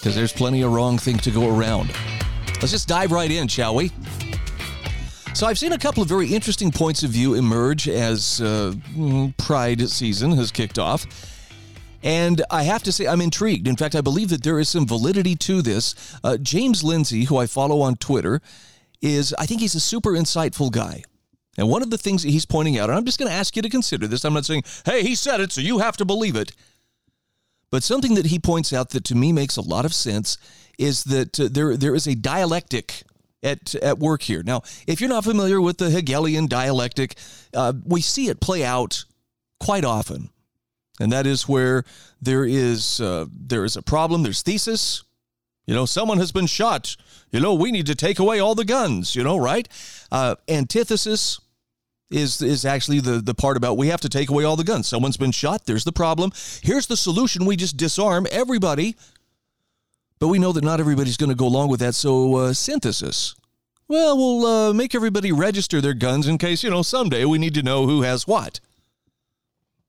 because 0.00 0.14
there's 0.14 0.32
plenty 0.32 0.62
of 0.62 0.72
wrong 0.72 0.96
things 0.96 1.20
to 1.22 1.30
go 1.30 1.54
around. 1.54 1.92
Let's 2.60 2.72
just 2.72 2.88
dive 2.88 3.12
right 3.12 3.30
in, 3.30 3.48
shall 3.48 3.74
we? 3.74 3.92
So, 5.34 5.46
I've 5.46 5.58
seen 5.58 5.72
a 5.72 5.78
couple 5.78 6.02
of 6.02 6.08
very 6.08 6.32
interesting 6.32 6.70
points 6.70 7.02
of 7.02 7.10
view 7.10 7.34
emerge 7.34 7.86
as 7.88 8.40
uh, 8.40 8.74
Pride 9.36 9.88
season 9.88 10.32
has 10.32 10.50
kicked 10.50 10.78
off. 10.78 11.06
And 12.02 12.42
I 12.50 12.62
have 12.62 12.82
to 12.84 12.92
say, 12.92 13.06
I'm 13.06 13.20
intrigued. 13.20 13.68
In 13.68 13.76
fact, 13.76 13.94
I 13.94 14.00
believe 14.00 14.30
that 14.30 14.42
there 14.42 14.58
is 14.58 14.70
some 14.70 14.86
validity 14.86 15.36
to 15.36 15.60
this. 15.60 16.16
Uh, 16.24 16.38
James 16.38 16.82
Lindsay, 16.82 17.24
who 17.24 17.36
I 17.36 17.46
follow 17.46 17.82
on 17.82 17.96
Twitter, 17.96 18.40
is, 19.02 19.34
I 19.38 19.44
think 19.44 19.60
he's 19.60 19.74
a 19.74 19.80
super 19.80 20.12
insightful 20.12 20.72
guy. 20.72 21.04
And 21.58 21.68
one 21.68 21.82
of 21.82 21.90
the 21.90 21.98
things 21.98 22.22
that 22.22 22.30
he's 22.30 22.46
pointing 22.46 22.78
out, 22.78 22.88
and 22.88 22.96
I'm 22.96 23.04
just 23.04 23.18
going 23.18 23.30
to 23.30 23.36
ask 23.36 23.54
you 23.54 23.62
to 23.62 23.68
consider 23.68 24.06
this, 24.06 24.24
I'm 24.24 24.32
not 24.32 24.46
saying, 24.46 24.64
hey, 24.86 25.02
he 25.02 25.14
said 25.14 25.40
it, 25.40 25.52
so 25.52 25.60
you 25.60 25.78
have 25.78 25.96
to 25.98 26.06
believe 26.06 26.36
it. 26.36 26.52
But 27.70 27.82
something 27.82 28.14
that 28.14 28.26
he 28.26 28.38
points 28.38 28.72
out 28.72 28.90
that 28.90 29.04
to 29.04 29.14
me 29.14 29.32
makes 29.32 29.56
a 29.56 29.62
lot 29.62 29.84
of 29.84 29.94
sense 29.94 30.38
is 30.78 31.04
that 31.04 31.38
uh, 31.38 31.48
there 31.50 31.76
there 31.76 31.94
is 31.94 32.06
a 32.06 32.14
dialectic 32.14 33.02
at 33.42 33.74
at 33.76 33.98
work 33.98 34.22
here. 34.22 34.42
Now, 34.42 34.62
if 34.86 35.00
you're 35.00 35.10
not 35.10 35.24
familiar 35.24 35.60
with 35.60 35.78
the 35.78 35.90
Hegelian 35.90 36.46
dialectic, 36.46 37.16
uh, 37.54 37.72
we 37.84 38.00
see 38.00 38.28
it 38.28 38.40
play 38.40 38.64
out 38.64 39.04
quite 39.60 39.84
often, 39.84 40.30
and 40.98 41.12
that 41.12 41.26
is 41.26 41.48
where 41.48 41.84
there 42.20 42.44
is 42.44 43.00
uh, 43.00 43.26
there 43.30 43.64
is 43.64 43.76
a 43.76 43.82
problem. 43.82 44.22
There's 44.22 44.42
thesis. 44.42 45.04
You 45.66 45.74
know, 45.74 45.86
someone 45.86 46.18
has 46.18 46.32
been 46.32 46.46
shot. 46.46 46.96
You 47.30 47.38
know, 47.38 47.54
we 47.54 47.70
need 47.70 47.86
to 47.86 47.94
take 47.94 48.18
away 48.18 48.40
all 48.40 48.56
the 48.56 48.64
guns. 48.64 49.14
You 49.14 49.22
know, 49.22 49.36
right? 49.36 49.68
Uh, 50.10 50.34
antithesis 50.48 51.38
is 52.10 52.42
is 52.42 52.64
actually 52.64 53.00
the 53.00 53.20
the 53.20 53.34
part 53.34 53.56
about 53.56 53.76
we 53.76 53.88
have 53.88 54.00
to 54.00 54.08
take 54.08 54.30
away 54.30 54.44
all 54.44 54.56
the 54.56 54.64
guns. 54.64 54.88
Someone's 54.88 55.16
been 55.16 55.32
shot. 55.32 55.66
There's 55.66 55.84
the 55.84 55.92
problem. 55.92 56.32
Here's 56.62 56.86
the 56.86 56.96
solution. 56.96 57.44
We 57.44 57.56
just 57.56 57.76
disarm 57.76 58.26
everybody. 58.30 58.96
But 60.18 60.28
we 60.28 60.38
know 60.38 60.52
that 60.52 60.64
not 60.64 60.80
everybody's 60.80 61.16
going 61.16 61.30
to 61.30 61.36
go 61.36 61.46
along 61.46 61.70
with 61.70 61.80
that. 61.80 61.94
So 61.94 62.36
uh, 62.36 62.52
synthesis. 62.52 63.34
Well, 63.88 64.16
we'll 64.16 64.46
uh, 64.46 64.72
make 64.72 64.94
everybody 64.94 65.32
register 65.32 65.80
their 65.80 65.94
guns 65.94 66.28
in 66.28 66.38
case 66.38 66.62
you 66.62 66.70
know 66.70 66.82
someday 66.82 67.24
we 67.24 67.38
need 67.38 67.54
to 67.54 67.62
know 67.62 67.86
who 67.86 68.02
has 68.02 68.26
what. 68.26 68.60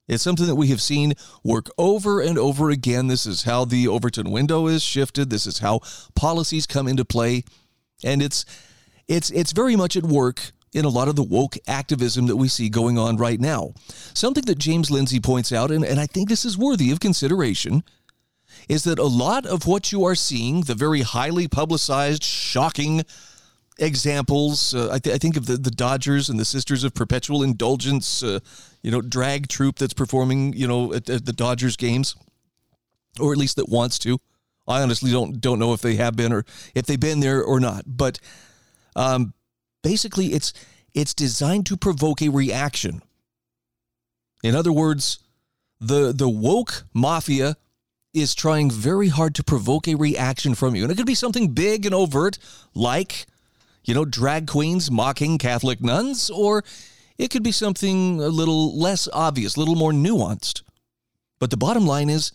It's 0.07 0.23
something 0.23 0.47
that 0.47 0.55
we 0.55 0.67
have 0.67 0.81
seen 0.81 1.13
work 1.43 1.69
over 1.77 2.19
and 2.19 2.37
over 2.37 2.69
again. 2.69 3.07
This 3.07 3.25
is 3.25 3.43
how 3.43 3.65
the 3.65 3.87
Overton 3.87 4.31
window 4.31 4.67
is 4.67 4.83
shifted. 4.83 5.29
This 5.29 5.45
is 5.45 5.59
how 5.59 5.81
policies 6.15 6.65
come 6.65 6.87
into 6.87 7.05
play, 7.05 7.43
and 8.03 8.21
it's 8.21 8.43
it's 9.07 9.29
it's 9.31 9.51
very 9.51 9.75
much 9.75 9.95
at 9.95 10.03
work 10.03 10.51
in 10.73 10.85
a 10.85 10.89
lot 10.89 11.07
of 11.07 11.15
the 11.15 11.23
woke 11.23 11.57
activism 11.67 12.27
that 12.27 12.37
we 12.37 12.47
see 12.47 12.69
going 12.69 12.97
on 12.97 13.17
right 13.17 13.39
now. 13.39 13.73
Something 14.13 14.45
that 14.45 14.57
James 14.57 14.89
Lindsay 14.89 15.19
points 15.19 15.51
out, 15.51 15.71
and, 15.71 15.83
and 15.83 15.99
I 15.99 16.05
think 16.05 16.29
this 16.29 16.45
is 16.45 16.57
worthy 16.57 16.91
of 16.91 16.99
consideration, 16.99 17.83
is 18.69 18.83
that 18.83 18.99
a 18.99 19.03
lot 19.03 19.45
of 19.45 19.67
what 19.67 19.91
you 19.91 20.05
are 20.05 20.15
seeing, 20.15 20.61
the 20.61 20.75
very 20.75 21.01
highly 21.01 21.47
publicized, 21.47 22.23
shocking 22.23 23.03
examples, 23.79 24.73
uh, 24.73 24.89
I, 24.91 24.99
th- 24.99 25.15
I, 25.15 25.17
think 25.17 25.35
of 25.35 25.45
the, 25.45 25.57
the 25.57 25.71
Dodgers 25.71 26.29
and 26.29 26.39
the 26.39 26.45
Sisters 26.45 26.83
of 26.83 26.93
Perpetual 26.93 27.43
Indulgence, 27.43 28.23
uh, 28.23 28.39
you 28.81 28.91
know, 28.91 29.01
drag 29.01 29.47
troupe 29.47 29.77
that's 29.77 29.93
performing, 29.93 30.53
you 30.53 30.67
know, 30.67 30.93
at, 30.93 31.09
at 31.09 31.25
the 31.25 31.33
Dodgers 31.33 31.75
games, 31.75 32.15
or 33.19 33.31
at 33.31 33.37
least 33.37 33.55
that 33.55 33.69
wants 33.69 33.97
to. 33.99 34.19
I 34.67 34.81
honestly 34.81 35.11
don't 35.11 35.41
don't 35.41 35.59
know 35.59 35.73
if 35.73 35.81
they 35.81 35.95
have 35.95 36.15
been 36.15 36.31
or 36.31 36.45
if 36.75 36.85
they've 36.85 36.99
been 36.99 37.19
there 37.19 37.43
or 37.43 37.59
not, 37.59 37.83
but 37.87 38.19
um, 38.95 39.33
basically 39.81 40.27
it's 40.27 40.53
it's 40.93 41.13
designed 41.13 41.65
to 41.67 41.77
provoke 41.77 42.21
a 42.21 42.29
reaction. 42.29 43.01
In 44.43 44.55
other 44.55 44.71
words, 44.71 45.19
the 45.79 46.11
the 46.11 46.29
woke 46.29 46.83
mafia 46.93 47.57
is 48.13 48.35
trying 48.35 48.69
very 48.69 49.07
hard 49.07 49.35
to 49.35 49.43
provoke 49.43 49.87
a 49.87 49.95
reaction 49.95 50.53
from 50.53 50.75
you. 50.75 50.83
And 50.83 50.91
it 50.91 50.97
could 50.97 51.05
be 51.05 51.15
something 51.15 51.49
big 51.49 51.85
and 51.85 51.95
overt 51.95 52.37
like 52.73 53.25
you 53.83 53.93
know 53.93 54.05
drag 54.05 54.47
queens 54.47 54.91
mocking 54.91 55.37
Catholic 55.37 55.81
nuns 55.81 56.29
or 56.29 56.63
it 57.17 57.29
could 57.29 57.43
be 57.43 57.51
something 57.51 58.19
a 58.19 58.29
little 58.29 58.77
less 58.77 59.07
obvious, 59.13 59.55
a 59.55 59.59
little 59.59 59.75
more 59.75 59.91
nuanced. 59.91 60.63
But 61.39 61.51
the 61.51 61.57
bottom 61.57 61.85
line 61.85 62.09
is 62.09 62.31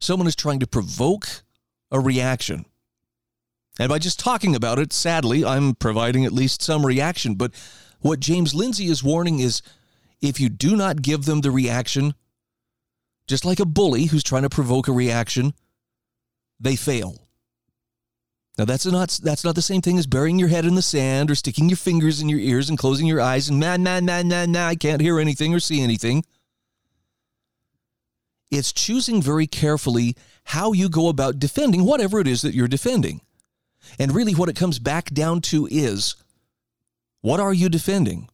someone 0.00 0.26
is 0.26 0.36
trying 0.36 0.60
to 0.60 0.66
provoke 0.66 1.26
a 1.90 1.98
reaction. 1.98 2.66
And 3.78 3.88
by 3.88 3.98
just 3.98 4.18
talking 4.18 4.56
about 4.56 4.78
it, 4.78 4.92
sadly, 4.92 5.44
I'm 5.44 5.74
providing 5.74 6.24
at 6.24 6.32
least 6.32 6.62
some 6.62 6.84
reaction. 6.84 7.34
But 7.34 7.52
what 8.00 8.20
James 8.20 8.54
Lindsay 8.54 8.86
is 8.86 9.04
warning 9.04 9.38
is 9.38 9.62
if 10.20 10.40
you 10.40 10.48
do 10.48 10.76
not 10.76 11.02
give 11.02 11.24
them 11.24 11.42
the 11.42 11.50
reaction, 11.50 12.14
just 13.28 13.44
like 13.44 13.60
a 13.60 13.66
bully 13.66 14.06
who's 14.06 14.24
trying 14.24 14.42
to 14.42 14.48
provoke 14.48 14.88
a 14.88 14.92
reaction, 14.92 15.54
they 16.58 16.74
fail. 16.74 17.28
Now 18.56 18.64
that's 18.64 18.84
not 18.86 19.20
that's 19.22 19.44
not 19.44 19.54
the 19.54 19.62
same 19.62 19.82
thing 19.82 19.98
as 19.98 20.08
burying 20.08 20.40
your 20.40 20.48
head 20.48 20.64
in 20.64 20.74
the 20.74 20.82
sand 20.82 21.30
or 21.30 21.36
sticking 21.36 21.68
your 21.68 21.76
fingers 21.76 22.20
in 22.20 22.28
your 22.28 22.40
ears 22.40 22.68
and 22.68 22.76
closing 22.76 23.06
your 23.06 23.20
eyes 23.20 23.48
and 23.48 23.60
man 23.60 23.84
man 23.84 24.04
man 24.04 24.26
man 24.26 24.50
man 24.50 24.68
I 24.68 24.74
can't 24.74 25.00
hear 25.00 25.20
anything 25.20 25.54
or 25.54 25.60
see 25.60 25.80
anything. 25.80 26.24
It's 28.50 28.72
choosing 28.72 29.22
very 29.22 29.46
carefully 29.46 30.16
how 30.42 30.72
you 30.72 30.88
go 30.88 31.08
about 31.08 31.38
defending 31.38 31.84
whatever 31.84 32.18
it 32.18 32.26
is 32.26 32.42
that 32.42 32.54
you're 32.54 32.66
defending. 32.66 33.20
And 33.98 34.14
really, 34.14 34.34
what 34.34 34.48
it 34.48 34.56
comes 34.56 34.78
back 34.78 35.10
down 35.10 35.40
to 35.42 35.68
is 35.70 36.16
what 37.20 37.40
are 37.40 37.54
you 37.54 37.68
defending? 37.68 38.28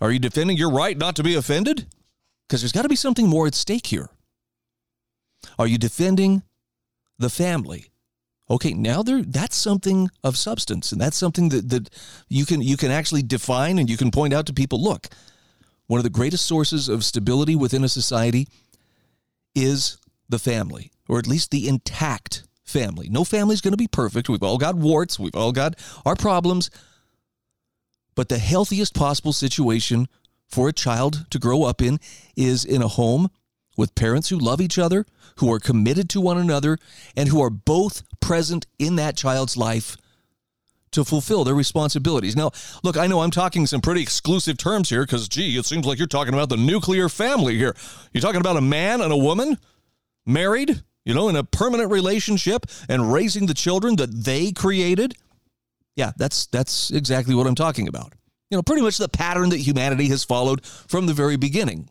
Are 0.00 0.10
you 0.10 0.18
defending 0.18 0.56
your 0.56 0.70
right 0.70 0.96
not 0.96 1.16
to 1.16 1.22
be 1.22 1.34
offended? 1.34 1.86
Because 2.46 2.62
there's 2.62 2.72
got 2.72 2.82
to 2.82 2.88
be 2.88 2.96
something 2.96 3.28
more 3.28 3.46
at 3.46 3.54
stake 3.54 3.86
here. 3.86 4.10
Are 5.58 5.66
you 5.66 5.78
defending 5.78 6.42
the 7.18 7.30
family? 7.30 7.86
Okay, 8.50 8.74
now 8.74 9.02
there 9.02 9.22
that's 9.22 9.56
something 9.56 10.10
of 10.22 10.36
substance, 10.36 10.92
and 10.92 11.00
that's 11.00 11.16
something 11.16 11.48
that, 11.48 11.70
that 11.70 11.90
you 12.28 12.44
can 12.44 12.60
you 12.60 12.76
can 12.76 12.90
actually 12.90 13.22
define 13.22 13.78
and 13.78 13.88
you 13.88 13.96
can 13.96 14.10
point 14.10 14.34
out 14.34 14.46
to 14.46 14.52
people. 14.52 14.82
Look, 14.82 15.08
one 15.86 15.98
of 15.98 16.04
the 16.04 16.10
greatest 16.10 16.44
sources 16.44 16.88
of 16.88 17.04
stability 17.04 17.56
within 17.56 17.84
a 17.84 17.88
society 17.88 18.48
is 19.54 19.96
the 20.28 20.38
family, 20.38 20.90
or 21.08 21.18
at 21.18 21.26
least 21.26 21.50
the 21.50 21.68
intact 21.68 22.44
family. 22.64 23.08
No 23.08 23.24
family's 23.24 23.60
going 23.60 23.72
to 23.72 23.78
be 23.78 23.88
perfect. 23.88 24.28
We've 24.28 24.42
all 24.42 24.58
got 24.58 24.74
warts, 24.74 25.18
we've 25.18 25.34
all 25.34 25.52
got 25.52 25.74
our 26.04 26.16
problems. 26.16 26.70
But 28.14 28.28
the 28.28 28.38
healthiest 28.38 28.94
possible 28.94 29.32
situation 29.32 30.08
for 30.48 30.68
a 30.68 30.72
child 30.72 31.26
to 31.30 31.38
grow 31.38 31.64
up 31.64 31.82
in 31.82 31.98
is 32.36 32.64
in 32.64 32.82
a 32.82 32.88
home 32.88 33.28
with 33.76 33.94
parents 33.94 34.28
who 34.28 34.38
love 34.38 34.60
each 34.60 34.78
other, 34.78 35.04
who 35.38 35.52
are 35.52 35.58
committed 35.58 36.08
to 36.10 36.20
one 36.20 36.38
another, 36.38 36.78
and 37.16 37.28
who 37.28 37.42
are 37.42 37.50
both 37.50 38.02
present 38.20 38.66
in 38.78 38.96
that 38.96 39.16
child's 39.16 39.56
life 39.56 39.96
to 40.92 41.04
fulfill 41.04 41.42
their 41.42 41.56
responsibilities. 41.56 42.36
Now, 42.36 42.52
look, 42.84 42.96
I 42.96 43.08
know 43.08 43.20
I'm 43.20 43.32
talking 43.32 43.66
some 43.66 43.80
pretty 43.80 44.00
exclusive 44.00 44.56
terms 44.56 44.88
here 44.90 45.02
because, 45.02 45.28
gee, 45.28 45.58
it 45.58 45.66
seems 45.66 45.86
like 45.86 45.98
you're 45.98 46.06
talking 46.06 46.34
about 46.34 46.50
the 46.50 46.56
nuclear 46.56 47.08
family 47.08 47.56
here. 47.56 47.74
You're 48.12 48.20
talking 48.20 48.40
about 48.40 48.56
a 48.56 48.60
man 48.60 49.00
and 49.00 49.12
a 49.12 49.16
woman 49.16 49.58
married 50.24 50.82
you 51.04 51.14
know, 51.14 51.28
in 51.28 51.36
a 51.36 51.44
permanent 51.44 51.90
relationship 51.90 52.66
and 52.88 53.12
raising 53.12 53.46
the 53.46 53.54
children 53.54 53.96
that 53.96 54.24
they 54.24 54.52
created. 54.52 55.14
Yeah, 55.96 56.12
that's 56.16 56.46
that's 56.46 56.90
exactly 56.90 57.34
what 57.34 57.46
I'm 57.46 57.54
talking 57.54 57.88
about. 57.88 58.14
You 58.50 58.58
know, 58.58 58.62
pretty 58.62 58.82
much 58.82 58.98
the 58.98 59.08
pattern 59.08 59.50
that 59.50 59.58
humanity 59.58 60.08
has 60.08 60.24
followed 60.24 60.64
from 60.64 61.06
the 61.06 61.14
very 61.14 61.36
beginning. 61.36 61.88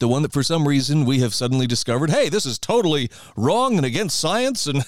The 0.00 0.08
one 0.08 0.22
that 0.22 0.32
for 0.32 0.42
some 0.42 0.66
reason 0.66 1.04
we 1.04 1.20
have 1.20 1.34
suddenly 1.34 1.66
discovered, 1.66 2.10
hey, 2.10 2.28
this 2.28 2.46
is 2.46 2.58
totally 2.58 3.10
wrong 3.36 3.76
and 3.76 3.86
against 3.86 4.18
science 4.18 4.66
and 4.66 4.84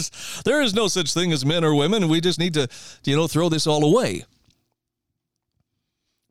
there 0.44 0.60
is 0.60 0.74
no 0.74 0.88
such 0.88 1.14
thing 1.14 1.32
as 1.32 1.44
men 1.44 1.64
or 1.64 1.74
women. 1.74 2.08
We 2.08 2.20
just 2.20 2.38
need 2.38 2.54
to, 2.54 2.68
you 3.04 3.16
know, 3.16 3.26
throw 3.28 3.48
this 3.48 3.66
all 3.66 3.84
away. 3.84 4.24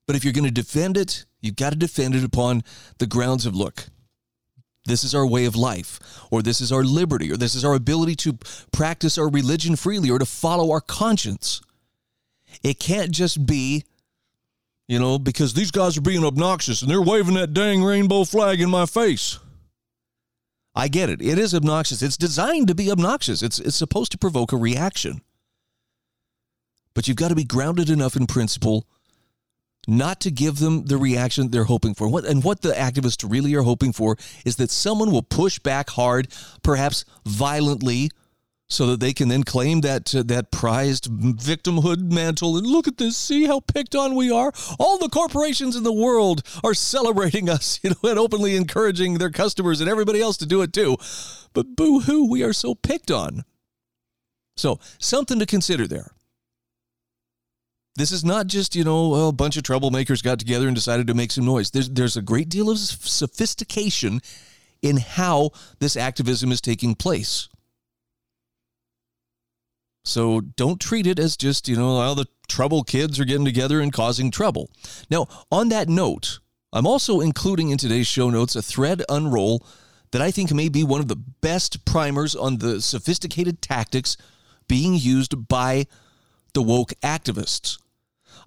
But 0.06 0.16
if 0.16 0.24
you're 0.24 0.34
going 0.34 0.46
to 0.46 0.52
defend 0.52 0.98
it, 0.98 1.26
you've 1.42 1.56
got 1.56 1.72
to 1.72 1.78
defend 1.78 2.16
it 2.16 2.24
upon 2.24 2.64
the 2.98 3.08
grounds 3.08 3.46
of 3.46 3.56
look, 3.56 3.86
this 4.86 5.04
is 5.04 5.14
our 5.14 5.26
way 5.26 5.46
of 5.46 5.56
life, 5.56 6.00
or 6.32 6.42
this 6.42 6.60
is 6.60 6.72
our 6.72 6.84
liberty, 6.84 7.32
or 7.32 7.38
this 7.38 7.56
is 7.56 7.64
our 7.64 7.76
ability 7.76 8.16
to 8.16 8.38
practice 8.72 9.18
our 9.18 9.30
religion 9.30 9.76
freely, 9.76 10.10
or 10.10 10.20
to 10.20 10.26
follow 10.26 10.72
our 10.72 10.82
conscience. 10.82 11.62
It 12.64 12.80
can't 12.80 13.12
just 13.12 13.46
be, 13.46 13.84
you 14.88 15.00
know, 15.00 15.20
because 15.20 15.54
these 15.54 15.72
guys 15.72 15.98
are 15.98 16.02
being 16.02 16.26
obnoxious 16.26 16.82
and 16.82 16.90
they're 16.90 17.02
waving 17.02 17.36
that 17.36 17.54
dang 17.54 17.84
rainbow 17.84 18.24
flag 18.24 18.60
in 18.60 18.70
my 18.70 18.86
face. 18.86 19.40
I 20.74 20.88
get 20.88 21.10
it. 21.10 21.22
It 21.22 21.38
is 21.38 21.54
obnoxious. 21.54 22.02
It's 22.02 22.18
designed 22.18 22.68
to 22.70 22.76
be 22.76 22.92
obnoxious. 22.92 23.42
It's 23.42 23.60
it's 23.60 23.76
supposed 23.76 24.12
to 24.14 24.18
provoke 24.18 24.52
a 24.54 24.58
reaction. 24.58 25.22
But 26.94 27.08
you've 27.08 27.18
got 27.18 27.30
to 27.30 27.36
be 27.36 27.44
grounded 27.44 27.90
enough 27.90 28.16
in 28.16 28.26
principle 28.26 28.88
not 29.88 30.20
to 30.22 30.32
give 30.32 30.60
them 30.60 30.86
the 30.86 30.98
reaction 30.98 31.50
they're 31.50 31.64
hoping 31.64 31.94
for. 31.94 32.08
What 32.08 32.26
and 32.26 32.44
what 32.44 32.62
the 32.62 32.72
activists 32.72 33.30
really 33.30 33.56
are 33.56 33.64
hoping 33.64 33.94
for 33.94 34.18
is 34.46 34.58
that 34.58 34.72
someone 34.72 35.12
will 35.12 35.24
push 35.24 35.60
back 35.60 35.90
hard, 35.92 36.28
perhaps 36.64 37.06
violently, 37.26 38.12
so 38.70 38.88
that 38.88 39.00
they 39.00 39.12
can 39.12 39.28
then 39.28 39.44
claim 39.44 39.82
that 39.82 40.16
uh, 40.16 40.24
that 40.28 40.52
prized 40.52 41.10
victimhood 41.12 42.12
mantle 42.12 42.58
and 42.58 42.66
look 42.66 42.88
at 42.88 42.98
this 42.98 43.18
see 43.18 43.46
how 43.46 43.60
picked 43.60 43.96
on 43.96 44.16
we 44.16 44.32
are. 44.32 44.52
All 44.80 44.98
the 44.98 45.10
corporations 45.10 45.76
in 45.76 45.84
the 45.84 45.92
world 45.92 46.44
are 46.64 46.74
celebrating 46.74 47.50
us 47.56 47.80
you 47.84 47.90
know 47.90 48.10
and 48.10 48.20
openly 48.20 48.56
encouraging 48.56 49.18
their 49.18 49.32
customers 49.32 49.82
and 49.82 49.90
everybody 49.90 50.22
else 50.22 50.38
to 50.38 50.46
do 50.46 50.62
it 50.62 50.74
too. 50.74 50.98
But 51.54 51.76
boo 51.76 52.02
hoo 52.02 52.30
we 52.30 52.44
are 52.44 52.54
so 52.54 52.76
picked 52.76 53.12
on. 53.12 53.44
So 54.56 54.80
something 55.00 55.40
to 55.40 55.46
consider 55.46 55.88
there 55.88 56.12
this 57.96 58.12
is 58.12 58.24
not 58.24 58.48
just 58.48 58.76
you 58.76 58.84
know 58.84 59.28
a 59.28 59.32
bunch 59.32 59.58
of 59.58 59.64
troublemakers 59.64 60.24
got 60.24 60.40
together 60.40 60.68
and 60.68 60.76
decided 60.76 61.08
to 61.08 61.14
make 61.14 61.32
some 61.32 61.46
noise 61.46 61.72
there's 61.72 61.90
there's 61.90 62.18
a 62.18 62.22
great 62.22 62.50
deal 62.50 62.70
of 62.70 62.78
sophistication 62.78 64.22
in 64.82 64.98
how 64.98 65.52
this 65.80 65.96
activism 65.96 66.52
is 66.52 66.62
taking 66.62 66.96
place 66.96 67.50
so 70.04 70.42
don't 70.42 70.82
treat 70.82 71.08
it 71.08 71.20
as 71.20 71.38
just, 71.38 71.68
you 71.68 71.76
know, 71.76 71.98
all 71.98 72.16
the 72.16 72.28
trouble 72.48 72.84
kids 72.84 73.20
are 73.20 73.26
getting 73.26 73.46
together 73.46 73.80
and 73.80 73.94
causing 73.94 74.32
trouble. 74.32 74.70
Now, 75.10 75.28
on 75.52 75.70
that 75.70 75.90
note, 75.90 76.40
I'm 76.74 76.88
also 76.88 77.20
including 77.20 77.70
in 77.70 77.78
today's 77.78 78.08
show 78.08 78.30
notes 78.30 78.56
a 78.56 78.62
thread 78.62 79.04
unroll 79.10 79.66
that 80.12 80.22
I 80.22 80.32
think 80.32 80.52
may 80.52 80.70
be 80.70 80.84
one 80.84 81.02
of 81.02 81.08
the 81.08 81.16
best 81.42 81.86
primers 81.86 82.36
on 82.36 82.58
the 82.58 82.82
sophisticated 82.82 83.62
tactics 83.62 84.18
being 84.68 84.96
used 84.96 85.48
by 85.48 85.86
the 86.54 86.62
woke 86.62 86.94
activists. 87.04 87.78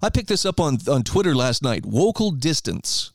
I 0.01 0.09
picked 0.09 0.27
this 0.27 0.45
up 0.45 0.59
on, 0.59 0.77
on 0.87 1.03
Twitter 1.03 1.35
last 1.35 1.63
night. 1.63 1.83
Wokal 1.83 2.39
Distance 2.39 3.11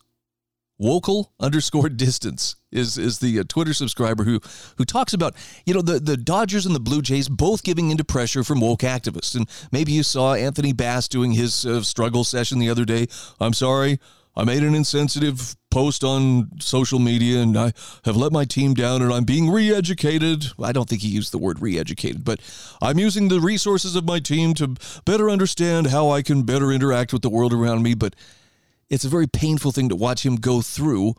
Wokal 0.81 1.27
underscore 1.39 1.89
distance 1.91 2.57
is 2.73 2.97
is 2.97 3.19
the 3.19 3.41
uh, 3.41 3.45
Twitter 3.47 3.75
subscriber 3.75 4.25
who 4.25 4.41
who 4.79 4.85
talks 4.85 5.13
about 5.13 5.35
you 5.67 5.75
know 5.75 5.83
the 5.83 6.01
the 6.01 6.17
Dodgers 6.17 6.65
and 6.65 6.75
the 6.75 6.81
Blue 6.81 7.03
Jays 7.03 7.29
both 7.29 7.63
giving 7.63 7.91
into 7.91 8.03
pressure 8.03 8.43
from 8.43 8.61
woke 8.61 8.81
activists 8.81 9.35
and 9.35 9.49
maybe 9.71 9.93
you 9.93 10.03
saw 10.03 10.33
Anthony 10.33 10.73
Bass 10.73 11.07
doing 11.07 11.33
his 11.33 11.67
uh, 11.67 11.83
struggle 11.83 12.25
session 12.25 12.59
the 12.59 12.71
other 12.71 12.87
day. 12.87 13.09
I'm 13.39 13.53
sorry, 13.53 14.01
I 14.37 14.45
made 14.45 14.63
an 14.63 14.75
insensitive 14.75 15.57
post 15.71 16.05
on 16.05 16.51
social 16.61 16.99
media 16.99 17.41
and 17.41 17.57
I 17.57 17.73
have 18.05 18.17
let 18.17 18.33
my 18.33 18.45
team 18.45 18.75
down 18.75 19.03
and 19.03 19.13
I'm 19.13 19.25
being 19.25 19.51
re-educated. 19.51 20.47
I 20.63 20.73
don't 20.73 20.89
think 20.89 21.03
he 21.03 21.09
used 21.09 21.33
the 21.33 21.39
word 21.39 21.61
re-educated, 21.61 22.25
but 22.25 22.41
I'm 22.81 22.99
using 22.99 23.29
the 23.29 23.41
resources 23.41 23.97
of 23.97 24.05
my 24.05 24.19
team 24.21 24.55
to 24.55 24.77
better 25.05 25.29
understand 25.29 25.89
how 25.89 26.11
I 26.11 26.23
can 26.23 26.43
better 26.43 26.71
interact 26.71 27.13
with 27.13 27.23
the 27.23 27.31
world 27.31 27.53
around 27.53 27.83
me, 27.83 27.95
but 27.95 28.15
it's 28.89 29.05
a 29.05 29.09
very 29.09 29.27
painful 29.27 29.73
thing 29.73 29.89
to 29.89 29.97
watch 29.97 30.25
him 30.25 30.37
go 30.37 30.61
through 30.61 31.15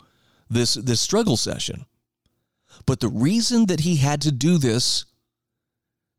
this 0.50 0.74
this 0.74 1.00
struggle 1.00 1.38
session. 1.38 1.86
But 2.86 3.00
the 3.00 3.08
reason 3.08 3.68
that 3.68 3.82
he 3.82 3.98
had 3.98 4.22
to 4.22 4.32
do 4.32 4.58
this 4.58 5.06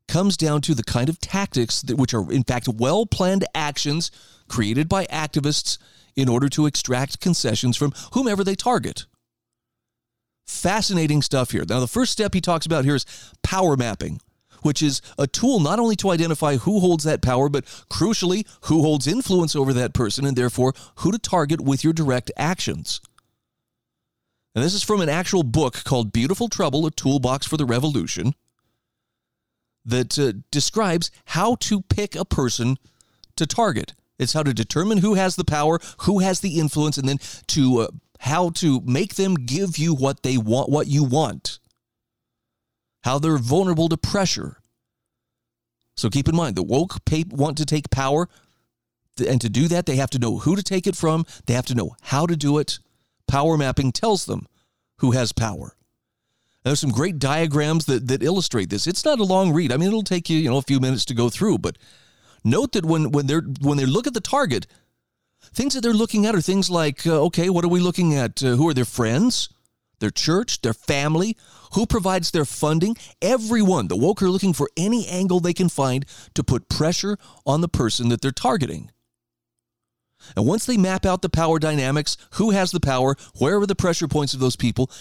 comes 0.07 0.37
down 0.37 0.61
to 0.61 0.75
the 0.75 0.83
kind 0.83 1.09
of 1.09 1.19
tactics 1.19 1.81
that 1.83 1.97
which 1.97 2.13
are 2.13 2.31
in 2.31 2.43
fact 2.43 2.67
well-planned 2.67 3.45
actions 3.55 4.11
created 4.47 4.89
by 4.89 5.05
activists 5.05 5.77
in 6.15 6.29
order 6.29 6.49
to 6.49 6.65
extract 6.65 7.19
concessions 7.19 7.77
from 7.77 7.93
whomever 8.13 8.43
they 8.43 8.55
target. 8.55 9.05
Fascinating 10.45 11.21
stuff 11.21 11.51
here. 11.51 11.63
Now 11.67 11.79
the 11.79 11.87
first 11.87 12.11
step 12.11 12.33
he 12.33 12.41
talks 12.41 12.65
about 12.65 12.85
here 12.85 12.95
is 12.95 13.05
power 13.41 13.75
mapping 13.75 14.19
which 14.63 14.81
is 14.81 15.01
a 15.19 15.27
tool 15.27 15.59
not 15.59 15.79
only 15.79 15.95
to 15.97 16.09
identify 16.09 16.57
who 16.57 16.79
holds 16.79 17.03
that 17.03 17.21
power, 17.21 17.49
but 17.49 17.65
crucially, 17.91 18.47
who 18.61 18.81
holds 18.81 19.07
influence 19.07 19.55
over 19.55 19.73
that 19.73 19.93
person 19.93 20.25
and 20.25 20.35
therefore 20.35 20.73
who 20.97 21.11
to 21.11 21.19
target 21.19 21.61
with 21.61 21.83
your 21.83 21.93
direct 21.93 22.31
actions. 22.35 22.99
And 24.55 24.63
this 24.63 24.73
is 24.73 24.83
from 24.83 25.01
an 25.01 25.09
actual 25.09 25.43
book 25.43 25.83
called 25.83 26.13
Beautiful 26.13 26.47
Trouble 26.47 26.85
A 26.85 26.91
Toolbox 26.91 27.45
for 27.45 27.57
the 27.57 27.65
Revolution 27.65 28.33
that 29.85 30.17
uh, 30.17 30.33
describes 30.51 31.11
how 31.25 31.55
to 31.55 31.81
pick 31.81 32.15
a 32.15 32.25
person 32.25 32.77
to 33.35 33.45
target. 33.45 33.93
It's 34.23 34.33
how 34.33 34.43
to 34.43 34.53
determine 34.53 34.97
who 34.99 35.13
has 35.13 35.35
the 35.35 35.45
power, 35.45 35.79
who 36.01 36.19
has 36.19 36.39
the 36.39 36.59
influence, 36.59 36.97
and 36.97 37.07
then 37.07 37.19
to 37.47 37.79
uh, 37.79 37.87
how 38.19 38.49
to 38.51 38.81
make 38.81 39.15
them 39.15 39.35
give 39.35 39.77
you 39.77 39.93
what 39.93 40.23
they 40.23 40.37
want, 40.37 40.69
what 40.69 40.87
you 40.87 41.03
want 41.03 41.59
how 43.03 43.19
they're 43.19 43.37
vulnerable 43.37 43.89
to 43.89 43.97
pressure. 43.97 44.57
So 45.95 46.09
keep 46.09 46.27
in 46.27 46.35
mind, 46.35 46.55
the 46.55 46.63
woke 46.63 46.97
want 47.29 47.57
to 47.57 47.65
take 47.65 47.89
power, 47.89 48.27
and 49.25 49.39
to 49.41 49.49
do 49.49 49.67
that, 49.67 49.85
they 49.85 49.97
have 49.97 50.09
to 50.11 50.19
know 50.19 50.39
who 50.39 50.55
to 50.55 50.63
take 50.63 50.87
it 50.87 50.95
from, 50.95 51.25
they 51.45 51.53
have 51.53 51.67
to 51.67 51.75
know 51.75 51.95
how 52.01 52.25
to 52.25 52.35
do 52.35 52.57
it. 52.57 52.79
Power 53.27 53.57
mapping 53.57 53.91
tells 53.91 54.25
them 54.25 54.47
who 54.97 55.11
has 55.11 55.31
power. 55.31 55.75
There's 56.63 56.79
some 56.79 56.91
great 56.91 57.19
diagrams 57.19 57.85
that, 57.85 58.07
that 58.07 58.23
illustrate 58.23 58.69
this. 58.69 58.87
It's 58.87 59.05
not 59.05 59.19
a 59.19 59.23
long 59.23 59.51
read. 59.51 59.71
I 59.71 59.77
mean, 59.77 59.89
it'll 59.89 60.01
take 60.01 60.29
you, 60.29 60.39
you 60.39 60.49
know, 60.49 60.57
a 60.57 60.61
few 60.61 60.79
minutes 60.79 61.05
to 61.05 61.13
go 61.13 61.29
through, 61.29 61.59
but 61.59 61.77
note 62.43 62.73
that 62.73 62.85
when, 62.85 63.11
when 63.11 63.27
they're 63.27 63.41
when 63.61 63.77
they 63.77 63.85
look 63.85 64.07
at 64.07 64.13
the 64.13 64.21
target, 64.21 64.67
things 65.53 65.73
that 65.73 65.81
they're 65.81 65.93
looking 65.93 66.25
at 66.25 66.35
are 66.35 66.41
things 66.41 66.69
like, 66.69 67.05
uh, 67.07 67.23
okay, 67.25 67.49
what 67.49 67.65
are 67.65 67.69
we 67.69 67.79
looking 67.79 68.15
at? 68.15 68.43
Uh, 68.43 68.55
who 68.55 68.67
are 68.67 68.73
their 68.73 68.85
friends? 68.85 69.49
their 70.03 70.11
church, 70.11 70.61
their 70.61 70.73
family, 70.73 71.37
who 71.75 71.85
provides 71.85 72.31
their 72.31 72.43
funding, 72.43 72.97
everyone. 73.21 73.87
The 73.87 73.95
woke 73.95 74.21
are 74.21 74.29
looking 74.29 74.51
for 74.51 74.69
any 74.75 75.07
angle 75.07 75.39
they 75.39 75.53
can 75.53 75.69
find 75.69 76.05
to 76.33 76.43
put 76.43 76.67
pressure 76.67 77.17
on 77.45 77.61
the 77.61 77.69
person 77.69 78.09
that 78.09 78.21
they're 78.21 78.31
targeting. 78.31 78.91
And 80.35 80.45
once 80.45 80.65
they 80.65 80.75
map 80.75 81.05
out 81.05 81.21
the 81.21 81.29
power 81.29 81.57
dynamics, 81.57 82.17
who 82.31 82.51
has 82.51 82.71
the 82.71 82.81
power, 82.81 83.15
where 83.37 83.61
are 83.61 83.65
the 83.65 83.75
pressure 83.75 84.09
points 84.09 84.33
of 84.33 84.41
those 84.41 84.57
people, 84.57 84.91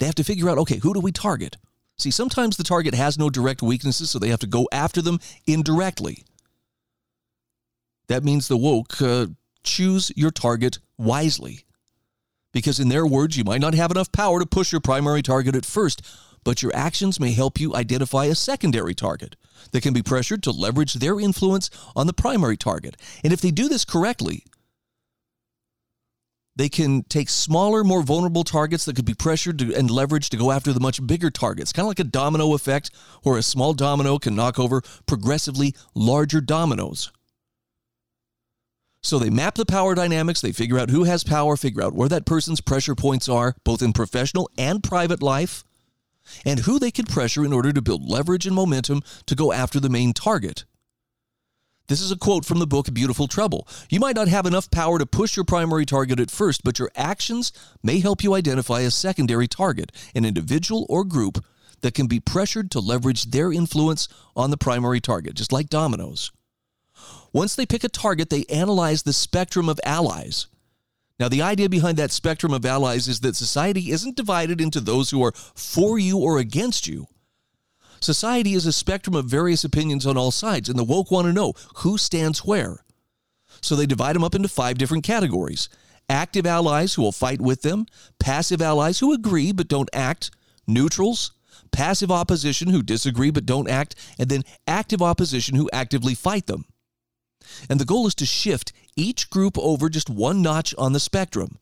they 0.00 0.06
have 0.06 0.16
to 0.16 0.24
figure 0.24 0.48
out 0.48 0.58
okay, 0.58 0.78
who 0.78 0.92
do 0.92 0.98
we 0.98 1.12
target? 1.12 1.56
See, 1.96 2.10
sometimes 2.10 2.56
the 2.56 2.64
target 2.64 2.94
has 2.94 3.16
no 3.16 3.30
direct 3.30 3.62
weaknesses, 3.62 4.10
so 4.10 4.18
they 4.18 4.28
have 4.28 4.40
to 4.40 4.46
go 4.48 4.68
after 4.72 5.00
them 5.00 5.20
indirectly. 5.46 6.24
That 8.08 8.24
means 8.24 8.48
the 8.48 8.56
woke 8.56 9.00
uh, 9.00 9.26
choose 9.62 10.10
your 10.16 10.30
target 10.30 10.78
wisely 10.96 11.64
because, 12.52 12.80
in 12.80 12.88
their 12.88 13.06
words, 13.06 13.36
you 13.36 13.44
might 13.44 13.60
not 13.60 13.74
have 13.74 13.90
enough 13.90 14.10
power 14.10 14.40
to 14.40 14.46
push 14.46 14.72
your 14.72 14.80
primary 14.80 15.22
target 15.22 15.54
at 15.54 15.66
first, 15.66 16.02
but 16.44 16.62
your 16.62 16.74
actions 16.74 17.20
may 17.20 17.32
help 17.32 17.60
you 17.60 17.74
identify 17.74 18.24
a 18.24 18.34
secondary 18.34 18.94
target 18.94 19.36
that 19.72 19.82
can 19.82 19.92
be 19.92 20.02
pressured 20.02 20.42
to 20.42 20.50
leverage 20.50 20.94
their 20.94 21.20
influence 21.20 21.68
on 21.94 22.06
the 22.06 22.12
primary 22.12 22.56
target. 22.56 22.96
And 23.22 23.32
if 23.32 23.40
they 23.40 23.50
do 23.50 23.68
this 23.68 23.84
correctly, 23.84 24.44
they 26.56 26.68
can 26.68 27.04
take 27.04 27.28
smaller, 27.28 27.84
more 27.84 28.02
vulnerable 28.02 28.42
targets 28.42 28.84
that 28.86 28.96
could 28.96 29.04
be 29.04 29.14
pressured 29.14 29.58
to, 29.60 29.74
and 29.74 29.90
leveraged 29.90 30.30
to 30.30 30.36
go 30.36 30.50
after 30.50 30.72
the 30.72 30.80
much 30.80 31.06
bigger 31.06 31.30
targets, 31.30 31.72
kind 31.72 31.84
of 31.84 31.88
like 31.88 32.00
a 32.00 32.04
domino 32.04 32.54
effect, 32.54 32.90
where 33.22 33.38
a 33.38 33.42
small 33.42 33.74
domino 33.74 34.18
can 34.18 34.34
knock 34.34 34.58
over 34.58 34.82
progressively 35.06 35.74
larger 35.94 36.40
dominoes. 36.40 37.12
So 39.02 39.18
they 39.18 39.30
map 39.30 39.54
the 39.54 39.64
power 39.64 39.94
dynamics, 39.94 40.40
they 40.40 40.52
figure 40.52 40.78
out 40.78 40.90
who 40.90 41.04
has 41.04 41.24
power, 41.24 41.56
figure 41.56 41.82
out 41.82 41.94
where 41.94 42.08
that 42.08 42.26
person's 42.26 42.60
pressure 42.60 42.94
points 42.94 43.28
are, 43.28 43.54
both 43.64 43.82
in 43.82 43.92
professional 43.92 44.50
and 44.58 44.82
private 44.82 45.22
life, 45.22 45.64
and 46.44 46.60
who 46.60 46.78
they 46.78 46.90
can 46.90 47.06
pressure 47.06 47.44
in 47.44 47.52
order 47.52 47.72
to 47.72 47.82
build 47.82 48.08
leverage 48.08 48.46
and 48.46 48.54
momentum 48.54 49.02
to 49.26 49.34
go 49.34 49.52
after 49.52 49.80
the 49.80 49.88
main 49.88 50.12
target. 50.12 50.64
This 51.86 52.02
is 52.02 52.12
a 52.12 52.18
quote 52.18 52.44
from 52.44 52.58
the 52.58 52.66
book 52.66 52.92
Beautiful 52.92 53.28
Trouble. 53.28 53.66
You 53.88 53.98
might 53.98 54.16
not 54.16 54.28
have 54.28 54.44
enough 54.44 54.70
power 54.70 54.98
to 54.98 55.06
push 55.06 55.36
your 55.36 55.46
primary 55.46 55.86
target 55.86 56.20
at 56.20 56.30
first, 56.30 56.62
but 56.62 56.78
your 56.78 56.90
actions 56.94 57.50
may 57.82 58.00
help 58.00 58.22
you 58.22 58.34
identify 58.34 58.80
a 58.80 58.90
secondary 58.90 59.48
target, 59.48 59.90
an 60.14 60.26
individual 60.26 60.84
or 60.90 61.02
group 61.02 61.42
that 61.80 61.94
can 61.94 62.06
be 62.06 62.20
pressured 62.20 62.70
to 62.72 62.80
leverage 62.80 63.30
their 63.30 63.50
influence 63.50 64.06
on 64.36 64.50
the 64.50 64.58
primary 64.58 65.00
target, 65.00 65.34
just 65.34 65.52
like 65.52 65.70
dominoes. 65.70 66.30
Once 67.32 67.54
they 67.54 67.66
pick 67.66 67.84
a 67.84 67.88
target, 67.88 68.30
they 68.30 68.44
analyze 68.44 69.02
the 69.02 69.12
spectrum 69.12 69.68
of 69.68 69.80
allies. 69.84 70.46
Now, 71.18 71.28
the 71.28 71.42
idea 71.42 71.68
behind 71.68 71.96
that 71.98 72.12
spectrum 72.12 72.52
of 72.52 72.64
allies 72.64 73.08
is 73.08 73.20
that 73.20 73.36
society 73.36 73.90
isn't 73.90 74.16
divided 74.16 74.60
into 74.60 74.80
those 74.80 75.10
who 75.10 75.22
are 75.24 75.32
for 75.32 75.98
you 75.98 76.18
or 76.18 76.38
against 76.38 76.86
you. 76.86 77.06
Society 78.00 78.54
is 78.54 78.66
a 78.66 78.72
spectrum 78.72 79.16
of 79.16 79.24
various 79.24 79.64
opinions 79.64 80.06
on 80.06 80.16
all 80.16 80.30
sides, 80.30 80.68
and 80.68 80.78
the 80.78 80.84
woke 80.84 81.10
want 81.10 81.26
to 81.26 81.32
know 81.32 81.54
who 81.78 81.98
stands 81.98 82.44
where. 82.44 82.84
So 83.60 83.74
they 83.74 83.86
divide 83.86 84.14
them 84.14 84.22
up 84.22 84.36
into 84.36 84.48
five 84.48 84.78
different 84.78 85.04
categories 85.04 85.68
active 86.10 86.46
allies 86.46 86.94
who 86.94 87.02
will 87.02 87.12
fight 87.12 87.38
with 87.38 87.60
them, 87.60 87.84
passive 88.18 88.62
allies 88.62 88.98
who 88.98 89.12
agree 89.12 89.52
but 89.52 89.68
don't 89.68 89.90
act, 89.92 90.30
neutrals, 90.66 91.32
passive 91.70 92.10
opposition 92.10 92.68
who 92.68 92.82
disagree 92.82 93.30
but 93.30 93.44
don't 93.44 93.68
act, 93.68 93.94
and 94.18 94.30
then 94.30 94.42
active 94.66 95.02
opposition 95.02 95.54
who 95.54 95.68
actively 95.70 96.14
fight 96.14 96.46
them. 96.46 96.64
And 97.68 97.80
the 97.80 97.84
goal 97.84 98.06
is 98.06 98.14
to 98.16 98.26
shift 98.26 98.72
each 98.96 99.30
group 99.30 99.58
over 99.58 99.88
just 99.88 100.10
one 100.10 100.42
notch 100.42 100.74
on 100.76 100.92
the 100.92 101.00
spectrum. 101.00 101.58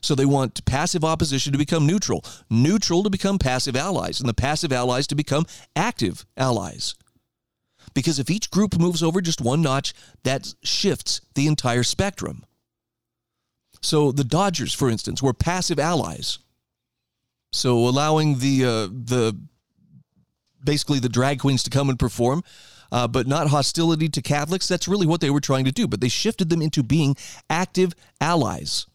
So 0.00 0.14
they 0.14 0.26
want 0.26 0.64
passive 0.66 1.04
opposition 1.04 1.52
to 1.52 1.58
become 1.58 1.86
neutral, 1.86 2.24
neutral 2.50 3.02
to 3.04 3.10
become 3.10 3.38
passive 3.38 3.76
allies, 3.76 4.20
and 4.20 4.28
the 4.28 4.34
passive 4.34 4.72
allies 4.72 5.06
to 5.06 5.14
become 5.14 5.46
active 5.74 6.26
allies. 6.36 6.94
Because 7.94 8.18
if 8.18 8.30
each 8.30 8.50
group 8.50 8.78
moves 8.78 9.02
over 9.02 9.20
just 9.20 9.40
one 9.40 9.62
notch, 9.62 9.94
that 10.24 10.54
shifts 10.62 11.20
the 11.34 11.46
entire 11.46 11.84
spectrum. 11.84 12.44
So 13.80 14.12
the 14.12 14.24
Dodgers, 14.24 14.74
for 14.74 14.90
instance, 14.90 15.22
were 15.22 15.34
passive 15.34 15.78
allies. 15.78 16.38
So 17.52 17.78
allowing 17.78 18.38
the 18.38 18.64
uh, 18.64 18.86
the 18.88 19.38
basically 20.64 20.98
the 20.98 21.08
drag 21.08 21.38
queens 21.38 21.62
to 21.62 21.70
come 21.70 21.88
and 21.88 21.98
perform, 21.98 22.42
uh, 22.94 23.08
but 23.08 23.26
not 23.26 23.48
hostility 23.48 24.08
to 24.08 24.22
Catholics. 24.22 24.68
That's 24.68 24.86
really 24.86 25.04
what 25.04 25.20
they 25.20 25.28
were 25.28 25.40
trying 25.40 25.64
to 25.64 25.72
do. 25.72 25.88
But 25.88 26.00
they 26.00 26.08
shifted 26.08 26.48
them 26.48 26.62
into 26.62 26.84
being 26.84 27.16
active 27.50 27.92
allies. 28.20 28.86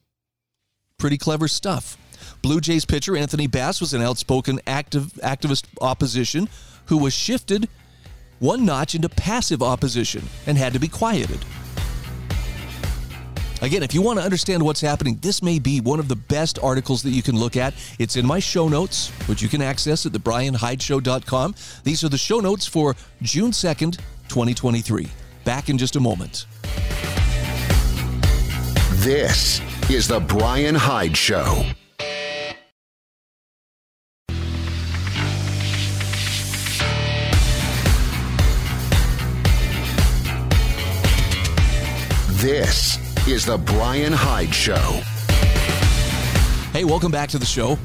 Pretty 0.97 1.17
clever 1.17 1.49
stuff. 1.49 1.97
Blue 2.41 2.61
Jays 2.61 2.85
pitcher 2.85 3.17
Anthony 3.17 3.45
Bass 3.45 3.81
was 3.81 3.93
an 3.93 4.01
outspoken 4.01 4.61
active 4.65 5.11
activist 5.21 5.65
opposition 5.81 6.47
who 6.85 6.97
was 6.97 7.13
shifted 7.13 7.67
one 8.39 8.65
notch 8.65 8.95
into 8.95 9.09
passive 9.09 9.61
opposition 9.61 10.23
and 10.47 10.57
had 10.57 10.71
to 10.71 10.79
be 10.79 10.87
quieted. 10.87 11.43
Again, 13.61 13.83
if 13.83 13.93
you 13.93 14.01
want 14.01 14.19
to 14.19 14.23
understand 14.23 14.63
what's 14.63 14.79
happening, 14.79 15.17
this 15.21 15.43
may 15.43 15.59
be 15.59 15.81
one 15.81 15.99
of 15.99 16.07
the 16.07 16.15
best 16.15 16.59
articles 16.59 17.03
that 17.03 17.09
you 17.09 17.21
can 17.21 17.37
look 17.37 17.57
at. 17.57 17.73
It's 17.99 18.15
in 18.15 18.25
my 18.25 18.39
show 18.39 18.69
notes, 18.69 19.09
which 19.27 19.41
you 19.41 19.49
can 19.49 19.61
access 19.61 20.05
at 20.05 20.13
thebryanhydeshow.com. 20.13 21.55
These 21.83 22.03
are 22.05 22.09
the 22.09 22.17
show 22.17 22.39
notes 22.39 22.65
for 22.65 22.95
June 23.21 23.51
2nd, 23.51 23.97
2023. 24.29 25.07
Back 25.43 25.69
in 25.69 25.77
just 25.77 25.97
a 25.97 25.99
moment. 25.99 26.45
This 29.01 29.61
is 29.89 30.07
The 30.07 30.21
Bryan 30.21 30.75
Hyde 30.75 31.17
Show. 31.17 31.65
This 42.41 43.08
is 43.27 43.45
The 43.45 43.57
Bryan 43.57 44.13
Hyde 44.13 44.53
Show. 44.53 45.01
Hey, 46.73 46.83
welcome 46.83 47.11
back 47.11 47.29
to 47.29 47.39
the 47.39 47.45
show. 47.45 47.77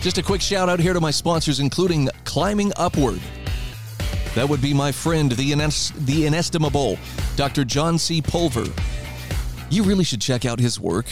Just 0.00 0.18
a 0.18 0.22
quick 0.22 0.40
shout 0.40 0.68
out 0.68 0.78
here 0.78 0.92
to 0.92 1.00
my 1.00 1.10
sponsors, 1.10 1.60
including 1.60 2.08
Climbing 2.24 2.72
Upward. 2.76 3.20
That 4.34 4.48
would 4.48 4.62
be 4.62 4.72
my 4.72 4.92
friend, 4.92 5.32
the, 5.32 5.52
ines- 5.52 5.92
the 6.06 6.26
inestimable 6.26 6.98
Dr. 7.36 7.64
John 7.64 7.98
C. 7.98 8.22
Pulver. 8.22 8.66
You 9.68 9.82
really 9.82 10.04
should 10.04 10.20
check 10.20 10.44
out 10.44 10.58
his 10.58 10.78
work. 10.78 11.06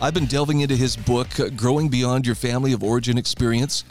I've 0.00 0.14
been 0.14 0.26
delving 0.26 0.60
into 0.60 0.76
his 0.76 0.96
book, 0.96 1.38
uh, 1.40 1.48
Growing 1.50 1.88
Beyond 1.88 2.26
Your 2.26 2.34
Family 2.34 2.72
of 2.72 2.82
Origin 2.82 3.16
Experience. 3.16 3.84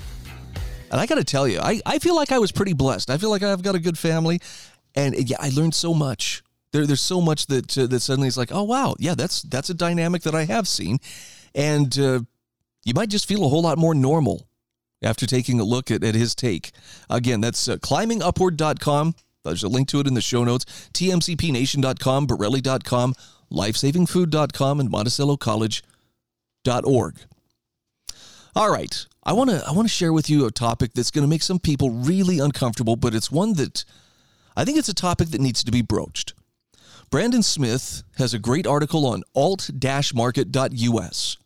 And 0.92 1.00
I 1.00 1.06
got 1.06 1.16
to 1.16 1.24
tell 1.24 1.48
you, 1.48 1.60
I, 1.60 1.82
I 1.86 2.00
feel 2.00 2.16
like 2.16 2.32
I 2.32 2.40
was 2.40 2.51
pretty 2.51 2.74
blessed. 2.74 3.10
I 3.10 3.18
feel 3.18 3.30
like 3.30 3.44
I've 3.44 3.63
got 3.63 3.75
a 3.75 3.80
good 3.80 3.98
family. 3.98 4.40
And 4.94 5.30
yeah, 5.30 5.38
I 5.40 5.50
learned 5.50 5.74
so 5.74 5.94
much. 5.94 6.44
There, 6.72 6.86
there's 6.86 7.01
so 7.01 7.22
much 7.22 7.48
that 7.48 7.78
uh, 7.78 7.88
that 7.88 8.00
suddenly 8.00 8.28
is 8.28 8.38
like, 8.38 8.51
oh 8.51 8.63
wow, 8.63 8.96
yeah, 9.00 9.16
that's 9.16 9.42
that's 9.42 9.70
a 9.70 9.74
dynamic 9.74 10.22
that 10.24 10.36
I 10.36 10.46
have 10.46 10.68
seen, 10.68 11.00
and 11.54 11.98
uh, 12.00 12.22
you 12.86 12.94
might 12.94 13.10
just 13.10 13.28
feel 13.28 13.46
a 13.46 13.50
whole 13.50 13.63
lot 13.63 13.78
more 13.78 13.94
normal 13.94 14.48
after 15.04 15.25
taking 15.25 15.60
a 15.60 15.63
look 15.63 15.92
at, 15.92 16.04
at 16.04 16.16
his 16.16 16.36
take. 16.36 16.72
Again, 17.10 17.42
that's 17.42 17.68
uh, 17.68 17.78
climbingupward.com. 17.78 19.16
There's 19.44 19.63
a 19.63 19.68
link 19.68 19.88
to 19.90 20.00
it 20.00 20.08
in 20.08 20.13
the 20.13 20.22
show 20.22 20.44
notes. 20.44 20.66
TMCPNation.com, 20.94 22.28
Bereli.com, 22.28 23.16
LifesavingFood.com, 23.51 24.80
and 24.80 24.92
MonticelloCollege.org. 24.92 27.16
All 28.54 28.70
right, 28.70 29.08
I 29.24 29.34
want 29.34 29.50
to 29.50 29.63
I 29.66 29.72
want 29.72 29.88
to 29.88 29.94
share 29.94 30.13
with 30.13 30.30
you 30.30 30.46
a 30.46 30.51
topic 30.51 30.94
that's 30.94 31.12
going 31.12 31.24
to 31.24 31.30
make 31.30 31.42
some 31.42 31.60
people 31.60 31.90
really 31.90 32.40
uncomfortable, 32.40 32.98
but 32.98 33.16
it's 33.16 33.32
one 33.32 33.54
that 33.54 33.86
I 34.56 34.66
think 34.66 34.78
it's 34.78 34.90
a 34.90 34.94
topic 34.94 35.30
that 35.30 35.42
needs 35.42 35.63
to 35.63 35.72
be 35.72 35.82
broached. 35.82 36.34
Brandon 37.12 37.44
Smith 37.44 38.03
has 38.18 38.34
a 38.34 38.39
great 38.39 38.65
article 38.65 39.06
on 39.06 39.24
alt-market.us. 39.36 41.38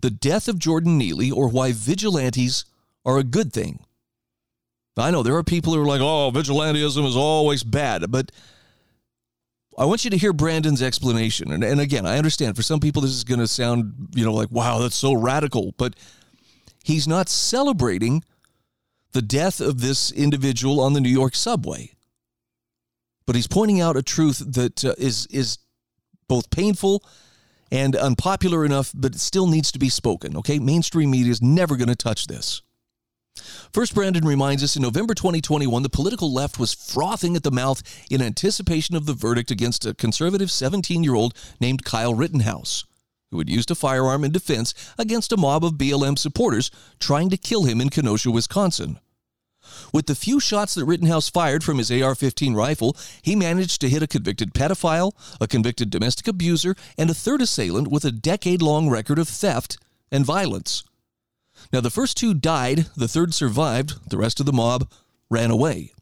The 0.00 0.10
death 0.10 0.46
of 0.46 0.60
Jordan 0.60 0.96
Neely 0.96 1.32
or 1.32 1.48
why 1.48 1.72
vigilantes 1.72 2.64
are 3.04 3.18
a 3.18 3.24
good 3.24 3.52
thing. 3.52 3.80
I 4.96 5.10
know 5.10 5.24
there 5.24 5.36
are 5.36 5.42
people 5.42 5.74
who 5.74 5.80
are 5.80 5.86
like, 5.86 6.00
"Oh, 6.00 6.30
vigilantism 6.32 7.04
is 7.06 7.16
always 7.16 7.64
bad," 7.64 8.08
but 8.10 8.30
I 9.76 9.84
want 9.84 10.04
you 10.04 10.10
to 10.10 10.18
hear 10.18 10.32
Brandon's 10.32 10.82
explanation. 10.82 11.50
And, 11.52 11.64
and 11.64 11.80
again, 11.80 12.06
I 12.06 12.18
understand 12.18 12.56
for 12.56 12.62
some 12.62 12.80
people 12.80 13.02
this 13.02 13.12
is 13.12 13.24
going 13.24 13.40
to 13.40 13.46
sound, 13.46 14.08
you 14.14 14.24
know, 14.24 14.34
like, 14.34 14.50
wow, 14.50 14.78
that's 14.78 14.96
so 14.96 15.12
radical. 15.12 15.74
But 15.76 15.94
he's 16.82 17.06
not 17.06 17.28
celebrating 17.28 18.24
the 19.12 19.22
death 19.22 19.60
of 19.60 19.80
this 19.80 20.10
individual 20.10 20.80
on 20.80 20.94
the 20.94 21.00
New 21.00 21.08
York 21.08 21.36
subway 21.36 21.92
but 23.28 23.36
he's 23.36 23.46
pointing 23.46 23.78
out 23.78 23.94
a 23.94 24.02
truth 24.02 24.38
that 24.54 24.82
uh, 24.86 24.94
is 24.96 25.26
is 25.26 25.58
both 26.28 26.48
painful 26.50 27.04
and 27.70 27.94
unpopular 27.94 28.64
enough, 28.64 28.90
but 28.94 29.14
it 29.14 29.20
still 29.20 29.46
needs 29.46 29.70
to 29.70 29.78
be 29.78 29.90
spoken. 29.90 30.34
Okay, 30.38 30.58
mainstream 30.58 31.10
media 31.10 31.30
is 31.30 31.42
never 31.42 31.76
going 31.76 31.90
to 31.90 31.94
touch 31.94 32.26
this. 32.26 32.62
First, 33.70 33.94
Brandon 33.94 34.24
reminds 34.24 34.64
us 34.64 34.76
in 34.76 34.82
November 34.82 35.12
2021, 35.12 35.82
the 35.82 35.90
political 35.90 36.32
left 36.32 36.58
was 36.58 36.72
frothing 36.72 37.36
at 37.36 37.42
the 37.42 37.50
mouth 37.50 37.82
in 38.10 38.22
anticipation 38.22 38.96
of 38.96 39.04
the 39.04 39.12
verdict 39.12 39.50
against 39.50 39.84
a 39.84 39.92
conservative 39.92 40.50
17 40.50 41.04
year 41.04 41.14
old 41.14 41.34
named 41.60 41.84
Kyle 41.84 42.14
Rittenhouse, 42.14 42.86
who 43.30 43.36
had 43.36 43.50
used 43.50 43.70
a 43.70 43.74
firearm 43.74 44.24
in 44.24 44.32
defense 44.32 44.72
against 44.96 45.34
a 45.34 45.36
mob 45.36 45.66
of 45.66 45.74
BLM 45.74 46.18
supporters 46.18 46.70
trying 46.98 47.28
to 47.28 47.36
kill 47.36 47.64
him 47.64 47.78
in 47.78 47.90
Kenosha, 47.90 48.30
Wisconsin. 48.30 48.98
With 49.92 50.06
the 50.06 50.14
few 50.14 50.40
shots 50.40 50.74
that 50.74 50.84
Rittenhouse 50.84 51.28
fired 51.28 51.64
from 51.64 51.78
his 51.78 51.90
AR 51.90 52.14
15 52.14 52.54
rifle, 52.54 52.96
he 53.22 53.34
managed 53.34 53.80
to 53.80 53.88
hit 53.88 54.02
a 54.02 54.06
convicted 54.06 54.54
pedophile, 54.54 55.12
a 55.40 55.46
convicted 55.46 55.90
domestic 55.90 56.28
abuser, 56.28 56.76
and 56.96 57.10
a 57.10 57.14
third 57.14 57.42
assailant 57.42 57.88
with 57.88 58.04
a 58.04 58.12
decade 58.12 58.62
long 58.62 58.88
record 58.88 59.18
of 59.18 59.28
theft 59.28 59.78
and 60.10 60.24
violence. 60.24 60.84
Now, 61.72 61.80
the 61.80 61.90
first 61.90 62.16
two 62.16 62.34
died, 62.34 62.86
the 62.96 63.08
third 63.08 63.34
survived, 63.34 64.10
the 64.10 64.18
rest 64.18 64.40
of 64.40 64.46
the 64.46 64.52
mob 64.52 64.90
ran 65.30 65.50
away. 65.50 65.92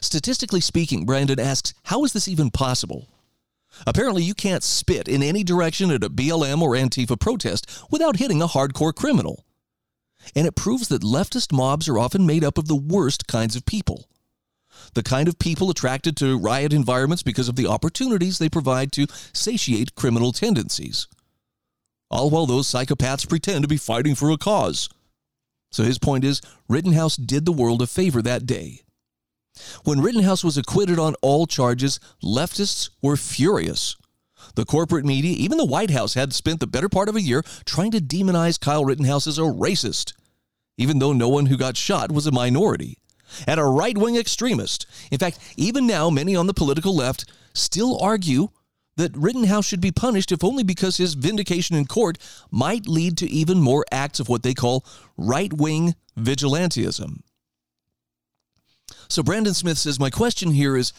Statistically 0.00 0.60
speaking, 0.60 1.06
Brandon 1.06 1.40
asks, 1.40 1.74
how 1.84 2.04
is 2.04 2.12
this 2.12 2.28
even 2.28 2.50
possible? 2.50 3.08
Apparently, 3.86 4.22
you 4.22 4.34
can't 4.34 4.62
spit 4.62 5.08
in 5.08 5.22
any 5.22 5.42
direction 5.42 5.90
at 5.90 6.04
a 6.04 6.10
BLM 6.10 6.60
or 6.60 6.72
Antifa 6.72 7.18
protest 7.18 7.66
without 7.90 8.16
hitting 8.16 8.42
a 8.42 8.48
hardcore 8.48 8.94
criminal 8.94 9.44
and 10.34 10.46
it 10.46 10.56
proves 10.56 10.88
that 10.88 11.02
leftist 11.02 11.52
mobs 11.52 11.88
are 11.88 11.98
often 11.98 12.26
made 12.26 12.44
up 12.44 12.58
of 12.58 12.68
the 12.68 12.76
worst 12.76 13.26
kinds 13.26 13.56
of 13.56 13.66
people. 13.66 14.08
The 14.94 15.02
kind 15.02 15.28
of 15.28 15.38
people 15.38 15.70
attracted 15.70 16.16
to 16.18 16.38
riot 16.38 16.72
environments 16.72 17.22
because 17.22 17.48
of 17.48 17.56
the 17.56 17.66
opportunities 17.66 18.38
they 18.38 18.48
provide 18.48 18.92
to 18.92 19.06
satiate 19.32 19.94
criminal 19.94 20.32
tendencies. 20.32 21.06
All 22.10 22.30
while 22.30 22.46
those 22.46 22.68
psychopaths 22.68 23.28
pretend 23.28 23.62
to 23.62 23.68
be 23.68 23.76
fighting 23.76 24.14
for 24.14 24.30
a 24.30 24.36
cause. 24.36 24.88
So 25.70 25.82
his 25.84 25.98
point 25.98 26.24
is 26.24 26.42
Rittenhouse 26.68 27.16
did 27.16 27.46
the 27.46 27.52
world 27.52 27.80
a 27.80 27.86
favor 27.86 28.20
that 28.22 28.44
day. 28.44 28.80
When 29.84 30.00
Rittenhouse 30.00 30.44
was 30.44 30.58
acquitted 30.58 30.98
on 30.98 31.14
all 31.22 31.46
charges, 31.46 32.00
leftists 32.22 32.90
were 33.00 33.16
furious. 33.16 33.96
The 34.54 34.64
corporate 34.64 35.04
media, 35.04 35.32
even 35.36 35.58
the 35.58 35.64
White 35.64 35.90
House, 35.90 36.14
had 36.14 36.32
spent 36.32 36.60
the 36.60 36.66
better 36.66 36.88
part 36.88 37.08
of 37.08 37.16
a 37.16 37.22
year 37.22 37.42
trying 37.64 37.90
to 37.92 38.00
demonize 38.00 38.60
Kyle 38.60 38.84
Rittenhouse 38.84 39.26
as 39.26 39.38
a 39.38 39.42
racist, 39.42 40.12
even 40.76 40.98
though 40.98 41.12
no 41.12 41.28
one 41.28 41.46
who 41.46 41.56
got 41.56 41.76
shot 41.76 42.12
was 42.12 42.26
a 42.26 42.32
minority, 42.32 42.98
and 43.46 43.58
a 43.58 43.64
right 43.64 43.96
wing 43.96 44.16
extremist. 44.16 44.86
In 45.10 45.18
fact, 45.18 45.38
even 45.56 45.86
now, 45.86 46.10
many 46.10 46.36
on 46.36 46.46
the 46.46 46.54
political 46.54 46.94
left 46.94 47.30
still 47.54 47.98
argue 48.00 48.48
that 48.96 49.16
Rittenhouse 49.16 49.64
should 49.64 49.80
be 49.80 49.90
punished 49.90 50.32
if 50.32 50.44
only 50.44 50.62
because 50.62 50.96
his 50.98 51.14
vindication 51.14 51.76
in 51.76 51.86
court 51.86 52.18
might 52.50 52.86
lead 52.86 53.16
to 53.18 53.30
even 53.30 53.60
more 53.60 53.84
acts 53.90 54.20
of 54.20 54.28
what 54.28 54.42
they 54.42 54.54
call 54.54 54.84
right 55.16 55.52
wing 55.52 55.94
vigilantism. 56.18 57.20
So 59.08 59.22
Brandon 59.22 59.54
Smith 59.54 59.78
says, 59.78 59.98
My 59.98 60.10
question 60.10 60.52
here 60.52 60.76
is 60.76 60.92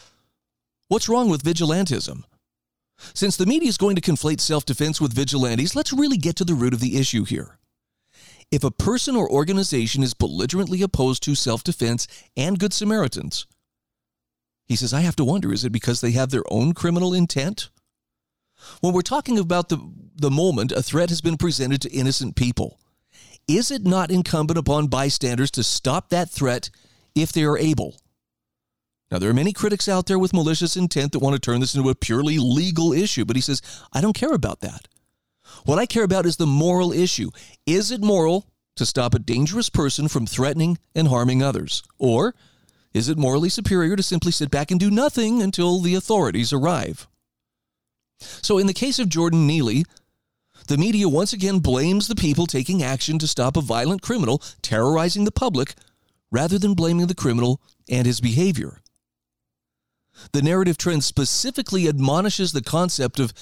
what's 0.88 1.10
wrong 1.10 1.30
with 1.30 1.44
vigilantism? 1.44 2.24
Since 3.14 3.38
the 3.38 3.46
media 3.46 3.70
is 3.70 3.78
going 3.78 3.96
to 3.96 4.02
conflate 4.02 4.40
self 4.40 4.66
defense 4.66 5.02
with 5.02 5.14
vigilantes, 5.14 5.76
let's 5.76 5.94
really 5.94 6.18
get 6.18 6.36
to 6.38 6.46
the 6.46 6.56
root 6.56 6.74
of 6.74 6.80
the 6.80 6.98
issue 6.98 7.26
here. 7.26 7.58
If 8.52 8.64
a 8.64 8.72
person 8.72 9.16
or 9.16 9.30
organization 9.30 10.04
is 10.04 10.14
belligerently 10.14 10.82
opposed 10.82 11.24
to 11.24 11.36
self 11.36 11.64
defense 11.64 12.08
and 12.38 12.60
Good 12.60 12.74
Samaritans, 12.74 13.48
he 14.66 14.76
says, 14.76 14.94
I 14.94 15.02
have 15.02 15.16
to 15.18 15.26
wonder 15.26 15.52
is 15.52 15.66
it 15.66 15.72
because 15.72 16.02
they 16.02 16.12
have 16.12 16.30
their 16.30 16.44
own 16.50 16.74
criminal 16.74 17.14
intent? 17.14 17.70
When 18.80 18.94
we're 18.94 19.02
talking 19.02 19.38
about 19.38 19.70
the, 19.70 19.78
the 20.16 20.32
moment 20.32 20.72
a 20.72 20.82
threat 20.82 21.10
has 21.10 21.20
been 21.20 21.38
presented 21.38 21.82
to 21.82 21.92
innocent 21.92 22.36
people, 22.36 22.80
is 23.48 23.72
it 23.72 23.86
not 23.86 24.10
incumbent 24.10 24.58
upon 24.58 24.88
bystanders 24.88 25.52
to 25.52 25.64
stop 25.64 26.10
that 26.10 26.30
threat 26.30 26.70
if 27.14 27.32
they 27.34 27.44
are 27.44 27.58
able? 27.58 27.98
Now, 29.14 29.20
there 29.20 29.30
are 29.30 29.34
many 29.36 29.54
critics 29.54 29.88
out 29.88 30.08
there 30.08 30.18
with 30.18 30.34
malicious 30.34 30.76
intent 30.76 31.12
that 31.12 31.20
want 31.20 31.36
to 31.36 31.40
turn 31.40 31.60
this 31.60 31.76
into 31.76 31.88
a 31.88 31.94
purely 31.94 32.40
legal 32.40 32.92
issue, 32.92 33.26
but 33.26 33.36
he 33.36 33.44
says, 33.44 33.62
I 33.94 34.02
don't 34.02 34.16
care 34.16 34.34
about 34.34 34.62
that. 34.62 34.88
What 35.66 35.78
I 35.78 35.86
care 35.86 36.04
about 36.04 36.26
is 36.26 36.38
the 36.38 36.48
moral 36.48 36.92
issue. 36.92 37.30
Is 37.68 37.92
it 37.92 38.02
moral 38.02 38.48
to 38.76 38.88
stop 38.88 39.14
a 39.14 39.20
dangerous 39.20 39.70
person 39.70 40.08
from 40.08 40.26
threatening 40.26 40.80
and 40.96 41.10
harming 41.10 41.44
others? 41.44 41.84
Or 42.00 42.34
is 42.92 43.08
it 43.08 43.20
morally 43.20 43.50
superior 43.50 43.96
to 43.96 44.02
simply 44.02 44.32
sit 44.32 44.50
back 44.50 44.72
and 44.72 44.80
do 44.80 44.90
nothing 44.90 45.44
until 45.44 45.80
the 45.80 45.94
authorities 45.94 46.52
arrive? 46.52 47.08
So, 48.18 48.58
in 48.58 48.66
the 48.66 48.74
case 48.74 48.98
of 48.98 49.10
Jordan 49.10 49.46
Neely, 49.46 49.86
the 50.70 50.78
media 50.78 51.08
once 51.08 51.34
again 51.34 51.60
blames 51.60 52.08
the 52.08 52.16
people 52.16 52.48
taking 52.48 52.82
action 52.82 53.20
to 53.20 53.28
stop 53.28 53.58
a 53.58 53.62
violent 53.62 54.02
criminal 54.02 54.42
terrorizing 54.64 55.26
the 55.26 55.32
public 55.32 55.76
rather 56.32 56.58
than 56.58 56.74
blaming 56.74 57.06
the 57.06 57.14
criminal 57.14 57.62
and 57.88 58.08
his 58.08 58.20
behavior. 58.20 58.80
The 60.32 60.42
narrative 60.42 60.78
trend 60.78 61.04
specifically 61.04 61.88
admonishes 61.88 62.52
the 62.52 62.62
concept 62.62 63.20
of, 63.20 63.34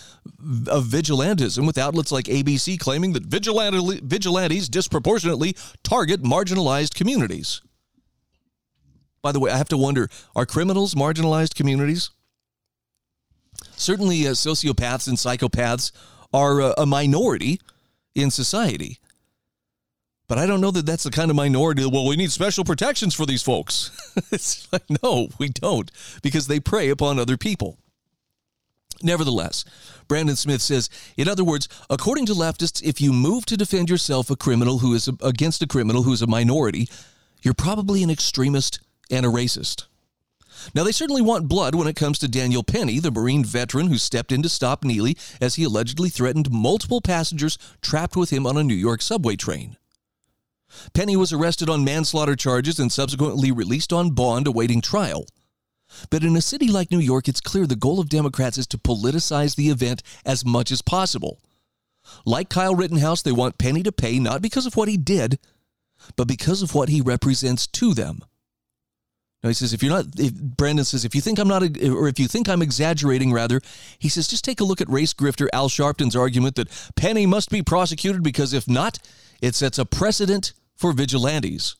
of 0.67 0.85
vigilantism, 0.85 1.65
with 1.67 1.77
outlets 1.77 2.11
like 2.11 2.25
ABC 2.25 2.79
claiming 2.79 3.13
that 3.13 3.23
vigilante, 3.23 3.99
vigilantes 4.03 4.69
disproportionately 4.69 5.55
target 5.83 6.23
marginalized 6.23 6.95
communities. 6.95 7.61
By 9.21 9.31
the 9.31 9.39
way, 9.39 9.51
I 9.51 9.57
have 9.57 9.69
to 9.69 9.77
wonder 9.77 10.09
are 10.35 10.45
criminals 10.45 10.95
marginalized 10.95 11.55
communities? 11.55 12.09
Certainly, 13.75 14.27
uh, 14.27 14.31
sociopaths 14.31 15.07
and 15.07 15.17
psychopaths 15.17 15.91
are 16.33 16.61
uh, 16.61 16.73
a 16.77 16.85
minority 16.85 17.59
in 18.15 18.31
society. 18.31 18.99
But 20.31 20.37
I 20.37 20.45
don't 20.45 20.61
know 20.61 20.71
that 20.71 20.85
that's 20.85 21.03
the 21.03 21.11
kind 21.11 21.29
of 21.29 21.35
minority. 21.35 21.85
Well, 21.85 22.07
we 22.07 22.15
need 22.15 22.31
special 22.31 22.63
protections 22.63 23.13
for 23.13 23.25
these 23.25 23.43
folks. 23.43 23.91
it's 24.31 24.65
like, 24.71 24.85
no, 25.03 25.27
we 25.37 25.49
don't, 25.49 25.91
because 26.23 26.47
they 26.47 26.61
prey 26.61 26.87
upon 26.87 27.19
other 27.19 27.35
people. 27.35 27.77
Nevertheless, 29.03 29.65
Brandon 30.07 30.37
Smith 30.37 30.61
says, 30.61 30.89
in 31.17 31.27
other 31.27 31.43
words, 31.43 31.67
according 31.89 32.27
to 32.27 32.33
leftists, 32.33 32.81
if 32.81 33.01
you 33.01 33.11
move 33.11 33.45
to 33.47 33.57
defend 33.57 33.89
yourself 33.89 34.29
a 34.29 34.37
criminal 34.37 34.77
who 34.77 34.93
is 34.93 35.09
a, 35.09 35.17
against 35.21 35.63
a 35.63 35.67
criminal 35.67 36.03
who 36.03 36.13
is 36.13 36.21
a 36.21 36.27
minority, 36.27 36.87
you're 37.41 37.53
probably 37.53 38.01
an 38.01 38.09
extremist 38.09 38.79
and 39.11 39.25
a 39.25 39.29
racist. 39.29 39.87
Now, 40.73 40.85
they 40.85 40.93
certainly 40.93 41.21
want 41.21 41.49
blood 41.49 41.75
when 41.75 41.89
it 41.89 41.97
comes 41.97 42.17
to 42.19 42.29
Daniel 42.29 42.63
Penny, 42.63 42.99
the 42.99 43.11
Marine 43.11 43.43
veteran 43.43 43.87
who 43.87 43.97
stepped 43.97 44.31
in 44.31 44.41
to 44.43 44.47
stop 44.49 44.85
Neely 44.85 45.17
as 45.41 45.55
he 45.55 45.65
allegedly 45.65 46.07
threatened 46.07 46.49
multiple 46.49 47.01
passengers 47.01 47.57
trapped 47.81 48.15
with 48.15 48.29
him 48.29 48.47
on 48.47 48.55
a 48.55 48.63
New 48.63 48.73
York 48.73 49.01
subway 49.01 49.35
train. 49.35 49.75
Penny 50.93 51.15
was 51.15 51.33
arrested 51.33 51.69
on 51.69 51.83
manslaughter 51.83 52.35
charges 52.35 52.79
and 52.79 52.91
subsequently 52.91 53.51
released 53.51 53.91
on 53.91 54.11
bond 54.11 54.47
awaiting 54.47 54.81
trial. 54.81 55.25
But 56.09 56.23
in 56.23 56.35
a 56.35 56.41
city 56.41 56.67
like 56.67 56.91
New 56.91 56.99
York, 56.99 57.27
it's 57.27 57.41
clear 57.41 57.67
the 57.67 57.75
goal 57.75 57.99
of 57.99 58.09
Democrats 58.09 58.57
is 58.57 58.67
to 58.67 58.77
politicize 58.77 59.55
the 59.55 59.69
event 59.69 60.01
as 60.25 60.45
much 60.45 60.71
as 60.71 60.81
possible. 60.81 61.39
Like 62.25 62.49
Kyle 62.49 62.75
Rittenhouse, 62.75 63.21
they 63.21 63.31
want 63.31 63.57
Penny 63.57 63.83
to 63.83 63.91
pay 63.91 64.19
not 64.19 64.41
because 64.41 64.65
of 64.65 64.75
what 64.75 64.87
he 64.87 64.97
did, 64.97 65.39
but 66.15 66.27
because 66.27 66.61
of 66.61 66.73
what 66.73 66.89
he 66.89 67.01
represents 67.01 67.67
to 67.67 67.93
them. 67.93 68.19
Now 69.43 69.49
he 69.49 69.53
says, 69.55 69.73
if 69.73 69.81
you're 69.81 69.91
not, 69.91 70.05
if, 70.17 70.33
Brandon 70.33 70.85
says, 70.85 71.03
if 71.03 71.15
you 71.15 71.21
think 71.21 71.39
I'm 71.39 71.47
not, 71.47 71.63
or 71.63 72.07
if 72.07 72.19
you 72.19 72.27
think 72.27 72.47
I'm 72.47 72.61
exaggerating, 72.61 73.33
rather, 73.33 73.59
he 73.97 74.07
says, 74.07 74.27
just 74.27 74.45
take 74.45 74.61
a 74.61 74.63
look 74.63 74.81
at 74.81 74.89
race 74.89 75.13
grifter 75.13 75.47
Al 75.51 75.67
Sharpton's 75.67 76.15
argument 76.15 76.55
that 76.55 76.69
Penny 76.95 77.25
must 77.25 77.49
be 77.49 77.63
prosecuted 77.63 78.21
because 78.21 78.53
if 78.53 78.67
not, 78.67 78.99
it 79.41 79.55
sets 79.55 79.79
a 79.79 79.85
precedent 79.85 80.53
for 80.81 80.93
vigilantes. 80.93 81.75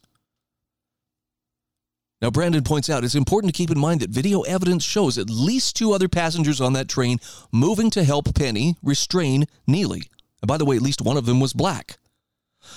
Now, 2.22 2.30
Brandon 2.30 2.64
points 2.64 2.88
out 2.88 3.04
it's 3.04 3.16
important 3.16 3.52
to 3.52 3.58
keep 3.58 3.72
in 3.72 3.80
mind 3.80 4.02
that 4.02 4.12
video 4.12 4.42
evidence 4.42 4.84
shows 4.84 5.18
at 5.18 5.28
least 5.28 5.76
two 5.76 5.92
other 5.92 6.08
passengers 6.08 6.62
on 6.62 6.74
that 6.74 6.88
train 6.88 7.18
moving 7.52 7.90
to 7.90 8.04
help 8.04 8.36
Penny 8.36 8.76
restrain 8.84 9.46
Neely. 9.66 10.04
And 10.44 10.48
by 10.48 10.58
the 10.58 10.66
way, 10.66 10.76
at 10.76 10.84
least 10.84 11.02
one 11.02 11.18
of 11.18 11.26
them 11.26 11.40
was 11.40 11.52
black, 11.52 11.98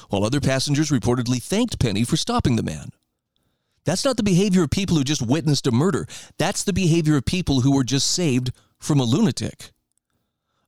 while 0.09 0.25
other 0.25 0.40
passengers 0.40 0.90
reportedly 0.90 1.43
thanked 1.43 1.78
Penny 1.78 2.04
for 2.04 2.16
stopping 2.16 2.57
the 2.57 2.62
man. 2.62 2.88
That's 3.85 4.07
not 4.07 4.16
the 4.16 4.23
behavior 4.23 4.63
of 4.63 4.71
people 4.71 4.97
who 4.97 5.04
just 5.04 5.21
witnessed 5.21 5.67
a 5.67 5.73
murder. 5.73 6.06
That's 6.39 6.65
the 6.65 6.73
behavior 6.73 7.19
of 7.19 7.26
people 7.26 7.60
who 7.60 7.73
were 7.73 7.84
just 7.84 8.10
saved 8.10 8.50
from 8.78 8.99
a 8.99 9.04
lunatic. 9.04 9.74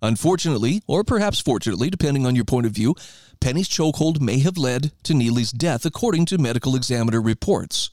Unfortunately, 0.02 0.82
or 0.86 1.02
perhaps 1.04 1.40
fortunately, 1.40 1.90
depending 1.90 2.26
on 2.26 2.36
your 2.36 2.44
point 2.44 2.66
of 2.66 2.72
view, 2.72 2.94
Penny's 3.40 3.68
chokehold 3.68 4.20
may 4.20 4.38
have 4.40 4.58
led 4.58 4.92
to 5.04 5.14
Neely's 5.14 5.52
death, 5.52 5.84
according 5.84 6.26
to 6.26 6.38
medical 6.38 6.76
examiner 6.76 7.20
reports. 7.20 7.90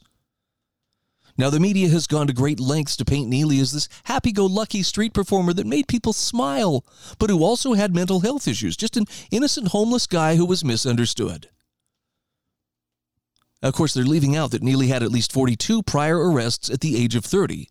Now, 1.36 1.50
the 1.50 1.58
media 1.58 1.88
has 1.88 2.06
gone 2.06 2.28
to 2.28 2.32
great 2.32 2.60
lengths 2.60 2.96
to 2.96 3.04
paint 3.04 3.28
Neely 3.28 3.58
as 3.58 3.72
this 3.72 3.88
happy 4.04 4.30
go 4.30 4.46
lucky 4.46 4.84
street 4.84 5.12
performer 5.12 5.52
that 5.54 5.66
made 5.66 5.88
people 5.88 6.12
smile, 6.12 6.84
but 7.18 7.28
who 7.28 7.42
also 7.42 7.72
had 7.72 7.94
mental 7.94 8.20
health 8.20 8.46
issues, 8.46 8.76
just 8.76 8.96
an 8.96 9.06
innocent 9.32 9.68
homeless 9.68 10.06
guy 10.06 10.36
who 10.36 10.46
was 10.46 10.64
misunderstood. 10.64 11.48
Of 13.62 13.74
course, 13.74 13.94
they're 13.94 14.04
leaving 14.04 14.36
out 14.36 14.52
that 14.52 14.62
Neely 14.62 14.88
had 14.88 15.02
at 15.02 15.10
least 15.10 15.32
42 15.32 15.82
prior 15.82 16.30
arrests 16.30 16.70
at 16.70 16.80
the 16.80 17.02
age 17.02 17.16
of 17.16 17.24
30. 17.24 17.68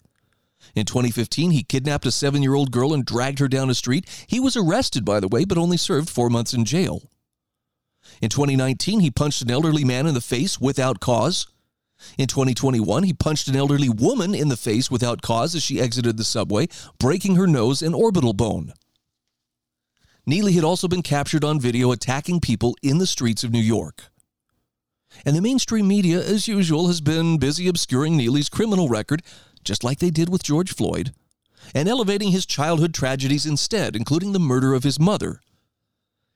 In 0.76 0.86
2015, 0.86 1.52
he 1.52 1.64
kidnapped 1.64 2.06
a 2.06 2.12
seven 2.12 2.42
year 2.42 2.56
old 2.56 2.72
girl 2.72 2.94
and 2.94 3.06
dragged 3.06 3.40
her 3.40 3.48
down 3.48 3.70
a 3.70 3.76
street. 3.76 4.08
He 4.28 4.40
was 4.40 4.58
arrested, 4.58 5.06
by 5.06 5.20
the 5.20 5.28
way, 5.28 5.46
but 5.46 5.58
only 5.58 5.78
served 5.78 6.10
four 6.10 6.30
months 6.30 6.54
in 6.54 6.66
jail. 6.66 7.04
In 8.22 8.30
2019, 8.30 9.00
he 9.00 9.12
punched 9.12 9.42
an 9.42 9.52
elderly 9.52 9.84
man 9.84 10.08
in 10.08 10.14
the 10.14 10.22
face 10.22 10.60
without 10.60 11.00
cause. 11.00 11.48
In 12.18 12.28
2021, 12.28 13.04
he 13.04 13.14
punched 13.14 13.48
an 13.48 13.56
elderly 13.56 13.90
woman 13.90 14.36
in 14.36 14.50
the 14.50 14.58
face 14.58 14.92
without 14.92 15.22
cause 15.22 15.56
as 15.56 15.64
she 15.64 15.80
exited 15.80 16.18
the 16.18 16.24
subway, 16.24 16.68
breaking 17.00 17.36
her 17.36 17.48
nose 17.48 17.82
and 17.82 17.96
orbital 17.96 18.34
bone. 18.34 18.74
Neely 20.26 20.54
had 20.54 20.64
also 20.64 20.88
been 20.88 21.02
captured 21.02 21.44
on 21.44 21.60
video 21.60 21.92
attacking 21.92 22.40
people 22.40 22.76
in 22.82 22.98
the 22.98 23.08
streets 23.08 23.44
of 23.44 23.52
New 23.52 23.60
York. 23.60 24.04
And 25.26 25.36
the 25.36 25.42
mainstream 25.42 25.88
media, 25.88 26.20
as 26.20 26.48
usual, 26.48 26.88
has 26.88 27.02
been 27.02 27.38
busy 27.38 27.68
obscuring 27.68 28.18
Neely's 28.18 28.50
criminal 28.50 28.90
record, 28.90 29.22
just 29.64 29.84
like 29.84 30.00
they 30.00 30.10
did 30.10 30.30
with 30.30 30.44
George 30.44 30.74
Floyd, 30.74 31.14
and 31.74 31.88
elevating 31.88 32.32
his 32.32 32.46
childhood 32.46 32.94
tragedies 32.94 33.46
instead, 33.46 33.96
including 33.96 34.34
the 34.34 34.40
murder 34.40 34.74
of 34.74 34.84
his 34.84 35.00
mother. 35.00 35.42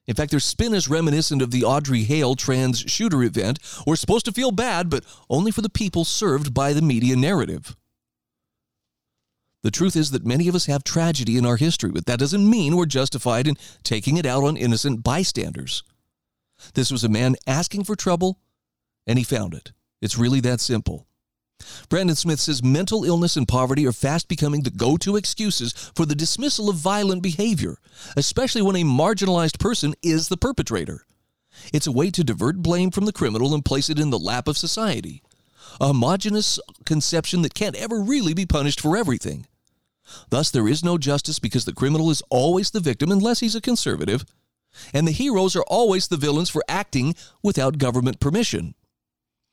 In 0.08 0.16
fact, 0.16 0.32
their 0.32 0.40
spin 0.40 0.74
is 0.74 0.88
reminiscent 0.88 1.42
of 1.42 1.52
the 1.52 1.66
Audrey 1.66 2.04
Hale 2.04 2.36
trans 2.36 2.80
shooter 2.80 3.24
event. 3.24 3.60
We're 3.86 3.98
supposed 3.98 4.26
to 4.26 4.32
feel 4.32 4.52
bad, 4.52 4.90
but 4.90 5.04
only 5.30 5.52
for 5.52 5.62
the 5.62 5.70
people 5.70 6.06
served 6.06 6.54
by 6.54 6.72
the 6.72 6.82
media 6.82 7.16
narrative. 7.18 7.76
The 9.64 9.72
truth 9.72 9.98
is 9.98 10.12
that 10.12 10.26
many 10.26 10.48
of 10.48 10.56
us 10.56 10.68
have 10.68 10.84
tragedy 10.84 11.38
in 11.38 11.46
our 11.46 11.58
history, 11.58 11.92
but 11.92 12.06
that 12.06 12.20
doesn't 12.20 12.50
mean 12.50 12.76
we're 12.76 12.86
justified 12.86 13.48
in 13.48 13.58
taking 13.84 14.16
it 14.16 14.26
out 14.26 14.44
on 14.44 14.56
innocent 14.56 15.04
bystanders. 15.04 15.84
This 16.74 16.92
was 16.92 17.04
a 17.04 17.10
man 17.10 17.36
asking 17.46 17.84
for 17.84 17.96
trouble 17.96 18.40
and 19.06 19.18
he 19.18 19.24
found 19.24 19.54
it. 19.54 19.72
It's 20.02 20.18
really 20.18 20.42
that 20.42 20.60
simple. 20.60 21.07
Brandon 21.90 22.16
Smith 22.16 22.40
says 22.40 22.64
mental 22.64 23.04
illness 23.04 23.36
and 23.36 23.48
poverty 23.48 23.86
are 23.88 23.92
fast 23.92 24.28
becoming 24.28 24.64
the 24.64 24.70
go 24.70 24.98
to 24.98 25.16
excuses 25.16 25.74
for 25.96 26.06
the 26.06 26.16
dismissal 26.16 26.70
of 26.70 26.76
violent 26.76 27.22
behavior, 27.22 27.78
especially 28.16 28.62
when 28.62 28.76
a 28.76 28.84
marginalized 28.84 29.60
person 29.60 29.94
is 30.02 30.28
the 30.28 30.38
perpetrator. 30.38 31.06
It's 31.74 31.88
a 31.88 31.92
way 31.92 32.12
to 32.12 32.24
divert 32.24 32.58
blame 32.58 32.92
from 32.92 33.06
the 33.06 33.14
criminal 33.14 33.54
and 33.54 33.66
place 33.66 33.90
it 33.90 34.00
in 34.00 34.10
the 34.10 34.20
lap 34.20 34.48
of 34.48 34.58
society. 34.58 35.22
A 35.82 35.88
homogenous 35.88 36.60
conception 36.86 37.42
that 37.42 37.54
can't 37.54 37.76
ever 37.76 38.00
really 38.00 38.34
be 38.34 38.46
punished 38.46 38.80
for 38.80 38.96
everything. 38.96 39.48
Thus, 40.30 40.50
there 40.52 40.68
is 40.68 40.84
no 40.84 40.98
justice 40.98 41.40
because 41.40 41.66
the 41.66 41.74
criminal 41.74 42.10
is 42.10 42.24
always 42.30 42.72
the 42.72 42.80
victim 42.80 43.12
unless 43.12 43.42
he's 43.42 43.56
a 43.56 43.62
conservative, 43.62 44.26
and 44.94 45.08
the 45.08 45.12
heroes 45.12 45.56
are 45.56 45.66
always 45.68 46.08
the 46.08 46.18
villains 46.18 46.50
for 46.50 46.64
acting 46.70 47.16
without 47.44 47.78
government 47.78 48.20
permission. 48.20 48.76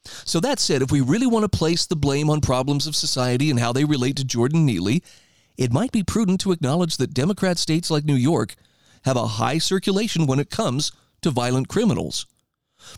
So, 0.05 0.41
that 0.41 0.61
said, 0.61 0.83
if 0.83 0.93
we 0.93 1.01
really 1.01 1.27
want 1.27 1.45
to 1.45 1.59
place 1.59 1.87
the 1.87 1.97
blame 1.97 2.29
on 2.29 2.41
problems 2.41 2.87
of 2.87 2.95
society 2.95 3.51
and 3.51 3.59
how 3.59 3.73
they 3.73 3.85
relate 3.85 4.17
to 4.17 4.25
Jordan 4.25 4.67
Neely, 4.67 5.03
it 5.57 5.73
might 5.73 5.93
be 5.93 6.03
prudent 6.03 6.41
to 6.41 6.53
acknowledge 6.53 6.97
that 6.99 7.15
Democrat 7.15 7.59
states 7.59 7.91
like 7.91 8.05
New 8.05 8.15
York 8.15 8.55
have 9.05 9.17
a 9.17 9.27
high 9.27 9.59
circulation 9.59 10.27
when 10.27 10.41
it 10.41 10.51
comes 10.51 10.93
to 11.23 11.31
violent 11.31 11.69
criminals. 11.69 12.27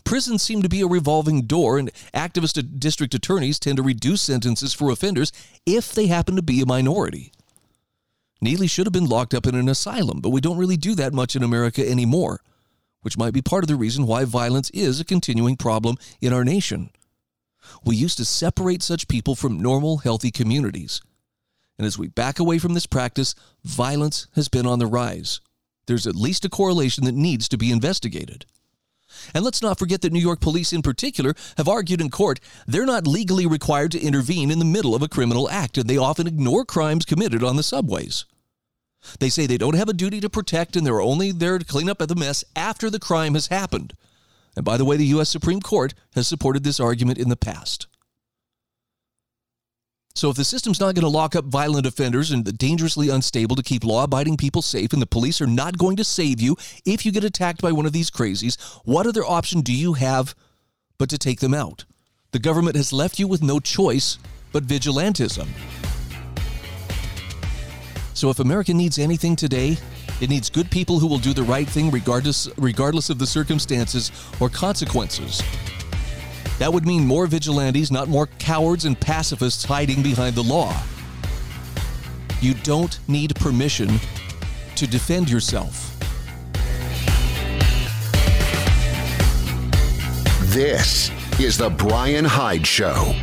Prisons 0.03 0.41
seem 0.41 0.61
to 0.61 0.69
be 0.69 0.81
a 0.81 0.87
revolving 0.87 1.43
door, 1.43 1.77
and 1.77 1.91
activist 2.13 2.79
district 2.79 3.13
attorneys 3.13 3.59
tend 3.59 3.77
to 3.77 3.83
reduce 3.83 4.21
sentences 4.21 4.73
for 4.73 4.89
offenders 4.89 5.31
if 5.65 5.93
they 5.93 6.07
happen 6.07 6.35
to 6.35 6.41
be 6.41 6.61
a 6.61 6.65
minority. 6.65 7.31
Neely 8.41 8.67
should 8.67 8.85
have 8.85 8.93
been 8.93 9.07
locked 9.07 9.33
up 9.33 9.47
in 9.47 9.55
an 9.55 9.69
asylum, 9.69 10.19
but 10.21 10.29
we 10.29 10.41
don't 10.41 10.57
really 10.57 10.77
do 10.77 10.93
that 10.95 11.13
much 11.13 11.35
in 11.35 11.43
America 11.43 11.87
anymore, 11.87 12.41
which 13.01 13.17
might 13.17 13.33
be 13.33 13.41
part 13.41 13.63
of 13.63 13.67
the 13.67 13.75
reason 13.75 14.05
why 14.05 14.25
violence 14.25 14.69
is 14.71 14.99
a 14.99 15.05
continuing 15.05 15.55
problem 15.55 15.95
in 16.21 16.33
our 16.33 16.43
nation. 16.43 16.89
We 17.83 17.95
used 17.95 18.17
to 18.17 18.25
separate 18.25 18.83
such 18.83 19.07
people 19.07 19.35
from 19.35 19.61
normal, 19.61 19.97
healthy 19.97 20.31
communities. 20.31 21.01
And 21.77 21.85
as 21.85 21.97
we 21.97 22.07
back 22.07 22.39
away 22.39 22.57
from 22.57 22.73
this 22.73 22.87
practice, 22.87 23.35
violence 23.63 24.27
has 24.35 24.47
been 24.47 24.65
on 24.65 24.79
the 24.79 24.87
rise. 24.87 25.41
There's 25.85 26.07
at 26.07 26.15
least 26.15 26.45
a 26.45 26.49
correlation 26.49 27.05
that 27.05 27.15
needs 27.15 27.47
to 27.49 27.57
be 27.57 27.71
investigated. 27.71 28.45
And 29.33 29.43
let's 29.43 29.61
not 29.61 29.79
forget 29.79 30.01
that 30.01 30.11
New 30.11 30.19
York 30.19 30.41
police, 30.41 30.73
in 30.73 30.81
particular, 30.81 31.33
have 31.57 31.67
argued 31.67 32.01
in 32.01 32.09
court 32.09 32.39
they're 32.67 32.85
not 32.85 33.07
legally 33.07 33.45
required 33.45 33.91
to 33.93 34.01
intervene 34.01 34.51
in 34.51 34.59
the 34.59 34.65
middle 34.65 34.93
of 34.93 35.01
a 35.01 35.07
criminal 35.07 35.49
act, 35.49 35.77
and 35.77 35.89
they 35.89 35.97
often 35.97 36.27
ignore 36.27 36.65
crimes 36.65 37.05
committed 37.05 37.43
on 37.43 37.55
the 37.55 37.63
subways. 37.63 38.25
They 39.19 39.29
say 39.29 39.45
they 39.45 39.57
don't 39.57 39.75
have 39.75 39.89
a 39.89 39.93
duty 39.93 40.19
to 40.21 40.29
protect 40.29 40.75
and 40.75 40.85
they're 40.85 41.01
only 41.01 41.31
there 41.31 41.57
to 41.57 41.65
clean 41.65 41.89
up 41.89 41.99
the 41.99 42.15
mess 42.15 42.43
after 42.55 42.89
the 42.89 42.99
crime 42.99 43.35
has 43.35 43.47
happened. 43.47 43.93
And 44.57 44.65
by 44.65 44.75
the 44.75 44.85
way, 44.85 44.97
the 44.97 45.05
U.S. 45.05 45.29
Supreme 45.29 45.61
Court 45.61 45.93
has 46.15 46.27
supported 46.27 46.63
this 46.63 46.79
argument 46.79 47.19
in 47.19 47.29
the 47.29 47.35
past. 47.35 47.85
So 50.15 50.31
if 50.31 50.35
the 50.35 50.43
system's 50.43 50.79
not 50.79 50.95
going 50.95 51.03
to 51.03 51.09
lock 51.09 51.35
up 51.35 51.45
violent 51.45 51.85
offenders 51.85 52.31
and 52.31 52.43
the 52.43 52.51
dangerously 52.51 53.09
unstable 53.09 53.55
to 53.55 53.61
keep 53.61 53.83
law-abiding 53.83 54.35
people 54.35 54.63
safe 54.63 54.93
and 54.93 55.01
the 55.01 55.05
police 55.05 55.41
are 55.41 55.47
not 55.47 55.77
going 55.77 55.95
to 55.97 56.03
save 56.03 56.41
you 56.41 56.57
if 56.87 57.05
you 57.05 57.11
get 57.11 57.23
attacked 57.23 57.61
by 57.61 57.71
one 57.71 57.85
of 57.85 57.93
these 57.93 58.09
crazies, 58.09 58.59
what 58.83 59.05
other 59.05 59.23
option 59.23 59.61
do 59.61 59.71
you 59.71 59.93
have 59.93 60.33
but 60.97 61.07
to 61.11 61.19
take 61.19 61.39
them 61.39 61.53
out? 61.53 61.85
The 62.31 62.39
government 62.39 62.77
has 62.77 62.91
left 62.91 63.19
you 63.19 63.27
with 63.27 63.43
no 63.43 63.59
choice 63.59 64.17
but 64.51 64.65
vigilantism. 64.65 65.47
So 68.15 68.31
if 68.31 68.39
America 68.39 68.73
needs 68.73 68.97
anything 68.97 69.35
today, 69.35 69.77
it 70.19 70.29
needs 70.29 70.49
good 70.49 70.69
people 70.71 70.99
who 70.99 71.07
will 71.07 71.19
do 71.19 71.33
the 71.33 71.43
right 71.43 71.67
thing 71.67 71.91
regardless 71.91 72.49
regardless 72.57 73.09
of 73.09 73.19
the 73.19 73.27
circumstances 73.27 74.11
or 74.39 74.49
consequences. 74.49 75.41
That 76.59 76.73
would 76.73 76.87
mean 76.87 77.05
more 77.05 77.27
vigilantes, 77.27 77.91
not 77.91 78.07
more 78.07 78.27
cowards 78.39 78.85
and 78.85 78.99
pacifists 78.99 79.63
hiding 79.63 80.01
behind 80.01 80.35
the 80.35 80.43
law. 80.43 80.75
You 82.41 82.55
don't 82.55 82.99
need 83.07 83.35
permission 83.35 83.99
to 84.75 84.87
defend 84.87 85.29
yourself. 85.29 85.83
This 90.53 91.11
is 91.39 91.57
The 91.57 91.69
Bryan 91.69 92.25
Hyde 92.25 92.65
Show. 92.65 93.13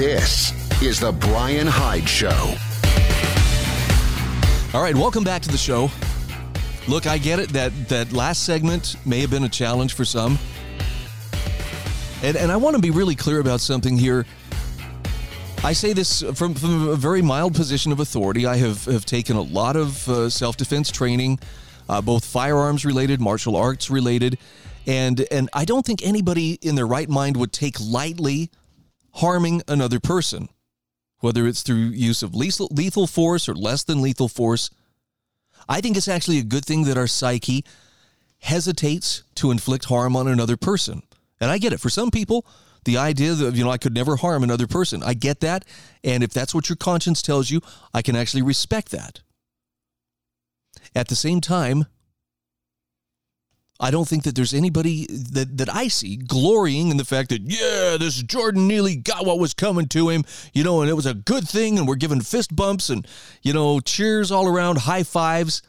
This 0.00 0.54
is 0.80 0.98
The 0.98 1.12
Bryan 1.12 1.66
Hyde 1.66 2.08
Show. 2.08 2.54
All 4.72 4.82
right, 4.82 4.94
welcome 4.94 5.22
back 5.22 5.42
to 5.42 5.50
the 5.50 5.58
show. 5.58 5.90
Look, 6.88 7.06
I 7.06 7.18
get 7.18 7.38
it 7.38 7.50
that 7.50 7.70
that 7.90 8.10
last 8.10 8.44
segment 8.44 8.96
may 9.04 9.20
have 9.20 9.28
been 9.28 9.44
a 9.44 9.48
challenge 9.50 9.92
for 9.92 10.06
some. 10.06 10.38
And, 12.22 12.34
and 12.34 12.50
I 12.50 12.56
want 12.56 12.76
to 12.76 12.80
be 12.80 12.90
really 12.90 13.14
clear 13.14 13.40
about 13.40 13.60
something 13.60 13.98
here. 13.98 14.24
I 15.62 15.74
say 15.74 15.92
this 15.92 16.22
from, 16.32 16.54
from 16.54 16.88
a 16.88 16.96
very 16.96 17.20
mild 17.20 17.54
position 17.54 17.92
of 17.92 18.00
authority. 18.00 18.46
I 18.46 18.56
have, 18.56 18.86
have 18.86 19.04
taken 19.04 19.36
a 19.36 19.42
lot 19.42 19.76
of 19.76 20.08
uh, 20.08 20.30
self 20.30 20.56
defense 20.56 20.90
training, 20.90 21.40
uh, 21.90 22.00
both 22.00 22.24
firearms 22.24 22.86
related, 22.86 23.20
martial 23.20 23.54
arts 23.54 23.90
related. 23.90 24.38
And, 24.86 25.26
and 25.30 25.50
I 25.52 25.66
don't 25.66 25.84
think 25.84 26.02
anybody 26.02 26.54
in 26.62 26.74
their 26.74 26.86
right 26.86 27.10
mind 27.10 27.36
would 27.36 27.52
take 27.52 27.78
lightly 27.78 28.50
harming 29.20 29.62
another 29.68 30.00
person, 30.00 30.48
whether 31.20 31.46
it's 31.46 31.62
through 31.62 31.76
use 31.76 32.22
of 32.22 32.34
lethal, 32.34 33.06
force 33.06 33.48
or 33.48 33.54
less 33.54 33.84
than 33.84 34.02
lethal 34.02 34.28
force. 34.28 34.70
I 35.68 35.80
think 35.80 35.96
it's 35.96 36.08
actually 36.08 36.38
a 36.38 36.44
good 36.44 36.64
thing 36.64 36.84
that 36.84 36.98
our 36.98 37.06
psyche 37.06 37.64
hesitates 38.38 39.22
to 39.36 39.50
inflict 39.50 39.84
harm 39.84 40.16
on 40.16 40.26
another 40.26 40.56
person. 40.56 41.02
And 41.40 41.50
I 41.50 41.58
get 41.58 41.72
it. 41.72 41.80
For 41.80 41.90
some 41.90 42.10
people, 42.10 42.46
the 42.84 42.96
idea 42.96 43.34
that, 43.34 43.54
you 43.54 43.64
know, 43.64 43.70
I 43.70 43.78
could 43.78 43.94
never 43.94 44.16
harm 44.16 44.42
another 44.42 44.66
person, 44.66 45.02
I 45.02 45.14
get 45.14 45.40
that. 45.40 45.64
And 46.02 46.22
if 46.22 46.32
that's 46.32 46.54
what 46.54 46.68
your 46.68 46.76
conscience 46.76 47.22
tells 47.22 47.50
you, 47.50 47.60
I 47.92 48.02
can 48.02 48.16
actually 48.16 48.42
respect 48.42 48.90
that. 48.90 49.20
At 50.94 51.08
the 51.08 51.16
same 51.16 51.40
time, 51.40 51.86
I 53.82 53.90
don't 53.90 54.06
think 54.06 54.24
that 54.24 54.34
there's 54.34 54.52
anybody 54.52 55.06
that, 55.06 55.56
that 55.56 55.74
I 55.74 55.88
see 55.88 56.16
glorying 56.16 56.90
in 56.90 56.98
the 56.98 57.04
fact 57.04 57.30
that, 57.30 57.40
yeah, 57.40 57.96
this 57.98 58.22
Jordan 58.22 58.68
Neely 58.68 58.94
got 58.94 59.24
what 59.24 59.38
was 59.38 59.54
coming 59.54 59.88
to 59.88 60.10
him, 60.10 60.24
you 60.52 60.62
know, 60.62 60.82
and 60.82 60.90
it 60.90 60.94
was 60.94 61.06
a 61.06 61.14
good 61.14 61.48
thing, 61.48 61.78
and 61.78 61.88
we're 61.88 61.94
giving 61.94 62.20
fist 62.20 62.54
bumps 62.54 62.90
and, 62.90 63.08
you 63.42 63.54
know, 63.54 63.80
cheers 63.80 64.30
all 64.30 64.46
around, 64.46 64.78
high 64.78 65.02
fives. 65.02 65.62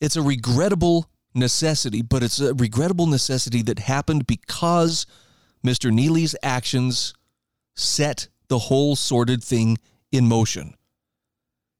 It's 0.00 0.14
a 0.14 0.22
regrettable 0.22 1.10
necessity, 1.34 2.00
but 2.02 2.22
it's 2.22 2.38
a 2.38 2.54
regrettable 2.54 3.06
necessity 3.06 3.62
that 3.62 3.80
happened 3.80 4.28
because 4.28 5.04
Mr. 5.66 5.92
Neely's 5.92 6.36
actions 6.44 7.12
set 7.74 8.28
the 8.46 8.58
whole 8.58 8.94
sordid 8.94 9.42
thing 9.42 9.78
in 10.12 10.28
motion. 10.28 10.74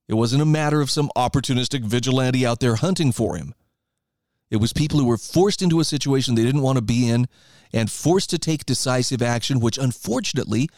It 0.09 0.15
wasn't 0.15 0.41
a 0.41 0.45
matter 0.45 0.81
of 0.81 0.91
some 0.91 1.09
opportunistic 1.15 1.85
vigilante 1.85 2.45
out 2.45 2.59
there 2.59 2.75
hunting 2.75 3.13
for 3.13 3.37
him. 3.37 3.53
It 4.51 4.57
was 4.57 4.73
people 4.73 4.99
who 4.99 5.05
were 5.05 5.17
forced 5.17 5.61
into 5.61 5.79
a 5.79 5.85
situation 5.85 6.35
they 6.35 6.43
didn't 6.43 6.61
want 6.61 6.77
to 6.77 6.81
be 6.81 7.07
in 7.07 7.27
and 7.71 7.91
forced 7.91 8.31
to 8.31 8.39
take 8.39 8.65
decisive 8.65 9.21
action, 9.21 9.59
which 9.59 9.77
unfortunately 9.77 10.69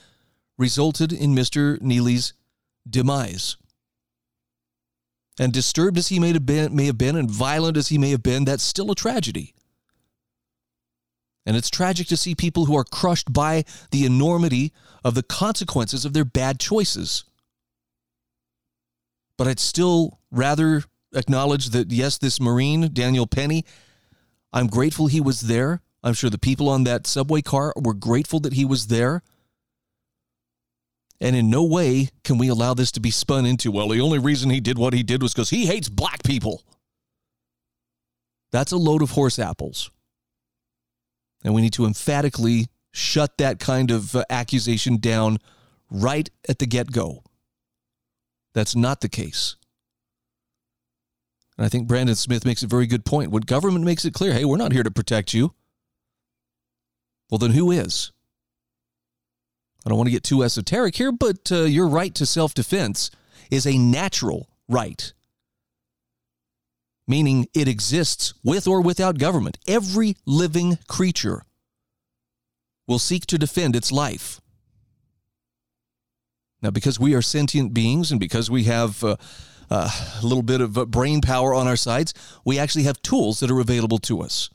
resulted 0.57 1.13
in 1.13 1.33
Mr. 1.33 1.81
Neely's 1.81 2.33
demise. 2.89 3.55
And 5.39 5.53
disturbed 5.53 5.97
as 5.97 6.09
he 6.09 6.19
may 6.19 6.33
have 6.33 6.45
been, 6.45 6.75
may 6.75 6.85
have 6.87 6.97
been 6.97 7.15
and 7.15 7.31
violent 7.31 7.77
as 7.77 7.87
he 7.87 7.97
may 7.97 8.11
have 8.11 8.21
been, 8.21 8.43
that's 8.43 8.63
still 8.63 8.91
a 8.91 8.95
tragedy. 8.95 9.53
And 11.45 11.55
it's 11.55 11.69
tragic 11.69 12.07
to 12.07 12.17
see 12.17 12.35
people 12.35 12.65
who 12.65 12.77
are 12.77 12.83
crushed 12.83 13.31
by 13.31 13.63
the 13.91 14.05
enormity 14.05 14.73
of 15.03 15.15
the 15.15 15.23
consequences 15.23 16.05
of 16.05 16.13
their 16.13 16.25
bad 16.25 16.59
choices. 16.59 17.23
But 19.37 19.47
I'd 19.47 19.59
still 19.59 20.19
rather 20.29 20.83
acknowledge 21.13 21.69
that, 21.69 21.91
yes, 21.91 22.17
this 22.17 22.39
Marine, 22.39 22.89
Daniel 22.93 23.27
Penny, 23.27 23.65
I'm 24.53 24.67
grateful 24.67 25.07
he 25.07 25.21
was 25.21 25.41
there. 25.41 25.81
I'm 26.03 26.13
sure 26.13 26.29
the 26.29 26.37
people 26.37 26.67
on 26.69 26.83
that 26.85 27.07
subway 27.07 27.41
car 27.41 27.73
were 27.75 27.93
grateful 27.93 28.39
that 28.41 28.53
he 28.53 28.65
was 28.65 28.87
there. 28.87 29.21
And 31.19 31.35
in 31.35 31.49
no 31.49 31.63
way 31.63 32.09
can 32.23 32.37
we 32.39 32.47
allow 32.47 32.73
this 32.73 32.91
to 32.93 32.99
be 32.99 33.11
spun 33.11 33.45
into, 33.45 33.71
well, 33.71 33.89
the 33.89 34.01
only 34.01 34.17
reason 34.17 34.49
he 34.49 34.59
did 34.59 34.79
what 34.79 34.93
he 34.93 35.03
did 35.03 35.21
was 35.21 35.33
because 35.33 35.51
he 35.51 35.67
hates 35.67 35.87
black 35.87 36.23
people. 36.23 36.63
That's 38.51 38.71
a 38.71 38.77
load 38.77 39.01
of 39.01 39.11
horse 39.11 39.37
apples. 39.37 39.91
And 41.43 41.53
we 41.53 41.61
need 41.61 41.73
to 41.73 41.85
emphatically 41.85 42.67
shut 42.91 43.37
that 43.37 43.59
kind 43.59 43.91
of 43.91 44.15
uh, 44.15 44.25
accusation 44.29 44.97
down 44.97 45.37
right 45.89 46.29
at 46.49 46.59
the 46.59 46.65
get 46.65 46.91
go. 46.91 47.23
That's 48.53 48.75
not 48.75 49.01
the 49.01 49.09
case. 49.09 49.55
And 51.61 51.67
I 51.67 51.69
think 51.69 51.87
Brandon 51.87 52.15
Smith 52.15 52.43
makes 52.43 52.63
a 52.63 52.67
very 52.67 52.87
good 52.87 53.05
point. 53.05 53.29
When 53.29 53.43
government 53.43 53.85
makes 53.85 54.03
it 54.03 54.15
clear, 54.15 54.33
hey, 54.33 54.45
we're 54.45 54.57
not 54.57 54.71
here 54.71 54.81
to 54.81 54.89
protect 54.89 55.31
you, 55.31 55.53
well, 57.29 57.37
then 57.37 57.51
who 57.51 57.69
is? 57.69 58.11
I 59.85 59.89
don't 59.89 59.97
want 59.99 60.07
to 60.07 60.11
get 60.11 60.23
too 60.23 60.41
esoteric 60.41 60.95
here, 60.95 61.11
but 61.11 61.51
uh, 61.51 61.65
your 61.65 61.87
right 61.87 62.15
to 62.15 62.25
self 62.25 62.55
defense 62.55 63.11
is 63.51 63.67
a 63.67 63.77
natural 63.77 64.49
right, 64.67 65.13
meaning 67.07 67.45
it 67.53 67.67
exists 67.67 68.33
with 68.43 68.67
or 68.67 68.81
without 68.81 69.19
government. 69.19 69.59
Every 69.67 70.17
living 70.25 70.79
creature 70.87 71.43
will 72.87 72.97
seek 72.97 73.27
to 73.27 73.37
defend 73.37 73.75
its 73.75 73.91
life. 73.91 74.41
Now, 76.63 76.71
because 76.71 76.99
we 76.99 77.13
are 77.13 77.21
sentient 77.21 77.71
beings 77.71 78.09
and 78.09 78.19
because 78.19 78.49
we 78.49 78.63
have 78.63 79.03
uh, 79.03 79.17
uh, 79.71 79.89
a 80.21 80.25
little 80.25 80.43
bit 80.43 80.59
of 80.59 80.77
uh, 80.77 80.85
brain 80.85 81.21
power 81.21 81.53
on 81.53 81.65
our 81.65 81.77
sides, 81.77 82.13
we 82.43 82.59
actually 82.59 82.83
have 82.83 83.01
tools 83.01 83.39
that 83.39 83.49
are 83.49 83.61
available 83.61 83.97
to 83.99 84.21
us. 84.21 84.49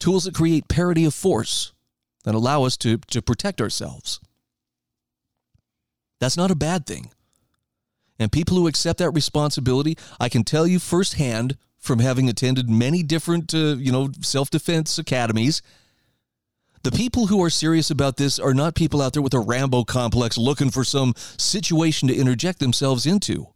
Tools 0.00 0.24
that 0.24 0.34
create 0.34 0.68
parity 0.68 1.04
of 1.04 1.14
force 1.14 1.72
that 2.24 2.34
allow 2.34 2.64
us 2.64 2.76
to, 2.78 2.98
to 3.10 3.22
protect 3.22 3.60
ourselves. 3.60 4.18
That's 6.20 6.36
not 6.36 6.50
a 6.50 6.56
bad 6.56 6.84
thing. 6.84 7.12
And 8.18 8.32
people 8.32 8.56
who 8.56 8.66
accept 8.66 8.98
that 8.98 9.12
responsibility, 9.12 9.96
I 10.18 10.28
can 10.28 10.42
tell 10.42 10.66
you 10.66 10.80
firsthand 10.80 11.56
from 11.78 12.00
having 12.00 12.28
attended 12.28 12.68
many 12.68 13.04
different, 13.04 13.54
uh, 13.54 13.76
you 13.78 13.92
know, 13.92 14.10
self 14.20 14.50
defense 14.50 14.98
academies. 14.98 15.62
The 16.82 16.90
people 16.90 17.28
who 17.28 17.42
are 17.42 17.50
serious 17.50 17.90
about 17.90 18.16
this 18.16 18.40
are 18.40 18.54
not 18.54 18.74
people 18.74 19.00
out 19.00 19.12
there 19.12 19.22
with 19.22 19.34
a 19.34 19.40
Rambo 19.40 19.84
complex 19.84 20.36
looking 20.36 20.70
for 20.70 20.82
some 20.82 21.14
situation 21.36 22.08
to 22.08 22.16
interject 22.16 22.58
themselves 22.58 23.06
into. 23.06 23.46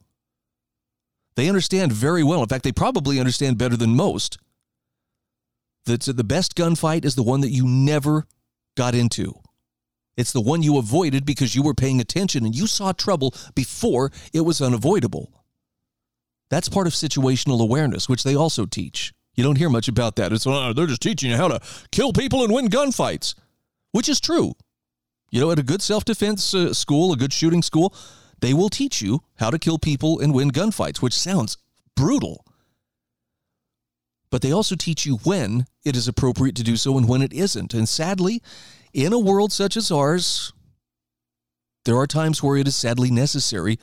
They 1.35 1.49
understand 1.49 1.93
very 1.93 2.23
well. 2.23 2.43
In 2.43 2.49
fact, 2.49 2.65
they 2.65 2.73
probably 2.73 3.19
understand 3.19 3.59
better 3.59 3.77
than 3.77 3.97
most 3.97 4.39
that 5.85 6.03
the 6.03 6.25
best 6.25 6.55
gunfight 6.55 7.05
is 7.05 7.15
the 7.15 7.23
one 7.23 7.41
that 7.41 7.51
you 7.51 7.67
never 7.67 8.27
got 8.77 8.95
into. 8.95 9.35
It's 10.17 10.33
the 10.33 10.41
one 10.41 10.63
you 10.63 10.79
avoided 10.79 11.25
because 11.25 11.55
you 11.55 11.63
were 11.63 11.75
paying 11.75 12.01
attention 12.01 12.45
and 12.45 12.55
you 12.55 12.67
saw 12.67 12.93
trouble 12.93 13.35
before 13.55 14.11
it 14.33 14.43
was 14.43 14.61
unavoidable. 14.61 15.33
That's 16.51 16.69
part 16.69 16.87
of 16.87 16.93
situational 16.93 17.63
awareness, 17.63 18.09
which 18.09 18.25
they 18.25 18.37
also 18.37 18.67
teach. 18.67 19.15
You 19.35 19.43
don't 19.43 19.57
hear 19.57 19.71
much 19.71 19.89
about 19.89 20.17
that. 20.17 20.33
It's 20.33 20.47
oh, 20.47 20.75
they're 20.75 20.87
just 20.87 21.01
teaching 21.01 21.31
you 21.31 21.37
how 21.37 21.49
to 21.49 21.61
kill 21.91 22.13
people 22.13 22.45
and 22.45 22.53
win 22.53 22.69
gunfights, 22.69 23.35
which 23.93 24.09
is 24.09 24.21
true. 24.21 24.53
You 25.31 25.41
know, 25.41 25.51
at 25.51 25.59
a 25.59 25.63
good 25.63 25.81
self 25.81 26.05
defense 26.05 26.55
uh, 26.55 26.75
school, 26.75 27.15
a 27.15 27.17
good 27.17 27.33
shooting 27.33 27.63
school, 27.63 27.95
they 28.43 28.53
will 28.53 28.69
teach 28.69 29.01
you 29.01 29.21
how 29.37 29.49
to 29.49 29.59
kill 29.59 29.79
people 29.79 30.21
and 30.21 30.35
win 30.35 30.51
gunfights, 30.51 31.01
which 31.01 31.15
sounds 31.19 31.57
brutal. 31.97 32.45
but 34.31 34.41
they 34.43 34.51
also 34.53 34.75
teach 34.75 35.05
you 35.05 35.19
when 35.25 35.67
it 35.85 35.95
is 35.95 36.09
appropriate 36.09 36.57
to 36.57 36.63
do 36.63 36.75
so 36.77 36.97
and 36.97 37.07
when 37.07 37.21
it 37.21 37.35
isn't. 37.35 37.75
And 37.75 37.87
sadly, 37.87 38.43
in 38.95 39.13
a 39.13 39.19
world 39.19 39.53
such 39.53 39.77
as 39.77 39.91
ours, 39.91 40.55
there 41.85 41.99
are 41.99 42.07
times 42.07 42.43
where 42.43 42.57
it 42.57 42.67
is 42.67 42.75
sadly 42.75 43.11
necessary 43.11 43.79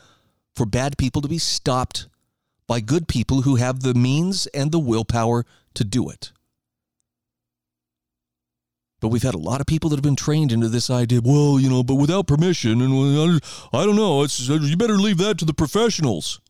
for 0.56 0.66
bad 0.66 0.98
people 0.98 1.22
to 1.22 1.28
be 1.28 1.38
stopped 1.38 2.08
by 2.66 2.80
good 2.80 3.08
people 3.08 3.44
who 3.44 3.58
have 3.58 3.82
the 3.82 3.94
means 3.94 4.48
and 4.48 4.72
the 4.72 4.80
willpower 4.80 5.46
to 5.76 5.84
do 5.84 6.10
it. 6.10 6.32
But 9.00 9.10
we've 9.10 9.24
had 9.24 9.36
a 9.36 9.40
lot 9.40 9.62
of 9.62 9.68
people 9.68 9.90
that 9.90 9.96
have 9.96 10.04
been 10.04 10.16
trained 10.16 10.52
into 10.52 10.68
this 10.68 10.90
idea. 10.90 11.22
Well, 11.24 11.60
you 11.60 11.70
know, 11.70 11.84
but 11.84 11.96
without 11.96 12.28
permission, 12.28 12.82
and 12.82 13.42
I 13.72 13.86
don't 13.86 13.96
know. 13.96 14.24
It's 14.24 14.50
uh, 14.50 14.56
you 14.56 14.76
better 14.76 14.98
leave 14.98 15.18
that 15.20 15.38
to 15.40 15.46
the 15.46 15.54
professionals. 15.54 16.42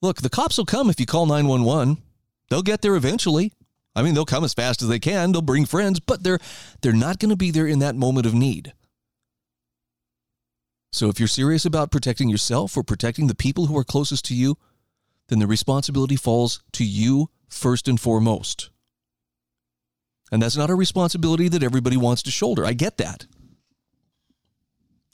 Look, 0.00 0.22
the 0.22 0.30
cops 0.30 0.58
will 0.58 0.66
come 0.66 0.88
if 0.88 1.00
you 1.00 1.06
call 1.06 1.26
nine 1.26 1.46
one 1.48 1.64
one. 1.64 1.98
They'll 2.48 2.62
get 2.62 2.82
there 2.82 2.96
eventually. 2.96 3.52
I 3.94 4.02
mean, 4.02 4.14
they'll 4.14 4.24
come 4.24 4.44
as 4.44 4.54
fast 4.54 4.82
as 4.82 4.88
they 4.88 5.00
can. 5.00 5.32
They'll 5.32 5.42
bring 5.42 5.66
friends, 5.66 5.98
but 6.00 6.22
they're 6.22 6.38
they're 6.80 6.92
not 6.92 7.18
going 7.18 7.30
to 7.30 7.36
be 7.36 7.50
there 7.50 7.66
in 7.66 7.80
that 7.80 7.96
moment 7.96 8.26
of 8.26 8.34
need. 8.34 8.72
So 10.92 11.08
if 11.08 11.18
you're 11.18 11.28
serious 11.28 11.64
about 11.64 11.90
protecting 11.90 12.28
yourself 12.28 12.76
or 12.76 12.82
protecting 12.82 13.26
the 13.26 13.34
people 13.34 13.66
who 13.66 13.76
are 13.76 13.84
closest 13.84 14.24
to 14.26 14.34
you, 14.34 14.56
then 15.28 15.38
the 15.38 15.46
responsibility 15.46 16.16
falls 16.16 16.62
to 16.72 16.84
you 16.84 17.30
first 17.48 17.86
and 17.86 18.00
foremost. 18.00 18.69
And 20.30 20.42
that's 20.42 20.56
not 20.56 20.70
a 20.70 20.74
responsibility 20.74 21.48
that 21.48 21.62
everybody 21.62 21.96
wants 21.96 22.22
to 22.22 22.30
shoulder. 22.30 22.64
I 22.64 22.72
get 22.72 22.98
that. 22.98 23.26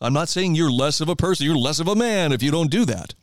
I'm 0.00 0.12
not 0.12 0.28
saying 0.28 0.54
you're 0.54 0.70
less 0.70 1.00
of 1.00 1.08
a 1.08 1.16
person, 1.16 1.46
you're 1.46 1.56
less 1.56 1.80
of 1.80 1.88
a 1.88 1.94
man 1.94 2.32
if 2.32 2.42
you 2.42 2.50
don't 2.50 2.70
do 2.70 2.84
that. 2.84 3.14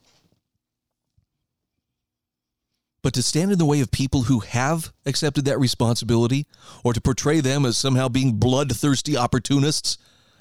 But 3.03 3.13
to 3.15 3.21
stand 3.21 3.51
in 3.51 3.59
the 3.59 3.65
way 3.65 3.81
of 3.81 3.91
people 3.91 4.23
who 4.23 4.39
have 4.39 4.93
accepted 5.05 5.45
that 5.45 5.59
responsibility 5.59 6.47
or 6.83 6.93
to 6.93 7.01
portray 7.01 7.41
them 7.41 7.65
as 7.65 7.77
somehow 7.77 8.07
being 8.07 8.39
bloodthirsty 8.39 9.17
opportunists 9.17 9.97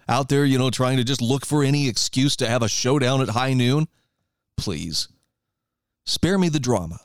out 0.08 0.28
there, 0.28 0.44
you 0.44 0.58
know, 0.58 0.70
trying 0.70 0.96
to 0.96 1.04
just 1.04 1.20
look 1.20 1.44
for 1.44 1.64
any 1.64 1.88
excuse 1.88 2.36
to 2.36 2.48
have 2.48 2.62
a 2.62 2.68
showdown 2.68 3.20
at 3.20 3.30
high 3.30 3.52
noon, 3.52 3.88
please 4.56 5.08
spare 6.06 6.38
me 6.38 6.48
the 6.48 6.60
drama. 6.60 7.00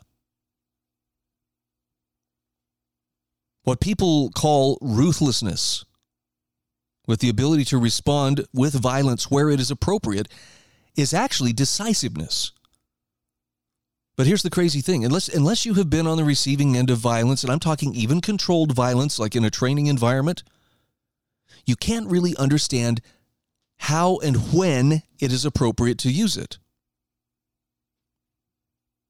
What 3.68 3.80
people 3.80 4.30
call 4.30 4.78
ruthlessness, 4.80 5.84
with 7.06 7.20
the 7.20 7.28
ability 7.28 7.66
to 7.66 7.76
respond 7.76 8.46
with 8.54 8.72
violence 8.72 9.30
where 9.30 9.50
it 9.50 9.60
is 9.60 9.70
appropriate, 9.70 10.26
is 10.96 11.12
actually 11.12 11.52
decisiveness. 11.52 12.52
But 14.16 14.26
here's 14.26 14.42
the 14.42 14.48
crazy 14.48 14.80
thing 14.80 15.04
unless, 15.04 15.28
unless 15.28 15.66
you 15.66 15.74
have 15.74 15.90
been 15.90 16.06
on 16.06 16.16
the 16.16 16.24
receiving 16.24 16.78
end 16.78 16.88
of 16.88 16.96
violence, 16.96 17.42
and 17.42 17.52
I'm 17.52 17.60
talking 17.60 17.94
even 17.94 18.22
controlled 18.22 18.72
violence, 18.72 19.18
like 19.18 19.36
in 19.36 19.44
a 19.44 19.50
training 19.50 19.86
environment, 19.86 20.42
you 21.66 21.76
can't 21.76 22.10
really 22.10 22.34
understand 22.38 23.02
how 23.80 24.16
and 24.24 24.50
when 24.54 25.02
it 25.20 25.30
is 25.30 25.44
appropriate 25.44 25.98
to 25.98 26.10
use 26.10 26.38
it. 26.38 26.56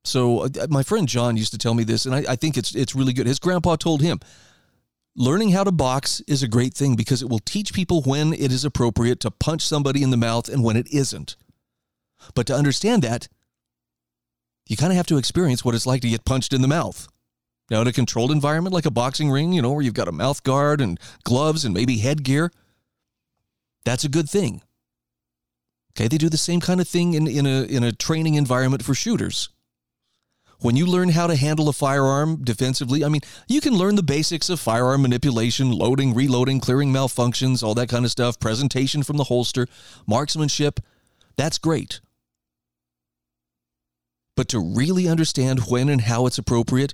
So 0.04 0.44
uh, 0.44 0.66
my 0.70 0.82
friend 0.82 1.08
John 1.08 1.36
used 1.36 1.52
to 1.52 1.58
tell 1.58 1.74
me 1.74 1.84
this, 1.84 2.06
and 2.06 2.14
I, 2.14 2.24
I, 2.30 2.36
think 2.36 2.56
it's 2.56 2.74
it's 2.74 2.94
really 2.94 3.12
good. 3.12 3.26
His 3.26 3.38
grandpa 3.38 3.76
told 3.76 4.00
him, 4.00 4.20
learning 5.14 5.50
how 5.50 5.64
to 5.64 5.72
box 5.72 6.20
is 6.26 6.42
a 6.42 6.48
great 6.48 6.74
thing 6.74 6.96
because 6.96 7.22
it 7.22 7.28
will 7.28 7.40
teach 7.40 7.74
people 7.74 8.02
when 8.02 8.32
it 8.32 8.52
is 8.52 8.64
appropriate 8.64 9.20
to 9.20 9.30
punch 9.30 9.62
somebody 9.62 10.02
in 10.02 10.10
the 10.10 10.16
mouth 10.16 10.48
and 10.48 10.64
when 10.64 10.76
it 10.76 10.86
isn't. 10.92 11.36
But 12.34 12.46
to 12.46 12.54
understand 12.54 13.02
that, 13.02 13.28
you 14.66 14.76
kind 14.76 14.92
of 14.92 14.96
have 14.96 15.06
to 15.08 15.18
experience 15.18 15.64
what 15.64 15.74
it's 15.74 15.86
like 15.86 16.02
to 16.02 16.08
get 16.08 16.24
punched 16.24 16.52
in 16.52 16.62
the 16.62 16.68
mouth. 16.68 17.08
Now, 17.70 17.82
in 17.82 17.86
a 17.86 17.92
controlled 17.92 18.30
environment 18.30 18.74
like 18.74 18.86
a 18.86 18.90
boxing 18.90 19.30
ring, 19.30 19.52
you 19.52 19.60
know, 19.60 19.72
where 19.72 19.82
you've 19.82 19.94
got 19.94 20.08
a 20.08 20.12
mouth 20.12 20.42
guard 20.42 20.80
and 20.80 20.98
gloves 21.24 21.64
and 21.64 21.74
maybe 21.74 21.98
headgear, 21.98 22.50
that's 23.84 24.04
a 24.04 24.08
good 24.08 24.28
thing. 24.28 24.62
Okay, 25.92 26.08
they 26.08 26.18
do 26.18 26.28
the 26.28 26.38
same 26.38 26.60
kind 26.60 26.80
of 26.80 26.88
thing 26.88 27.14
in, 27.14 27.26
in, 27.26 27.44
a, 27.44 27.64
in 27.64 27.82
a 27.82 27.92
training 27.92 28.34
environment 28.34 28.84
for 28.84 28.94
shooters 28.94 29.50
when 30.60 30.76
you 30.76 30.86
learn 30.86 31.10
how 31.10 31.26
to 31.26 31.36
handle 31.36 31.68
a 31.68 31.72
firearm 31.72 32.42
defensively, 32.42 33.04
I 33.04 33.08
mean, 33.08 33.20
you 33.46 33.60
can 33.60 33.74
learn 33.74 33.94
the 33.94 34.02
basics 34.02 34.48
of 34.48 34.58
firearm 34.58 35.02
manipulation, 35.02 35.70
loading, 35.70 36.14
reloading, 36.14 36.58
clearing 36.60 36.92
malfunctions, 36.92 37.62
all 37.62 37.74
that 37.74 37.88
kind 37.88 38.04
of 38.04 38.10
stuff, 38.10 38.40
presentation 38.40 39.02
from 39.02 39.18
the 39.18 39.24
holster, 39.24 39.68
marksmanship. 40.06 40.80
That's 41.36 41.58
great. 41.58 42.00
But 44.36 44.48
to 44.48 44.58
really 44.60 45.08
understand 45.08 45.68
when 45.68 45.88
and 45.88 46.00
how 46.00 46.26
it's 46.26 46.38
appropriate, 46.38 46.92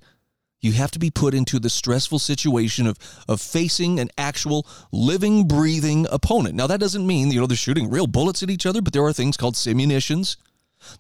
you 0.61 0.73
have 0.73 0.91
to 0.93 0.99
be 0.99 1.11
put 1.11 1.35
into 1.35 1.59
the 1.59 1.71
stressful 1.71 2.19
situation 2.19 2.87
of, 2.87 2.99
of 3.29 3.41
facing 3.41 3.99
an 3.99 4.11
actual 4.17 4.67
living, 4.93 5.47
breathing 5.47 6.07
opponent. 6.11 6.55
Now, 6.55 6.67
that 6.67 6.81
doesn't 6.81 7.07
mean, 7.07 7.31
you 7.31 7.41
know, 7.41 7.47
they're 7.47 7.57
shooting 7.57 7.91
real 7.91 8.07
bullets 8.07 8.43
at 8.43 8.51
each 8.51 8.65
other, 8.67 8.81
but 8.81 8.93
there 8.93 9.05
are 9.05 9.13
things 9.13 9.37
called 9.37 9.55
simunitions. 9.55 10.37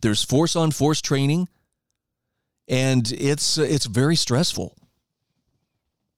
There's 0.00 0.22
force 0.22 0.54
on 0.56 0.70
force 0.70 1.00
training 1.00 1.48
and 2.68 3.10
it's 3.12 3.58
it's 3.58 3.86
very 3.86 4.16
stressful. 4.16 4.76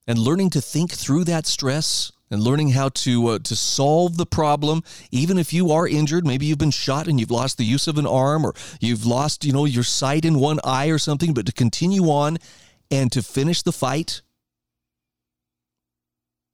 And 0.05 0.17
learning 0.17 0.51
to 0.51 0.61
think 0.61 0.91
through 0.91 1.25
that 1.25 1.45
stress 1.45 2.11
and 2.29 2.41
learning 2.41 2.69
how 2.69 2.89
to 2.89 3.27
uh, 3.27 3.39
to 3.39 3.55
solve 3.55 4.17
the 4.17 4.25
problem 4.25 4.83
even 5.11 5.37
if 5.37 5.53
you 5.53 5.71
are 5.71 5.87
injured 5.87 6.25
maybe 6.25 6.45
you've 6.45 6.57
been 6.57 6.71
shot 6.71 7.07
and 7.07 7.19
you've 7.19 7.31
lost 7.31 7.57
the 7.57 7.65
use 7.65 7.87
of 7.87 7.97
an 7.97 8.07
arm 8.07 8.45
or 8.45 8.53
you've 8.79 9.05
lost 9.05 9.45
you 9.45 9.53
know 9.53 9.65
your 9.65 9.83
sight 9.83 10.25
in 10.25 10.39
one 10.39 10.59
eye 10.63 10.87
or 10.87 10.97
something 10.97 11.33
but 11.33 11.45
to 11.45 11.51
continue 11.51 12.03
on 12.03 12.37
and 12.91 13.11
to 13.11 13.21
finish 13.21 13.61
the 13.61 13.71
fight 13.71 14.21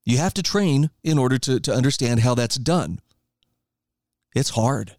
you 0.05 0.17
have 0.17 0.33
to 0.33 0.43
train 0.43 0.89
in 1.03 1.17
order 1.17 1.37
to, 1.37 1.59
to 1.59 1.73
understand 1.73 2.19
how 2.19 2.35
that's 2.35 2.57
done 2.57 2.99
it's 4.35 4.51
hard 4.51 4.95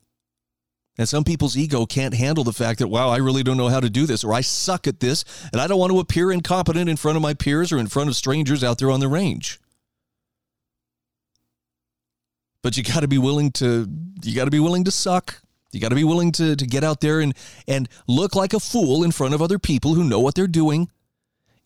and 0.96 1.08
some 1.08 1.24
people's 1.24 1.56
ego 1.56 1.86
can't 1.86 2.14
handle 2.14 2.44
the 2.44 2.52
fact 2.52 2.78
that, 2.78 2.88
wow, 2.88 3.08
I 3.08 3.16
really 3.16 3.42
don't 3.42 3.56
know 3.56 3.68
how 3.68 3.80
to 3.80 3.90
do 3.90 4.06
this, 4.06 4.22
or 4.22 4.32
I 4.32 4.42
suck 4.42 4.86
at 4.86 5.00
this, 5.00 5.24
and 5.52 5.60
I 5.60 5.66
don't 5.66 5.78
want 5.78 5.92
to 5.92 5.98
appear 5.98 6.30
incompetent 6.30 6.88
in 6.88 6.96
front 6.96 7.16
of 7.16 7.22
my 7.22 7.34
peers 7.34 7.72
or 7.72 7.78
in 7.78 7.88
front 7.88 8.08
of 8.08 8.16
strangers 8.16 8.62
out 8.62 8.78
there 8.78 8.90
on 8.90 9.00
the 9.00 9.08
range. 9.08 9.58
But 12.62 12.76
you 12.76 12.84
got 12.84 13.00
to 13.00 13.08
be 13.08 13.18
willing 13.18 13.50
to, 13.52 13.88
you 14.22 14.34
got 14.34 14.44
to 14.44 14.50
be 14.50 14.60
willing 14.60 14.84
to 14.84 14.90
suck. 14.90 15.42
You 15.72 15.80
got 15.80 15.88
to 15.88 15.96
be 15.96 16.04
willing 16.04 16.30
to, 16.32 16.54
to 16.54 16.66
get 16.66 16.84
out 16.84 17.00
there 17.00 17.18
and, 17.18 17.34
and 17.66 17.88
look 18.06 18.36
like 18.36 18.54
a 18.54 18.60
fool 18.60 19.02
in 19.02 19.10
front 19.10 19.34
of 19.34 19.42
other 19.42 19.58
people 19.58 19.94
who 19.94 20.04
know 20.04 20.20
what 20.20 20.36
they're 20.36 20.46
doing 20.46 20.88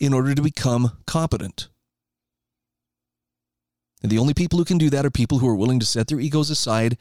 in 0.00 0.14
order 0.14 0.34
to 0.34 0.40
become 0.40 0.96
competent. 1.06 1.68
And 4.02 4.10
the 4.10 4.18
only 4.18 4.32
people 4.32 4.58
who 4.58 4.64
can 4.64 4.78
do 4.78 4.88
that 4.90 5.04
are 5.04 5.10
people 5.10 5.38
who 5.38 5.48
are 5.48 5.54
willing 5.54 5.80
to 5.80 5.86
set 5.86 6.06
their 6.06 6.20
egos 6.20 6.48
aside 6.48 6.96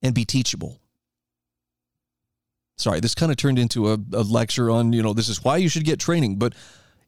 and 0.00 0.14
be 0.14 0.24
teachable 0.24 0.80
sorry, 2.78 3.00
this 3.00 3.14
kind 3.14 3.30
of 3.30 3.36
turned 3.36 3.58
into 3.58 3.92
a, 3.92 3.98
a 4.12 4.22
lecture 4.22 4.70
on, 4.70 4.92
you 4.92 5.02
know, 5.02 5.12
this 5.12 5.28
is 5.28 5.44
why 5.44 5.56
you 5.56 5.68
should 5.68 5.84
get 5.84 6.00
training. 6.00 6.36
But 6.36 6.54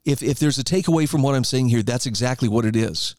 if, 0.04 0.22
if 0.22 0.38
there's 0.38 0.58
a 0.58 0.64
takeaway 0.64 1.08
from 1.08 1.22
what 1.22 1.34
I'm 1.34 1.44
saying 1.44 1.68
here, 1.68 1.82
that's 1.82 2.06
exactly 2.06 2.48
what 2.48 2.64
it 2.64 2.76
is. 2.76 3.16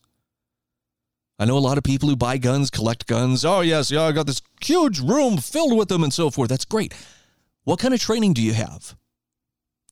I 1.40 1.46
know 1.46 1.58
a 1.58 1.60
lot 1.60 1.78
of 1.78 1.84
people 1.84 2.08
who 2.08 2.16
buy 2.16 2.38
guns, 2.38 2.70
collect 2.70 3.08
guns. 3.08 3.44
Oh, 3.44 3.62
yes, 3.62 3.90
yeah, 3.90 4.04
I 4.04 4.12
got 4.12 4.28
this 4.28 4.42
huge 4.62 5.00
room 5.00 5.38
filled 5.38 5.76
with 5.76 5.88
them 5.88 6.04
and 6.04 6.14
so 6.14 6.30
forth. 6.30 6.50
That's 6.50 6.66
great. 6.66 6.94
What 7.64 7.80
kind 7.80 7.94
of 7.94 8.00
training 8.00 8.34
do 8.34 8.44
you 8.44 8.54
have? 8.54 8.96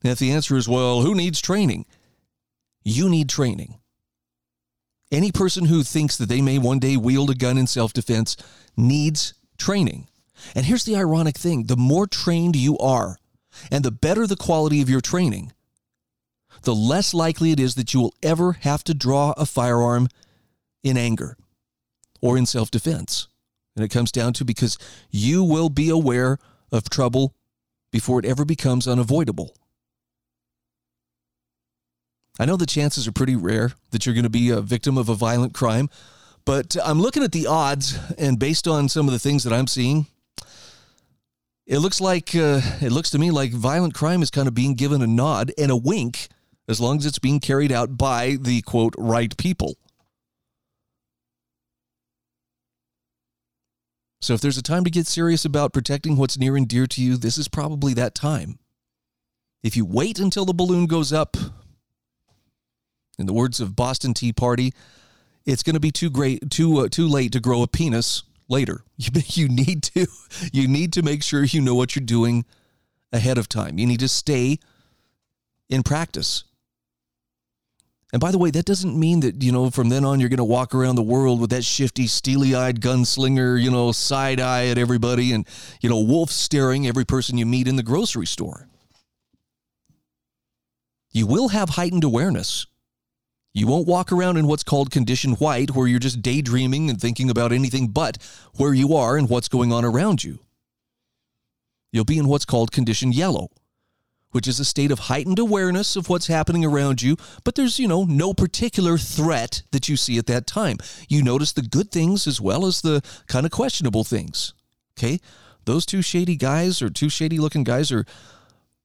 And 0.04 0.12
if 0.12 0.20
the 0.20 0.32
answer 0.32 0.58
is, 0.58 0.70
well, 0.70 1.02
who 1.02 1.16
needs 1.16 1.42
training? 1.42 1.86
You 2.84 3.10
need 3.10 3.30
training. 3.30 3.80
Any 5.12 5.32
person 5.32 5.66
who 5.66 5.84
thinks 5.84 6.18
that 6.18 6.30
they 6.30 6.42
may 6.42 6.60
one 6.60 6.80
day 6.80 6.98
wield 6.98 7.32
a 7.32 7.36
gun 7.36 7.58
in 7.58 7.68
self 7.68 7.94
defense 7.94 8.38
needs 8.78 9.34
training. 9.58 10.09
And 10.56 10.66
here's 10.66 10.86
the 10.86 10.96
ironic 10.96 11.38
thing 11.38 11.66
the 11.66 11.78
more 11.78 12.08
trained 12.08 12.56
you 12.56 12.78
are, 12.78 13.18
and 13.72 13.84
the 13.84 13.92
better 13.92 14.28
the 14.28 14.36
quality 14.36 14.82
of 14.82 14.90
your 14.90 15.02
training, 15.02 15.52
the 16.64 16.76
less 16.76 17.14
likely 17.14 17.52
it 17.52 17.60
is 17.60 17.76
that 17.76 17.94
you 17.94 18.02
will 18.02 18.14
ever 18.22 18.54
have 18.62 18.84
to 18.86 18.94
draw 18.94 19.34
a 19.38 19.46
firearm 19.46 20.08
in 20.84 20.98
anger 20.98 21.38
or 22.22 22.38
in 22.38 22.46
self 22.46 22.72
defense. 22.72 23.28
And 23.76 23.86
it 23.86 23.90
comes 23.90 24.12
down 24.12 24.34
to 24.34 24.46
because 24.46 24.78
you 25.10 25.44
will 25.44 25.70
be 25.70 25.90
aware 25.90 26.38
of 26.72 26.90
trouble 26.90 27.34
before 27.92 28.20
it 28.20 28.26
ever 28.26 28.46
becomes 28.46 28.88
unavoidable. 28.88 29.56
I 32.40 32.46
know 32.46 32.56
the 32.56 32.66
chances 32.66 33.08
are 33.08 33.12
pretty 33.12 33.36
rare 33.36 33.74
that 33.92 34.06
you're 34.06 34.16
going 34.16 34.24
to 34.24 34.30
be 34.30 34.50
a 34.50 34.62
victim 34.62 34.98
of 34.98 35.10
a 35.10 35.16
violent 35.16 35.54
crime, 35.54 35.90
but 36.46 36.78
I'm 36.84 37.02
looking 37.02 37.24
at 37.24 37.34
the 37.34 37.48
odds, 37.48 38.00
and 38.18 38.40
based 38.40 38.68
on 38.68 38.88
some 38.88 39.08
of 39.08 39.12
the 39.12 39.20
things 39.20 39.44
that 39.44 39.54
I'm 39.54 39.68
seeing, 39.68 40.08
it 41.70 41.78
looks 41.78 42.02
like 42.02 42.36
uh, 42.36 42.62
it 42.82 42.92
looks 42.92 43.12
to 43.12 43.20
me 43.20 43.30
like 43.30 43.52
violent 43.52 43.94
crime 43.94 44.24
is 44.24 44.32
kind 44.32 44.48
of 44.48 44.56
being 44.56 44.74
given 44.74 45.04
a 45.04 45.08
nod 45.08 45.54
and 45.56 45.70
a 45.70 45.78
wink 45.78 46.28
as 46.68 46.82
long 46.82 46.98
as 46.98 47.06
it's 47.06 47.20
being 47.20 47.40
carried 47.40 47.72
out 47.72 47.96
by 47.96 48.38
the 48.42 48.64
quote 48.64 48.96
right 48.98 49.38
people. 49.38 49.78
So 54.20 54.34
if 54.34 54.42
there's 54.42 54.58
a 54.58 54.64
time 54.64 54.84
to 54.84 54.90
get 54.90 55.06
serious 55.06 55.46
about 55.46 55.72
protecting 55.72 56.18
what's 56.18 56.40
near 56.40 56.58
and 56.58 56.68
dear 56.68 56.88
to 56.88 57.04
you, 57.04 57.18
this 57.18 57.38
is 57.38 57.48
probably 57.48 57.94
that 57.94 58.16
time. 58.16 58.58
If 59.62 59.78
you 59.78 59.86
wait 59.86 60.18
until 60.18 60.46
the 60.46 60.54
balloon 60.54 60.88
goes 60.88 61.14
up, 61.14 61.38
In 63.20 63.28
the 63.28 63.34
words 63.34 63.60
of 63.60 63.76
Boston 63.76 64.16
T. 64.16 64.34
Party, 64.34 64.74
it's 65.46 65.62
going 65.62 65.76
to 65.76 65.80
be 65.80 65.92
too 65.92 66.10
great, 66.10 66.50
too 66.50 66.80
uh, 66.80 66.88
too 66.90 67.08
late 67.08 67.32
to 67.34 67.40
grow 67.40 67.62
a 67.62 67.68
penis 67.68 68.24
later. 68.50 68.84
You, 68.98 69.22
you 69.28 69.48
need 69.48 69.84
to 69.84 70.08
you 70.52 70.68
need 70.68 70.92
to 70.94 71.02
make 71.02 71.24
sure 71.24 71.46
you 71.46 71.62
know 71.62 71.74
what 71.74 71.96
you're 71.96 72.06
doing 72.06 72.44
ahead 73.14 73.38
of 73.38 73.48
time. 73.48 73.80
You 73.80 73.86
need 73.86 74.02
to 74.02 74.10
stay 74.10 74.60
in 75.70 75.84
practice. 75.84 76.44
And 78.12 78.20
by 78.20 78.32
the 78.32 78.40
way, 78.40 78.50
that 78.52 78.66
doesn't 78.66 79.00
mean 79.00 79.20
that, 79.20 79.44
you 79.44 79.52
know, 79.52 79.70
from 79.70 79.90
then 79.90 80.04
on 80.04 80.20
you're 80.20 80.30
going 80.30 80.38
to 80.38 80.44
walk 80.44 80.74
around 80.74 80.96
the 80.96 81.04
world 81.04 81.40
with 81.40 81.52
that 81.52 81.64
shifty, 81.64 82.08
steely 82.08 82.56
eyed 82.56 82.82
gunslinger, 82.82 83.62
you 83.62 83.70
know, 83.70 83.92
side 83.92 84.40
eye 84.40 84.68
at 84.68 84.80
everybody 84.80 85.32
and, 85.32 85.48
you 85.80 85.90
know, 85.90 86.00
wolf 86.00 86.32
staring 86.32 86.88
every 86.88 87.06
person 87.06 87.38
you 87.38 87.46
meet 87.46 87.68
in 87.68 87.76
the 87.76 87.84
grocery 87.84 88.26
store. 88.26 88.68
You 91.12 91.28
will 91.28 91.50
have 91.50 91.70
heightened 91.70 92.04
awareness. 92.04 92.66
You 93.54 93.68
won't 93.68 93.88
walk 93.88 94.12
around 94.12 94.38
in 94.38 94.48
what's 94.48 94.64
called 94.64 94.92
condition 94.92 95.34
white, 95.34 95.76
where 95.76 95.88
you're 95.88 96.00
just 96.00 96.22
daydreaming 96.22 96.90
and 96.90 97.02
thinking 97.02 97.30
about 97.30 97.52
anything 97.52 97.88
but 97.88 98.18
where 98.56 98.74
you 98.74 98.96
are 98.96 99.18
and 99.18 99.30
what's 99.30 99.48
going 99.48 99.74
on 99.74 99.84
around 99.84 100.24
you. 100.24 100.40
You'll 101.92 102.06
be 102.06 102.20
in 102.20 102.28
what's 102.28 102.46
called 102.46 102.72
condition 102.72 103.12
yellow, 103.12 103.50
which 104.32 104.48
is 104.48 104.60
a 104.60 104.66
state 104.66 104.92
of 104.92 105.00
heightened 105.00 105.40
awareness 105.40 105.96
of 105.96 106.08
what's 106.08 106.28
happening 106.28 106.64
around 106.64 107.02
you, 107.02 107.18
but 107.44 107.56
there's, 107.56 107.80
you 107.80 107.88
know, 107.88 108.04
no 108.04 108.34
particular 108.34 108.98
threat 108.98 109.64
that 109.72 109.90
you 109.90 109.98
see 109.98 110.20
at 110.20 110.28
that 110.28 110.46
time. 110.46 110.78
You 111.08 111.24
notice 111.24 111.52
the 111.52 111.64
good 111.64 111.92
things 111.92 112.28
as 112.28 112.40
well 112.40 112.68
as 112.68 112.82
the 112.82 113.02
kind 113.26 113.46
of 113.48 113.52
questionable 113.52 114.04
things. 114.04 114.54
Okay? 114.98 115.20
Those 115.66 115.86
two 115.86 116.04
shady 116.04 116.36
guys 116.36 116.82
or 116.82 116.92
two 116.92 117.10
shady 117.10 117.40
looking 117.40 117.64
guys 117.64 117.92
are 117.92 118.06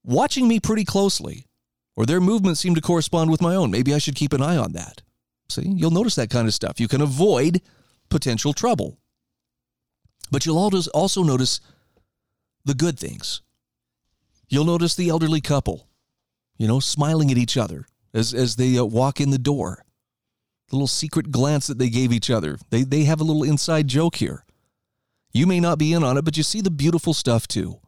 watching 0.02 0.48
me 0.48 0.60
pretty 0.60 0.84
closely, 0.84 1.46
or 1.96 2.06
their 2.06 2.20
movements 2.20 2.60
seem 2.60 2.74
to 2.74 2.80
correspond 2.80 3.30
with 3.30 3.40
my 3.40 3.54
own. 3.54 3.70
Maybe 3.70 3.94
I 3.94 3.98
should 3.98 4.14
keep 4.16 4.32
an 4.32 4.42
eye 4.42 4.56
on 4.56 4.72
that. 4.72 5.02
See, 5.48 5.68
you'll 5.68 5.90
notice 5.90 6.14
that 6.16 6.30
kind 6.30 6.48
of 6.48 6.54
stuff. 6.54 6.80
You 6.80 6.88
can 6.88 7.00
avoid 7.00 7.60
potential 8.08 8.52
trouble. 8.52 8.98
But 10.30 10.46
you'll 10.46 10.58
also 10.94 11.22
notice 11.22 11.60
the 12.64 12.74
good 12.74 12.98
things 12.98 13.42
You'll 14.48 14.64
notice 14.64 14.94
the 14.94 15.08
elderly 15.08 15.40
couple, 15.40 15.88
you 16.58 16.68
know, 16.68 16.80
smiling 16.80 17.30
at 17.30 17.38
each 17.38 17.56
other 17.56 17.86
as, 18.12 18.34
as 18.34 18.56
they 18.56 18.78
uh, 18.78 18.84
walk 18.84 19.20
in 19.20 19.30
the 19.30 19.38
door. 19.38 19.84
The 20.68 20.76
little 20.76 20.86
secret 20.86 21.30
glance 21.30 21.66
that 21.66 21.78
they 21.78 21.90
gave 21.90 22.12
each 22.12 22.30
other. 22.30 22.58
They, 22.70 22.82
they 22.84 23.04
have 23.04 23.20
a 23.20 23.24
little 23.24 23.42
inside 23.42 23.88
joke 23.88 24.16
here. 24.16 24.44
You 25.32 25.46
may 25.46 25.60
not 25.60 25.78
be 25.78 25.92
in 25.92 26.04
on 26.04 26.16
it, 26.16 26.24
but 26.24 26.36
you 26.36 26.42
see 26.42 26.60
the 26.60 26.70
beautiful 26.70 27.14
stuff 27.14 27.48
too. 27.48 27.80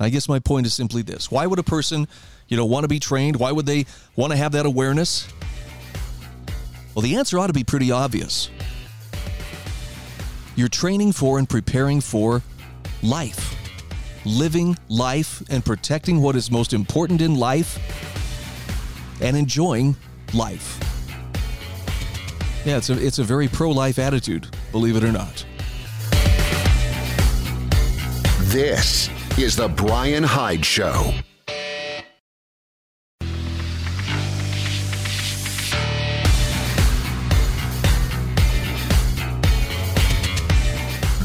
I 0.00 0.08
guess 0.08 0.28
my 0.28 0.38
point 0.38 0.66
is 0.66 0.74
simply 0.74 1.02
this. 1.02 1.30
Why 1.30 1.46
would 1.46 1.58
a 1.58 1.62
person, 1.62 2.08
you 2.48 2.56
know, 2.56 2.64
want 2.64 2.84
to 2.84 2.88
be 2.88 2.98
trained? 2.98 3.36
Why 3.36 3.52
would 3.52 3.66
they 3.66 3.86
want 4.16 4.32
to 4.32 4.36
have 4.36 4.52
that 4.52 4.66
awareness? 4.66 5.28
Well, 6.94 7.02
the 7.02 7.14
answer 7.16 7.38
ought 7.38 7.48
to 7.48 7.52
be 7.52 7.64
pretty 7.64 7.92
obvious. 7.92 8.50
You're 10.56 10.68
training 10.68 11.12
for 11.12 11.38
and 11.38 11.48
preparing 11.48 12.00
for 12.00 12.42
life 13.02 13.56
living 14.24 14.76
life 14.88 15.42
and 15.50 15.64
protecting 15.64 16.20
what 16.20 16.36
is 16.36 16.50
most 16.50 16.72
important 16.72 17.20
in 17.20 17.36
life 17.36 17.78
and 19.20 19.36
enjoying 19.36 19.96
life. 20.34 20.78
Yeah, 22.64 22.76
it's 22.76 22.90
a, 22.90 23.04
it's 23.04 23.18
a 23.18 23.24
very 23.24 23.48
pro 23.48 23.70
life 23.70 23.98
attitude, 23.98 24.48
believe 24.72 24.96
it 24.96 25.04
or 25.04 25.12
not. 25.12 25.44
This 28.50 29.08
is 29.38 29.56
The 29.56 29.68
Bryan 29.68 30.22
Hyde 30.22 30.64
Show. 30.64 31.12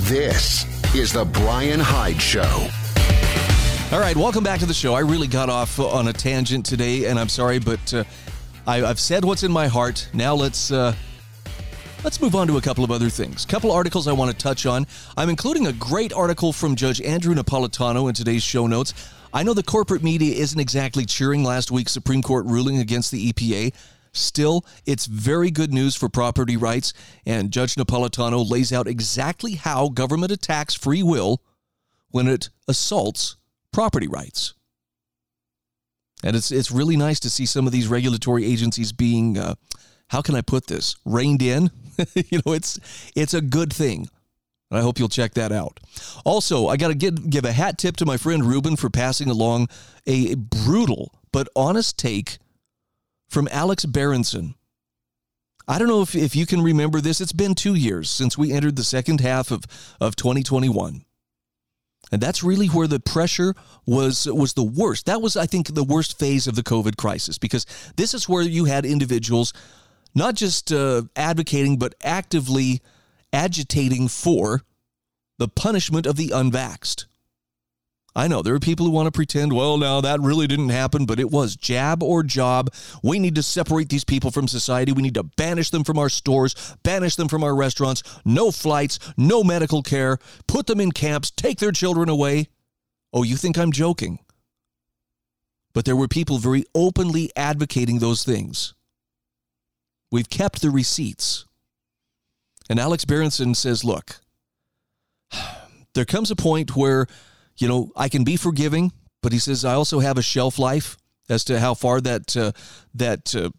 This 0.07 0.65
is 0.95 1.11
The 1.11 1.25
Bryan 1.25 1.79
Hyde 1.79 2.21
Show. 2.21 2.67
All 3.91 3.99
right, 3.99 4.15
welcome 4.15 4.43
back 4.43 4.59
to 4.59 4.65
the 4.65 4.73
show. 4.73 4.93
I 4.93 4.99
really 4.99 5.27
got 5.27 5.49
off 5.49 5.79
on 5.79 6.07
a 6.07 6.13
tangent 6.13 6.65
today, 6.65 7.05
and 7.05 7.19
I'm 7.19 7.29
sorry, 7.29 7.59
but 7.59 7.93
uh, 7.93 8.03
I, 8.67 8.77
have 8.77 8.99
said 8.99 9.25
what's 9.25 9.43
in 9.43 9.51
my 9.51 9.67
heart. 9.67 10.09
Now 10.13 10.35
let's 10.35 10.71
uh, 10.71 10.95
let's 12.05 12.21
move 12.21 12.35
on 12.35 12.45
to 12.45 12.57
a 12.57 12.61
couple 12.61 12.83
of 12.83 12.91
other 12.91 13.09
things. 13.09 13.45
Couple 13.45 13.71
articles 13.71 14.07
I 14.07 14.13
want 14.13 14.29
to 14.29 14.37
touch 14.37 14.67
on. 14.67 14.85
I'm 15.17 15.27
including 15.27 15.65
a 15.65 15.73
great 15.73 16.13
article 16.13 16.53
from 16.53 16.75
Judge 16.75 17.01
Andrew 17.01 17.33
Napolitano 17.33 18.07
in 18.07 18.13
today's 18.13 18.43
show 18.43 18.67
notes. 18.67 18.93
I 19.33 19.41
know 19.41 19.55
the 19.55 19.63
corporate 19.63 20.03
media 20.03 20.35
isn't 20.35 20.59
exactly 20.59 21.07
cheering 21.07 21.43
last 21.43 21.71
week's 21.71 21.91
Supreme 21.91 22.21
Court 22.21 22.45
ruling 22.45 22.77
against 22.77 23.09
the 23.09 23.33
EPA. 23.33 23.73
Still, 24.11 24.63
it's 24.85 25.07
very 25.07 25.49
good 25.49 25.73
news 25.73 25.95
for 25.95 26.07
property 26.07 26.55
rights, 26.55 26.93
and 27.25 27.49
Judge 27.49 27.73
Napolitano 27.73 28.47
lays 28.47 28.71
out 28.71 28.87
exactly 28.87 29.55
how 29.55 29.89
government 29.89 30.31
attacks 30.31 30.75
free 30.75 31.01
will 31.01 31.41
when 32.11 32.27
it 32.27 32.49
assaults 32.67 33.35
property 33.73 34.07
rights. 34.07 34.53
And 36.23 36.35
it's 36.35 36.51
it's 36.51 36.71
really 36.71 36.97
nice 36.97 37.19
to 37.21 37.31
see 37.31 37.47
some 37.47 37.65
of 37.65 37.73
these 37.73 37.87
regulatory 37.87 38.45
agencies 38.45 38.91
being 38.91 39.39
uh, 39.39 39.55
how 40.09 40.21
can 40.21 40.35
I 40.35 40.41
put 40.41 40.67
this 40.67 40.95
reined 41.05 41.41
in. 41.41 41.71
you 42.13 42.41
know, 42.45 42.53
it's 42.53 42.79
it's 43.15 43.33
a 43.33 43.41
good 43.41 43.71
thing. 43.71 44.07
I 44.71 44.81
hope 44.81 44.99
you'll 44.99 45.09
check 45.09 45.35
that 45.35 45.51
out. 45.51 45.79
Also, 46.25 46.67
I 46.67 46.75
got 46.75 46.87
to 46.87 46.95
give 46.95 47.45
a 47.45 47.51
hat 47.51 47.77
tip 47.77 47.97
to 47.97 48.05
my 48.05 48.17
friend 48.17 48.43
Reuben 48.43 48.75
for 48.75 48.89
passing 48.89 49.29
along 49.29 49.69
a 50.07 50.35
brutal 50.35 51.13
but 51.31 51.47
honest 51.55 51.97
take 51.97 52.39
from 53.29 53.47
Alex 53.51 53.85
Berenson. 53.85 54.55
I 55.67 55.79
don't 55.79 55.87
know 55.87 56.01
if, 56.01 56.15
if 56.15 56.35
you 56.35 56.45
can 56.45 56.61
remember 56.61 57.01
this. 57.01 57.21
It's 57.21 57.31
been 57.31 57.55
two 57.55 57.75
years 57.75 58.09
since 58.09 58.37
we 58.37 58.51
entered 58.51 58.75
the 58.75 58.83
second 58.83 59.21
half 59.21 59.51
of, 59.51 59.63
of 59.99 60.15
2021. 60.15 61.05
And 62.11 62.21
that's 62.21 62.43
really 62.43 62.67
where 62.67 62.87
the 62.87 62.99
pressure 62.99 63.55
was 63.85 64.27
was 64.27 64.53
the 64.53 64.63
worst. 64.63 65.07
That 65.07 65.23
was, 65.23 65.35
I 65.35 65.47
think, 65.47 65.73
the 65.73 65.83
worst 65.83 66.19
phase 66.19 66.45
of 66.47 66.55
the 66.55 66.61
COVID 66.61 66.97
crisis 66.97 67.39
because 67.39 67.65
this 67.97 68.13
is 68.13 68.29
where 68.29 68.43
you 68.43 68.65
had 68.65 68.85
individuals 68.85 69.53
not 70.15 70.35
just 70.35 70.71
uh, 70.71 71.03
advocating 71.15 71.77
but 71.77 71.93
actively 72.01 72.81
agitating 73.31 74.07
for 74.07 74.63
the 75.37 75.47
punishment 75.49 76.05
of 76.05 76.15
the 76.15 76.29
unvaxxed. 76.29 77.05
I 78.17 78.29
know 78.29 78.41
there 78.41 78.55
are 78.55 78.59
people 78.59 78.85
who 78.85 78.93
want 78.93 79.07
to 79.07 79.11
pretend, 79.11 79.51
well, 79.51 79.77
now 79.77 79.99
that 79.99 80.21
really 80.21 80.47
didn't 80.47 80.69
happen, 80.69 81.05
but 81.05 81.19
it 81.19 81.29
was 81.29 81.57
jab 81.57 82.01
or 82.01 82.23
job. 82.23 82.73
We 83.03 83.19
need 83.19 83.35
to 83.35 83.43
separate 83.43 83.89
these 83.89 84.05
people 84.05 84.31
from 84.31 84.47
society. 84.47 84.93
We 84.93 85.01
need 85.01 85.15
to 85.15 85.23
banish 85.23 85.69
them 85.69 85.83
from 85.83 85.99
our 85.99 86.07
stores, 86.07 86.55
banish 86.83 87.17
them 87.17 87.27
from 87.27 87.43
our 87.43 87.53
restaurants. 87.53 88.03
No 88.23 88.51
flights, 88.51 88.99
no 89.17 89.43
medical 89.43 89.83
care. 89.83 90.17
Put 90.47 90.67
them 90.67 90.79
in 90.79 90.93
camps, 90.93 91.29
take 91.29 91.59
their 91.59 91.73
children 91.73 92.07
away. 92.07 92.47
Oh, 93.11 93.23
you 93.23 93.35
think 93.35 93.57
I'm 93.57 93.73
joking? 93.73 94.19
But 95.73 95.83
there 95.83 95.97
were 95.97 96.07
people 96.07 96.37
very 96.37 96.63
openly 96.73 97.31
advocating 97.35 97.99
those 97.99 98.23
things. 98.23 98.75
We've 100.11 100.29
kept 100.29 100.61
the 100.61 100.69
receipts. 100.69 101.45
And 102.69 102.79
Alex 102.79 103.05
Berenson 103.05 103.55
says, 103.55 103.83
look, 103.83 104.21
there 105.93 106.05
comes 106.05 106.31
a 106.31 106.35
point 106.35 106.75
where 106.75 107.07
you 107.57 107.67
know, 107.67 107.91
I 107.95 108.09
can 108.09 108.23
be 108.23 108.37
forgiving, 108.37 108.91
but 109.21 109.31
he 109.31 109.39
says 109.39 109.65
I 109.65 109.73
also 109.73 109.99
have 109.99 110.17
a 110.17 110.21
shelf 110.23 110.59
life 110.59 110.97
as 111.29 111.43
to 111.45 111.59
how 111.59 111.73
far 111.73 112.01
that 112.01 112.35
uh, 112.35 112.51
that 112.93 113.35
uh, 113.35 113.49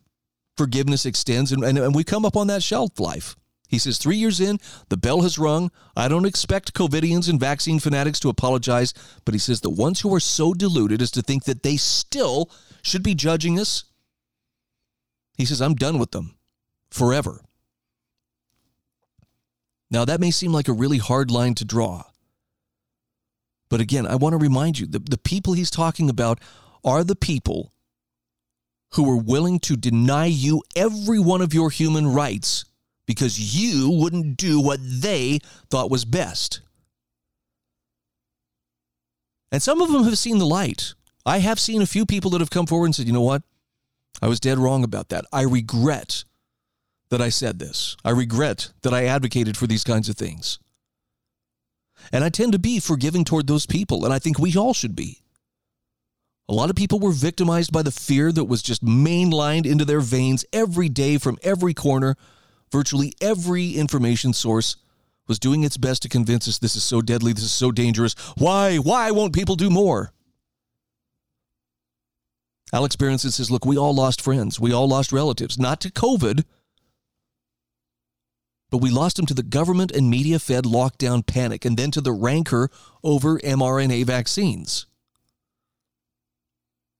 forgiveness 0.56 1.06
extends, 1.06 1.52
and, 1.52 1.64
and 1.64 1.78
and 1.78 1.94
we 1.94 2.04
come 2.04 2.24
up 2.24 2.36
on 2.36 2.46
that 2.48 2.62
shelf 2.62 2.98
life. 3.00 3.36
He 3.68 3.78
says 3.80 3.98
three 3.98 4.16
years 4.16 4.40
in, 4.40 4.60
the 4.90 4.96
bell 4.96 5.22
has 5.22 5.40
rung. 5.40 5.72
I 5.96 6.06
don't 6.06 6.24
expect 6.24 6.72
COVIDians 6.72 7.28
and 7.28 7.40
vaccine 7.40 7.80
fanatics 7.80 8.20
to 8.20 8.28
apologize, 8.28 8.94
but 9.24 9.34
he 9.34 9.40
says 9.40 9.60
the 9.60 9.70
ones 9.70 10.00
who 10.00 10.14
are 10.14 10.20
so 10.20 10.54
deluded 10.54 11.02
as 11.02 11.10
to 11.12 11.22
think 11.22 11.44
that 11.44 11.64
they 11.64 11.76
still 11.76 12.48
should 12.82 13.02
be 13.02 13.16
judging 13.16 13.58
us. 13.58 13.82
He 15.36 15.44
says 15.44 15.60
I'm 15.60 15.74
done 15.74 15.98
with 15.98 16.12
them 16.12 16.36
forever. 16.90 17.42
Now 19.90 20.04
that 20.04 20.20
may 20.20 20.30
seem 20.30 20.52
like 20.52 20.68
a 20.68 20.72
really 20.72 20.98
hard 20.98 21.30
line 21.30 21.54
to 21.56 21.64
draw. 21.64 22.04
But 23.68 23.80
again, 23.80 24.06
I 24.06 24.16
want 24.16 24.32
to 24.32 24.38
remind 24.38 24.78
you 24.78 24.86
the, 24.86 24.98
the 24.98 25.18
people 25.18 25.52
he's 25.52 25.70
talking 25.70 26.08
about 26.08 26.40
are 26.84 27.04
the 27.04 27.16
people 27.16 27.72
who 28.94 29.10
are 29.10 29.16
willing 29.20 29.58
to 29.60 29.76
deny 29.76 30.26
you 30.26 30.62
every 30.74 31.18
one 31.18 31.42
of 31.42 31.52
your 31.52 31.70
human 31.70 32.06
rights 32.06 32.64
because 33.06 33.56
you 33.60 33.90
wouldn't 33.90 34.36
do 34.36 34.60
what 34.60 34.80
they 34.82 35.40
thought 35.70 35.90
was 35.90 36.04
best. 36.04 36.60
And 39.52 39.62
some 39.62 39.80
of 39.80 39.92
them 39.92 40.04
have 40.04 40.18
seen 40.18 40.38
the 40.38 40.46
light. 40.46 40.94
I 41.24 41.38
have 41.38 41.58
seen 41.60 41.82
a 41.82 41.86
few 41.86 42.06
people 42.06 42.30
that 42.32 42.40
have 42.40 42.50
come 42.50 42.66
forward 42.66 42.86
and 42.86 42.94
said, 42.94 43.06
you 43.06 43.12
know 43.12 43.20
what? 43.20 43.42
I 44.20 44.28
was 44.28 44.40
dead 44.40 44.58
wrong 44.58 44.84
about 44.84 45.10
that. 45.10 45.24
I 45.32 45.42
regret 45.42 46.24
that 47.10 47.20
I 47.20 47.28
said 47.28 47.58
this. 47.58 47.96
I 48.04 48.10
regret 48.10 48.72
that 48.82 48.94
I 48.94 49.04
advocated 49.04 49.56
for 49.56 49.66
these 49.66 49.84
kinds 49.84 50.08
of 50.08 50.16
things. 50.16 50.58
And 52.12 52.24
I 52.24 52.28
tend 52.28 52.52
to 52.52 52.58
be 52.58 52.80
forgiving 52.80 53.24
toward 53.24 53.46
those 53.46 53.66
people, 53.66 54.04
and 54.04 54.12
I 54.12 54.18
think 54.18 54.38
we 54.38 54.56
all 54.56 54.74
should 54.74 54.96
be. 54.96 55.22
A 56.48 56.54
lot 56.54 56.70
of 56.70 56.76
people 56.76 57.00
were 57.00 57.12
victimized 57.12 57.72
by 57.72 57.82
the 57.82 57.90
fear 57.90 58.30
that 58.30 58.44
was 58.44 58.62
just 58.62 58.84
mainlined 58.84 59.66
into 59.66 59.84
their 59.84 60.00
veins 60.00 60.44
every 60.52 60.88
day 60.88 61.18
from 61.18 61.38
every 61.42 61.74
corner. 61.74 62.14
Virtually 62.70 63.12
every 63.20 63.72
information 63.72 64.32
source 64.32 64.76
was 65.26 65.40
doing 65.40 65.64
its 65.64 65.76
best 65.76 66.02
to 66.02 66.08
convince 66.08 66.46
us 66.46 66.58
this 66.58 66.76
is 66.76 66.84
so 66.84 67.00
deadly, 67.02 67.32
this 67.32 67.44
is 67.44 67.52
so 67.52 67.72
dangerous. 67.72 68.14
Why? 68.36 68.76
Why 68.76 69.10
won't 69.10 69.34
people 69.34 69.56
do 69.56 69.70
more? 69.70 70.12
Alex 72.72 72.96
Berenson 72.96 73.30
says, 73.30 73.50
Look, 73.50 73.64
we 73.64 73.76
all 73.76 73.94
lost 73.94 74.20
friends. 74.20 74.58
We 74.58 74.72
all 74.72 74.88
lost 74.88 75.12
relatives, 75.12 75.58
not 75.58 75.80
to 75.82 75.90
COVID, 75.90 76.44
but 78.70 78.78
we 78.78 78.90
lost 78.90 79.16
them 79.16 79.26
to 79.26 79.34
the 79.34 79.42
government 79.42 79.92
and 79.92 80.10
media 80.10 80.38
fed 80.38 80.64
lockdown 80.64 81.24
panic 81.24 81.64
and 81.64 81.76
then 81.76 81.90
to 81.92 82.00
the 82.00 82.12
rancor 82.12 82.68
over 83.04 83.38
mRNA 83.38 84.04
vaccines. 84.04 84.86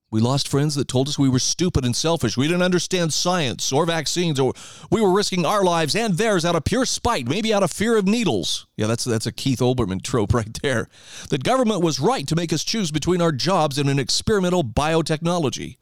We 0.09 0.21
lost 0.21 0.47
friends 0.47 0.77
that 0.77 0.87
told 0.87 1.09
us 1.09 1.19
we 1.19 1.29
were 1.29 1.41
stupid 1.41 1.85
and 1.85 1.95
selfish. 1.95 2.37
We 2.37 2.47
didn't 2.47 2.63
understand 2.63 3.13
science 3.13 3.73
or 3.73 3.85
vaccines, 3.87 4.39
or 4.39 4.53
we 4.89 5.01
were 5.01 5.13
risking 5.13 5.45
our 5.45 5.65
lives 5.65 5.97
and 5.97 6.15
theirs 6.15 6.45
out 6.45 6.55
of 6.55 6.65
pure 6.65 6.87
spite, 6.87 7.27
maybe 7.27 7.53
out 7.53 7.65
of 7.65 7.73
fear 7.73 7.97
of 7.97 8.07
needles. 8.07 8.69
Yeah, 8.77 8.87
that's 8.87 9.03
that's 9.03 9.27
a 9.27 9.33
Keith 9.33 9.59
Olbermann 9.59 10.03
trope 10.03 10.33
right 10.33 10.59
there. 10.63 10.89
That 11.31 11.43
government 11.43 11.83
was 11.83 11.99
right 11.99 12.27
to 12.29 12.37
make 12.37 12.53
us 12.53 12.63
choose 12.63 12.93
between 12.93 13.21
our 13.21 13.33
jobs 13.33 13.79
and 13.79 13.91
an 13.91 13.99
experimental 13.99 14.63
biotechnology. 14.63 15.77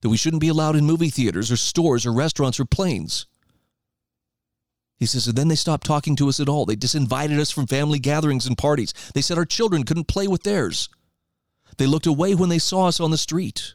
That 0.00 0.08
we 0.08 0.16
shouldn't 0.16 0.40
be 0.40 0.48
allowed 0.48 0.76
in 0.76 0.86
movie 0.86 1.10
theaters 1.10 1.52
or 1.52 1.56
stores 1.56 2.06
or 2.06 2.12
restaurants 2.12 2.58
or 2.58 2.64
planes. 2.64 3.26
He 4.96 5.06
says, 5.06 5.26
and 5.26 5.36
then 5.36 5.48
they 5.48 5.56
stopped 5.56 5.84
talking 5.84 6.16
to 6.16 6.28
us 6.28 6.40
at 6.40 6.48
all. 6.48 6.64
They 6.64 6.76
disinvited 6.76 7.38
us 7.38 7.50
from 7.50 7.66
family 7.66 7.98
gatherings 7.98 8.46
and 8.46 8.56
parties. 8.56 8.94
They 9.14 9.20
said 9.20 9.36
our 9.36 9.44
children 9.44 9.82
couldn't 9.82 10.06
play 10.06 10.26
with 10.26 10.44
theirs. 10.44 10.88
They 11.78 11.86
looked 11.86 12.06
away 12.06 12.34
when 12.34 12.48
they 12.48 12.58
saw 12.58 12.86
us 12.86 13.00
on 13.00 13.10
the 13.10 13.18
street. 13.18 13.74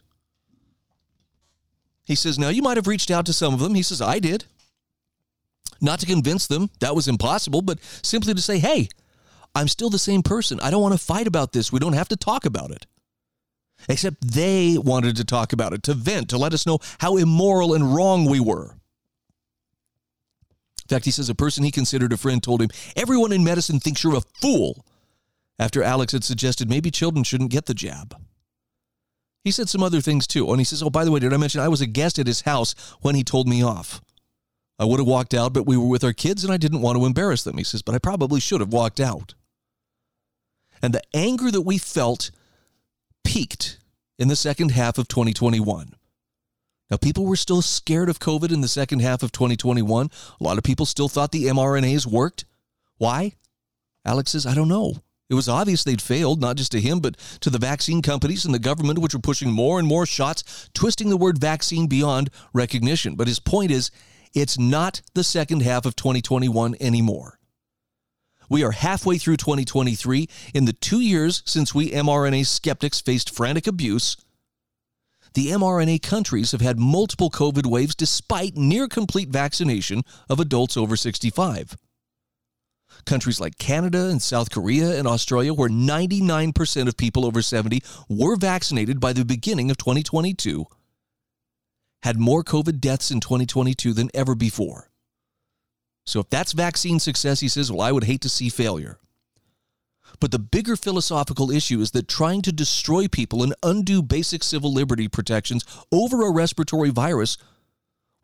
He 2.04 2.14
says, 2.14 2.38
Now 2.38 2.48
you 2.48 2.62
might 2.62 2.76
have 2.76 2.86
reached 2.86 3.10
out 3.10 3.26
to 3.26 3.32
some 3.32 3.52
of 3.52 3.60
them. 3.60 3.74
He 3.74 3.82
says, 3.82 4.00
I 4.00 4.18
did. 4.18 4.46
Not 5.80 6.00
to 6.00 6.06
convince 6.06 6.46
them, 6.46 6.70
that 6.80 6.94
was 6.94 7.06
impossible, 7.06 7.62
but 7.62 7.82
simply 8.02 8.34
to 8.34 8.42
say, 8.42 8.58
Hey, 8.58 8.88
I'm 9.54 9.68
still 9.68 9.90
the 9.90 9.98
same 9.98 10.22
person. 10.22 10.60
I 10.60 10.70
don't 10.70 10.82
want 10.82 10.94
to 10.94 11.04
fight 11.04 11.26
about 11.26 11.52
this. 11.52 11.72
We 11.72 11.78
don't 11.78 11.92
have 11.92 12.08
to 12.08 12.16
talk 12.16 12.46
about 12.46 12.70
it. 12.70 12.86
Except 13.88 14.16
they 14.32 14.76
wanted 14.76 15.16
to 15.16 15.24
talk 15.24 15.52
about 15.52 15.72
it, 15.72 15.82
to 15.84 15.94
vent, 15.94 16.30
to 16.30 16.38
let 16.38 16.52
us 16.52 16.66
know 16.66 16.78
how 16.98 17.16
immoral 17.16 17.74
and 17.74 17.94
wrong 17.94 18.24
we 18.24 18.40
were. 18.40 18.72
In 20.82 20.88
fact, 20.88 21.04
he 21.04 21.10
says 21.10 21.28
a 21.28 21.34
person 21.34 21.64
he 21.64 21.70
considered 21.70 22.12
a 22.12 22.16
friend 22.16 22.42
told 22.42 22.62
him, 22.62 22.70
Everyone 22.96 23.32
in 23.32 23.44
medicine 23.44 23.78
thinks 23.78 24.02
you're 24.02 24.16
a 24.16 24.22
fool 24.40 24.84
after 25.58 25.82
Alex 25.82 26.12
had 26.12 26.24
suggested 26.24 26.68
maybe 26.68 26.90
children 26.90 27.24
shouldn't 27.24 27.50
get 27.50 27.66
the 27.66 27.74
jab. 27.74 28.16
He 29.44 29.50
said 29.50 29.68
some 29.68 29.82
other 29.82 30.00
things 30.00 30.26
too. 30.26 30.48
And 30.50 30.60
he 30.60 30.64
says, 30.64 30.82
Oh, 30.82 30.90
by 30.90 31.04
the 31.04 31.10
way, 31.10 31.20
did 31.20 31.32
I 31.32 31.36
mention 31.36 31.60
I 31.60 31.68
was 31.68 31.80
a 31.80 31.86
guest 31.86 32.18
at 32.18 32.26
his 32.26 32.42
house 32.42 32.74
when 33.00 33.14
he 33.14 33.24
told 33.24 33.48
me 33.48 33.62
off? 33.62 34.00
I 34.78 34.84
would 34.84 35.00
have 35.00 35.08
walked 35.08 35.34
out, 35.34 35.52
but 35.52 35.66
we 35.66 35.76
were 35.76 35.88
with 35.88 36.04
our 36.04 36.12
kids 36.12 36.44
and 36.44 36.52
I 36.52 36.56
didn't 36.56 36.82
want 36.82 36.98
to 36.98 37.06
embarrass 37.06 37.42
them. 37.42 37.56
He 37.56 37.64
says, 37.64 37.82
But 37.82 37.94
I 37.94 37.98
probably 37.98 38.40
should 38.40 38.60
have 38.60 38.72
walked 38.72 39.00
out. 39.00 39.34
And 40.80 40.94
the 40.94 41.02
anger 41.14 41.50
that 41.50 41.62
we 41.62 41.78
felt 41.78 42.30
peaked 43.24 43.78
in 44.18 44.28
the 44.28 44.36
second 44.36 44.70
half 44.70 44.98
of 44.98 45.08
2021. 45.08 45.94
Now, 46.90 46.96
people 46.96 47.26
were 47.26 47.36
still 47.36 47.60
scared 47.60 48.08
of 48.08 48.18
COVID 48.18 48.52
in 48.52 48.62
the 48.62 48.68
second 48.68 49.00
half 49.00 49.22
of 49.22 49.32
2021. 49.32 50.10
A 50.40 50.44
lot 50.44 50.56
of 50.56 50.64
people 50.64 50.86
still 50.86 51.08
thought 51.08 51.32
the 51.32 51.46
mRNAs 51.46 52.06
worked. 52.06 52.44
Why? 52.96 53.32
Alex 54.04 54.32
says, 54.32 54.46
I 54.46 54.54
don't 54.54 54.68
know. 54.68 54.94
It 55.30 55.34
was 55.34 55.48
obvious 55.48 55.84
they'd 55.84 56.00
failed, 56.00 56.40
not 56.40 56.56
just 56.56 56.72
to 56.72 56.80
him, 56.80 57.00
but 57.00 57.16
to 57.40 57.50
the 57.50 57.58
vaccine 57.58 58.00
companies 58.00 58.46
and 58.46 58.54
the 58.54 58.58
government, 58.58 58.98
which 58.98 59.12
were 59.12 59.20
pushing 59.20 59.50
more 59.50 59.78
and 59.78 59.86
more 59.86 60.06
shots, 60.06 60.70
twisting 60.72 61.10
the 61.10 61.18
word 61.18 61.38
vaccine 61.38 61.86
beyond 61.86 62.30
recognition. 62.54 63.14
But 63.14 63.28
his 63.28 63.38
point 63.38 63.70
is, 63.70 63.90
it's 64.32 64.58
not 64.58 65.02
the 65.14 65.24
second 65.24 65.62
half 65.62 65.84
of 65.84 65.96
2021 65.96 66.76
anymore. 66.80 67.38
We 68.48 68.64
are 68.64 68.70
halfway 68.70 69.18
through 69.18 69.36
2023. 69.36 70.28
In 70.54 70.64
the 70.64 70.72
two 70.72 71.00
years 71.00 71.42
since 71.44 71.74
we 71.74 71.90
mRNA 71.90 72.46
skeptics 72.46 73.02
faced 73.02 73.34
frantic 73.34 73.66
abuse, 73.66 74.16
the 75.34 75.48
mRNA 75.48 76.02
countries 76.02 76.52
have 76.52 76.62
had 76.62 76.78
multiple 76.78 77.30
COVID 77.30 77.66
waves 77.66 77.94
despite 77.94 78.56
near 78.56 78.88
complete 78.88 79.28
vaccination 79.28 80.02
of 80.30 80.40
adults 80.40 80.78
over 80.78 80.96
65 80.96 81.76
countries 83.04 83.40
like 83.40 83.58
Canada 83.58 84.08
and 84.08 84.20
South 84.20 84.50
Korea 84.50 84.98
and 84.98 85.06
Australia, 85.06 85.54
where 85.54 85.68
99% 85.68 86.88
of 86.88 86.96
people 86.96 87.24
over 87.24 87.42
70 87.42 87.82
were 88.08 88.36
vaccinated 88.36 89.00
by 89.00 89.12
the 89.12 89.24
beginning 89.24 89.70
of 89.70 89.76
2022, 89.78 90.66
had 92.02 92.18
more 92.18 92.44
COVID 92.44 92.80
deaths 92.80 93.10
in 93.10 93.20
2022 93.20 93.92
than 93.92 94.10
ever 94.14 94.34
before. 94.34 94.90
So 96.06 96.20
if 96.20 96.30
that's 96.30 96.52
vaccine 96.52 97.00
success, 97.00 97.40
he 97.40 97.48
says, 97.48 97.70
well, 97.70 97.82
I 97.82 97.92
would 97.92 98.04
hate 98.04 98.22
to 98.22 98.28
see 98.28 98.48
failure. 98.48 98.98
But 100.20 100.30
the 100.30 100.38
bigger 100.38 100.74
philosophical 100.74 101.50
issue 101.50 101.80
is 101.80 101.90
that 101.90 102.08
trying 102.08 102.42
to 102.42 102.52
destroy 102.52 103.08
people 103.08 103.42
and 103.42 103.54
undo 103.62 104.02
basic 104.02 104.42
civil 104.42 104.72
liberty 104.72 105.06
protections 105.06 105.64
over 105.92 106.26
a 106.26 106.32
respiratory 106.32 106.90
virus 106.90 107.36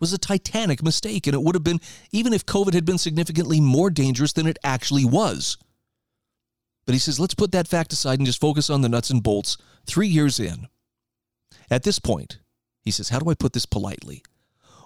was 0.01 0.13
a 0.13 0.19
titanic 0.19 0.83
mistake, 0.83 1.27
and 1.27 1.35
it 1.35 1.43
would 1.43 1.55
have 1.55 1.65
been 1.65 1.81
even 2.13 2.33
if 2.33 2.47
COVID 2.47 2.75
had 2.75 2.85
been 2.85 2.99
significantly 2.99 3.61
more 3.61 3.91
dangerous 3.91 4.33
than 4.33 4.47
it 4.47 4.59
actually 4.65 5.05
was. 5.05 5.57
But 6.87 6.95
he 6.95 6.99
says, 6.99 7.19
let's 7.19 7.35
put 7.35 7.53
that 7.53 7.69
fact 7.69 7.93
aside 7.93 8.19
and 8.19 8.27
just 8.27 8.41
focus 8.41 8.69
on 8.69 8.83
the 8.83 8.89
nuts 8.89 9.11
and 9.11 9.23
bolts 9.23 9.57
three 9.87 10.09
years 10.09 10.39
in. 10.39 10.69
At 11.71 11.83
this 11.83 11.99
point, 11.99 12.41
he 12.83 12.91
says, 12.91 13.09
how 13.09 13.19
do 13.19 13.31
I 13.31 13.35
put 13.35 13.55
this 13.55 13.67
politely? 13.67 14.23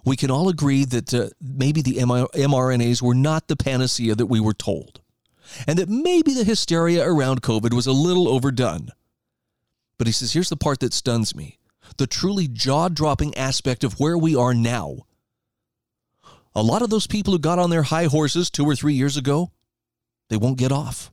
We 0.04 0.16
can 0.16 0.30
all 0.30 0.48
agree 0.48 0.84
that 0.84 1.12
uh, 1.12 1.30
maybe 1.40 1.82
the 1.82 1.96
mRNAs 1.96 3.02
were 3.02 3.14
not 3.14 3.48
the 3.48 3.56
panacea 3.56 4.14
that 4.14 4.26
we 4.26 4.38
were 4.38 4.54
told, 4.54 5.00
and 5.66 5.78
that 5.78 5.88
maybe 5.88 6.32
the 6.32 6.44
hysteria 6.44 7.04
around 7.04 7.42
COVID 7.42 7.74
was 7.74 7.86
a 7.86 7.92
little 7.92 8.28
overdone. 8.28 8.90
But 9.98 10.06
he 10.06 10.12
says, 10.12 10.32
here's 10.32 10.50
the 10.50 10.56
part 10.56 10.78
that 10.80 10.94
stuns 10.94 11.34
me 11.34 11.57
the 11.96 12.06
truly 12.06 12.48
jaw 12.48 12.88
dropping 12.88 13.36
aspect 13.36 13.84
of 13.84 13.98
where 13.98 14.18
we 14.18 14.36
are 14.36 14.54
now. 14.54 15.06
A 16.54 16.62
lot 16.62 16.82
of 16.82 16.90
those 16.90 17.06
people 17.06 17.32
who 17.32 17.38
got 17.38 17.58
on 17.58 17.70
their 17.70 17.84
high 17.84 18.06
horses 18.06 18.50
two 18.50 18.64
or 18.64 18.74
three 18.74 18.94
years 18.94 19.16
ago, 19.16 19.52
they 20.28 20.36
won't 20.36 20.58
get 20.58 20.72
off. 20.72 21.12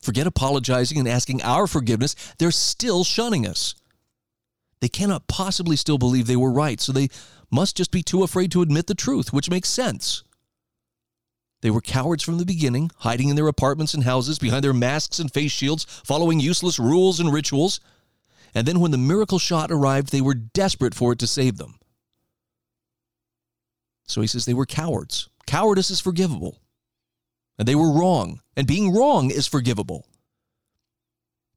Forget 0.00 0.26
apologizing 0.26 0.98
and 0.98 1.08
asking 1.08 1.42
our 1.42 1.66
forgiveness, 1.66 2.14
they're 2.38 2.50
still 2.50 3.04
shunning 3.04 3.46
us. 3.46 3.74
They 4.80 4.88
cannot 4.88 5.26
possibly 5.26 5.76
still 5.76 5.98
believe 5.98 6.26
they 6.26 6.36
were 6.36 6.52
right, 6.52 6.80
so 6.80 6.92
they 6.92 7.08
must 7.50 7.76
just 7.76 7.90
be 7.90 8.02
too 8.02 8.22
afraid 8.22 8.52
to 8.52 8.62
admit 8.62 8.86
the 8.86 8.94
truth, 8.94 9.32
which 9.32 9.50
makes 9.50 9.68
sense. 9.68 10.22
They 11.60 11.70
were 11.70 11.80
cowards 11.80 12.22
from 12.22 12.38
the 12.38 12.44
beginning, 12.44 12.90
hiding 12.98 13.28
in 13.28 13.36
their 13.36 13.48
apartments 13.48 13.94
and 13.94 14.04
houses 14.04 14.38
behind 14.38 14.62
their 14.62 14.72
masks 14.72 15.18
and 15.18 15.32
face 15.32 15.50
shields, 15.50 15.84
following 16.04 16.38
useless 16.38 16.78
rules 16.78 17.18
and 17.18 17.32
rituals. 17.32 17.80
And 18.54 18.66
then 18.66 18.80
when 18.80 18.90
the 18.90 18.98
miracle 18.98 19.38
shot 19.38 19.70
arrived, 19.70 20.10
they 20.10 20.20
were 20.20 20.34
desperate 20.34 20.94
for 20.94 21.12
it 21.12 21.18
to 21.20 21.26
save 21.26 21.56
them. 21.58 21.78
So 24.06 24.20
he 24.20 24.26
says 24.26 24.46
they 24.46 24.54
were 24.54 24.66
cowards. 24.66 25.28
Cowardice 25.46 25.90
is 25.90 26.00
forgivable. 26.00 26.58
And 27.58 27.66
they 27.66 27.74
were 27.74 27.92
wrong. 27.92 28.40
And 28.56 28.66
being 28.66 28.94
wrong 28.94 29.30
is 29.30 29.46
forgivable. 29.46 30.06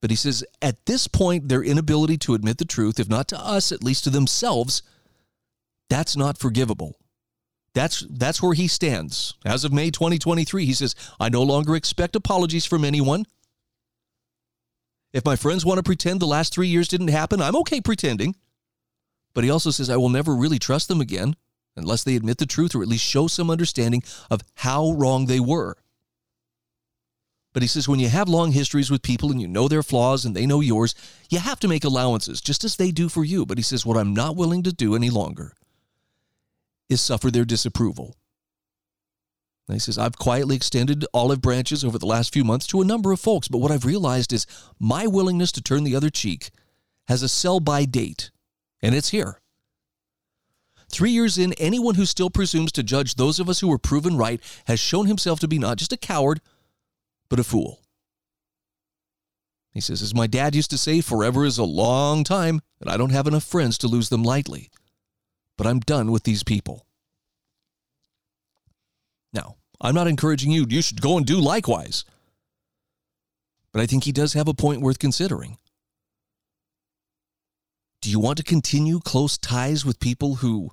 But 0.02 0.10
he 0.10 0.16
says 0.16 0.44
at 0.62 0.86
this 0.86 1.08
point, 1.08 1.48
their 1.48 1.64
inability 1.64 2.18
to 2.20 2.34
admit 2.34 2.58
the 2.58 2.66
truth, 2.66 3.00
if 3.00 3.08
not 3.08 3.28
to 3.30 3.40
us, 3.40 3.72
at 3.72 3.84
least 3.84 4.04
to 4.06 4.10
themselves, 4.10 4.82
that's 5.90 6.18
not 6.18 6.38
forgivable. 6.38 6.98
That's, 7.74 8.06
that's 8.10 8.42
where 8.42 8.54
he 8.54 8.68
stands. 8.68 9.36
As 9.46 9.64
of 9.64 9.72
May 9.72 9.92
2023, 9.92 10.66
he 10.66 10.74
says, 10.74 10.96
I 11.20 11.30
no 11.30 11.44
longer 11.44 11.76
expect 11.76 12.16
apologies 12.16 12.66
from 12.66 12.84
anyone. 12.84 13.26
If 15.14 15.26
my 15.26 15.36
friends 15.36 15.66
want 15.66 15.78
to 15.78 15.84
pretend 15.84 16.20
the 16.20 16.28
last 16.28 16.54
three 16.54 16.68
years 16.68 16.88
didn't 16.88 17.10
happen, 17.10 17.42
I'm 17.42 17.56
okay 17.58 17.82
pretending. 17.82 18.36
But 19.34 19.44
he 19.44 19.50
also 19.50 19.72
says, 19.72 19.90
I 19.90 19.98
will 19.98 20.10
never 20.10 20.36
really 20.36 20.60
trust 20.60 20.88
them 20.88 21.02
again 21.02 21.36
unless 21.76 22.04
they 22.04 22.16
admit 22.16 22.38
the 22.38 22.46
truth 22.46 22.76
or 22.76 22.82
at 22.82 22.88
least 22.88 23.06
show 23.06 23.28
some 23.28 23.50
understanding 23.50 24.04
of 24.30 24.42
how 24.56 24.92
wrong 24.92 25.26
they 25.26 25.40
were. 25.40 25.76
But 27.54 27.62
he 27.62 27.68
says, 27.68 27.88
when 27.88 28.00
you 28.00 28.08
have 28.08 28.30
long 28.30 28.54
histories 28.54 28.90
with 28.90 29.02
people 29.02 29.30
and 29.32 29.42
you 29.42 29.48
know 29.48 29.68
their 29.68 29.84
flaws 29.84 30.24
and 30.24 30.36
they 30.36 30.46
know 30.46 30.62
yours, 30.62 30.96
you 31.30 31.40
have 31.40 31.60
to 31.62 31.68
make 31.68 31.84
allowances, 31.84 32.40
just 32.40 32.64
as 32.64 32.78
they 32.78 32.92
do 32.92 33.10
for 33.10 33.26
you. 33.26 33.46
But 33.46 33.58
he 33.58 33.64
says, 33.64 33.86
what 33.86 33.98
I'm 33.98 34.14
not 34.14 34.38
willing 34.38 34.64
to 34.64 34.72
do 34.72 34.96
any 34.96 35.10
longer 35.10 35.54
is 36.88 37.02
suffer 37.02 37.30
their 37.30 37.44
disapproval. 37.44 38.16
He 39.68 39.80
says, 39.80 39.98
I've 39.98 40.18
quietly 40.18 40.56
extended 40.56 41.06
olive 41.14 41.42
branches 41.42 41.86
over 41.86 41.98
the 41.98 42.06
last 42.06 42.34
few 42.34 42.44
months 42.44 42.68
to 42.68 42.82
a 42.82 42.86
number 42.86 43.12
of 43.12 43.20
folks, 43.20 43.48
but 43.48 43.60
what 43.60 43.72
I've 43.72 43.86
realized 43.86 44.34
is 44.34 44.46
my 44.80 45.08
willingness 45.08 45.52
to 45.54 45.62
turn 45.62 45.84
the 45.84 45.96
other 45.96 46.10
cheek 46.10 46.50
has 47.08 47.24
a 47.24 47.30
sell 47.30 47.60
by 47.60 47.86
date, 47.86 48.32
and 48.82 48.96
it's 48.96 49.10
here. 49.10 49.42
Three 50.90 51.12
years 51.12 51.38
in, 51.38 51.54
anyone 51.54 51.96
who 51.96 52.06
still 52.06 52.30
presumes 52.30 52.72
to 52.74 52.84
judge 52.84 53.16
those 53.16 53.40
of 53.40 53.48
us 53.48 53.62
who 53.62 53.70
were 53.70 53.78
proven 53.78 54.18
right 54.18 54.42
has 54.66 54.80
shown 54.80 55.08
himself 55.08 55.40
to 55.40 55.48
be 55.48 55.58
not 55.58 55.78
just 55.78 55.94
a 55.94 55.98
coward, 55.98 56.42
but 57.30 57.40
a 57.40 57.44
fool. 57.44 57.80
He 59.72 59.80
says, 59.80 60.02
As 60.02 60.14
my 60.14 60.28
dad 60.28 60.54
used 60.54 60.70
to 60.72 60.78
say, 60.78 61.00
forever 61.00 61.46
is 61.46 61.58
a 61.58 61.64
long 61.64 62.26
time, 62.26 62.62
and 62.82 62.90
I 62.90 62.98
don't 62.98 63.12
have 63.12 63.28
enough 63.28 63.44
friends 63.44 63.78
to 63.80 63.88
lose 63.88 64.10
them 64.10 64.24
lightly. 64.24 64.70
But 65.58 65.66
I'm 65.66 65.80
done 65.80 66.12
with 66.12 66.24
these 66.24 66.44
people. 66.44 66.86
I'm 69.82 69.96
not 69.96 70.08
encouraging 70.08 70.52
you, 70.52 70.66
you 70.70 70.82
should 70.82 71.02
go 71.02 71.18
and 71.18 71.26
do 71.26 71.40
likewise. 71.40 72.06
But 73.74 73.82
I 73.82 73.88
think 73.88 74.04
he 74.04 74.12
does 74.12 74.34
have 74.34 74.48
a 74.48 74.54
point 74.54 74.82
worth 74.82 75.00
considering. 75.00 75.58
Do 78.02 78.10
you 78.10 78.20
want 78.20 78.38
to 78.38 78.44
continue 78.44 79.00
close 79.00 79.38
ties 79.38 79.86
with 79.86 80.00
people 80.00 80.36
who, 80.36 80.70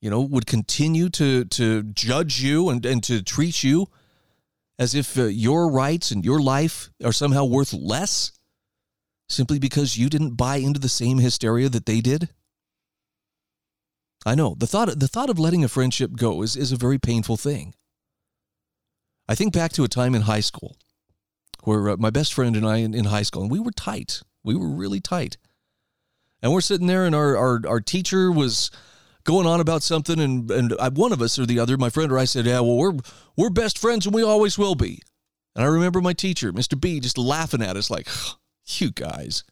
you 0.00 0.10
know, 0.10 0.20
would 0.20 0.46
continue 0.46 1.08
to, 1.10 1.44
to 1.46 1.82
judge 1.82 2.40
you 2.40 2.68
and, 2.68 2.84
and 2.86 3.02
to 3.04 3.22
treat 3.22 3.64
you 3.64 3.88
as 4.78 4.94
if 4.94 5.18
uh, 5.18 5.24
your 5.24 5.70
rights 5.70 6.10
and 6.10 6.24
your 6.24 6.40
life 6.40 6.90
are 7.04 7.12
somehow 7.12 7.44
worth 7.44 7.72
less 7.72 8.32
simply 9.28 9.58
because 9.58 9.96
you 9.96 10.08
didn't 10.08 10.36
buy 10.36 10.56
into 10.56 10.78
the 10.78 10.88
same 10.88 11.18
hysteria 11.18 11.68
that 11.68 11.86
they 11.86 12.00
did? 12.00 12.28
I 14.24 14.34
know 14.34 14.56
the 14.58 14.66
thought 14.66 14.98
the 14.98 15.08
thought 15.08 15.30
of 15.30 15.38
letting 15.38 15.62
a 15.62 15.68
friendship 15.68 16.12
go 16.16 16.42
is, 16.42 16.56
is 16.56 16.72
a 16.72 16.76
very 16.76 16.98
painful 16.98 17.36
thing. 17.36 17.74
I 19.28 19.34
think 19.34 19.52
back 19.52 19.72
to 19.72 19.84
a 19.84 19.88
time 19.88 20.14
in 20.14 20.22
high 20.22 20.40
school 20.40 20.76
where 21.64 21.90
uh, 21.90 21.96
my 21.96 22.10
best 22.10 22.32
friend 22.32 22.54
and 22.56 22.66
I 22.66 22.78
in, 22.78 22.94
in 22.94 23.06
high 23.06 23.22
school, 23.22 23.42
and 23.42 23.50
we 23.50 23.58
were 23.58 23.72
tight. 23.72 24.22
We 24.44 24.54
were 24.54 24.68
really 24.68 25.00
tight. 25.00 25.36
And 26.40 26.52
we're 26.52 26.60
sitting 26.60 26.86
there, 26.86 27.04
and 27.04 27.14
our, 27.14 27.36
our, 27.36 27.60
our 27.66 27.80
teacher 27.80 28.30
was 28.30 28.70
going 29.24 29.46
on 29.46 29.60
about 29.60 29.82
something, 29.82 30.20
and, 30.20 30.48
and 30.50 30.74
I, 30.78 30.90
one 30.90 31.12
of 31.12 31.20
us 31.20 31.38
or 31.38 31.44
the 31.44 31.58
other, 31.58 31.76
my 31.76 31.90
friend 31.90 32.12
or 32.12 32.18
I 32.18 32.24
said, 32.24 32.46
Yeah, 32.46 32.60
well, 32.60 32.76
we're, 32.76 32.96
we're 33.36 33.50
best 33.50 33.78
friends 33.78 34.06
and 34.06 34.14
we 34.14 34.22
always 34.22 34.56
will 34.56 34.76
be. 34.76 35.02
And 35.56 35.64
I 35.64 35.68
remember 35.68 36.00
my 36.00 36.12
teacher, 36.12 36.52
Mr. 36.52 36.80
B, 36.80 37.00
just 37.00 37.18
laughing 37.18 37.62
at 37.62 37.76
us 37.76 37.90
like, 37.90 38.08
You 38.66 38.92
guys. 38.92 39.42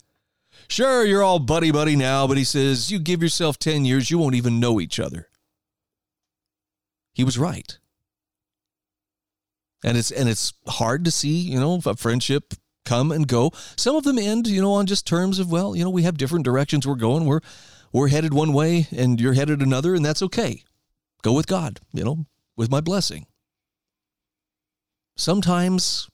Sure, 0.69 1.05
you're 1.05 1.23
all 1.23 1.41
buddy 1.41 1.73
buddy 1.73 1.97
now, 1.97 2.27
but 2.27 2.37
he 2.39 2.45
says, 2.45 2.91
You 2.91 3.01
give 3.01 3.23
yourself 3.23 3.59
10 3.59 3.85
years, 3.85 4.11
you 4.11 4.19
won't 4.19 4.37
even 4.37 4.61
know 4.61 4.81
each 4.81 5.01
other. 5.01 5.29
He 7.13 7.25
was 7.25 7.39
right. 7.39 7.79
And 9.85 9.99
it's 9.99 10.11
and 10.11 10.29
it's 10.29 10.55
hard 10.67 11.05
to 11.05 11.11
see, 11.11 11.37
you 11.37 11.61
know, 11.61 11.81
a 11.85 11.95
friendship 11.95 12.55
come 12.85 13.13
and 13.13 13.29
go. 13.29 13.53
Some 13.77 13.95
of 13.95 14.05
them 14.05 14.19
end, 14.19 14.47
you 14.47 14.61
know, 14.61 14.73
on 14.73 14.87
just 14.87 15.07
terms 15.07 15.39
of, 15.39 15.53
well, 15.53 15.77
you 15.77 15.85
know, 15.85 15.91
we 15.91 16.03
have 16.03 16.17
different 16.17 16.45
directions 16.45 16.87
we're 16.87 16.95
going. 16.95 17.27
We're 17.27 17.41
we're 17.93 18.09
headed 18.09 18.33
one 18.33 18.53
way 18.53 18.89
and 18.97 19.21
you're 19.21 19.35
headed 19.35 19.61
another, 19.61 19.95
and 19.95 20.05
that's 20.05 20.23
okay. 20.23 20.65
Go 21.23 21.35
with 21.35 21.47
God, 21.47 21.81
you 21.93 22.03
know, 22.03 22.27
with 22.57 22.71
my 22.71 22.81
blessing. 22.81 23.27
Sometimes 25.17 26.09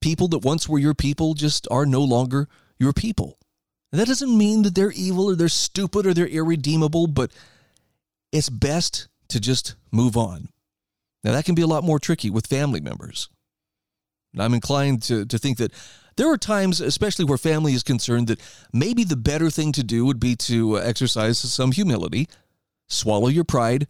people 0.00 0.28
that 0.28 0.38
once 0.38 0.68
were 0.68 0.78
your 0.78 0.94
people 0.94 1.32
just 1.32 1.66
are 1.70 1.86
no 1.86 2.02
longer 2.02 2.46
your 2.78 2.92
people. 2.92 3.38
And 3.90 4.00
that 4.00 4.06
doesn't 4.06 4.36
mean 4.36 4.62
that 4.62 4.74
they're 4.74 4.92
evil 4.92 5.30
or 5.30 5.34
they're 5.34 5.48
stupid 5.48 6.06
or 6.06 6.12
they're 6.12 6.26
irredeemable, 6.26 7.06
but 7.06 7.32
it's 8.32 8.50
best 8.50 9.08
to 9.28 9.40
just 9.40 9.76
move 9.90 10.16
on. 10.16 10.48
Now, 11.24 11.32
that 11.32 11.46
can 11.46 11.54
be 11.54 11.62
a 11.62 11.66
lot 11.66 11.82
more 11.82 11.98
tricky 11.98 12.30
with 12.30 12.46
family 12.46 12.80
members. 12.80 13.30
And 14.34 14.42
I'm 14.42 14.54
inclined 14.54 15.02
to, 15.04 15.24
to 15.24 15.38
think 15.38 15.58
that 15.58 15.72
there 16.16 16.30
are 16.30 16.36
times, 16.36 16.80
especially 16.80 17.24
where 17.24 17.38
family 17.38 17.72
is 17.72 17.82
concerned, 17.82 18.28
that 18.28 18.40
maybe 18.72 19.04
the 19.04 19.16
better 19.16 19.50
thing 19.50 19.72
to 19.72 19.82
do 19.82 20.04
would 20.04 20.20
be 20.20 20.36
to 20.36 20.76
uh, 20.76 20.80
exercise 20.80 21.38
some 21.38 21.72
humility, 21.72 22.28
swallow 22.88 23.28
your 23.28 23.44
pride, 23.44 23.88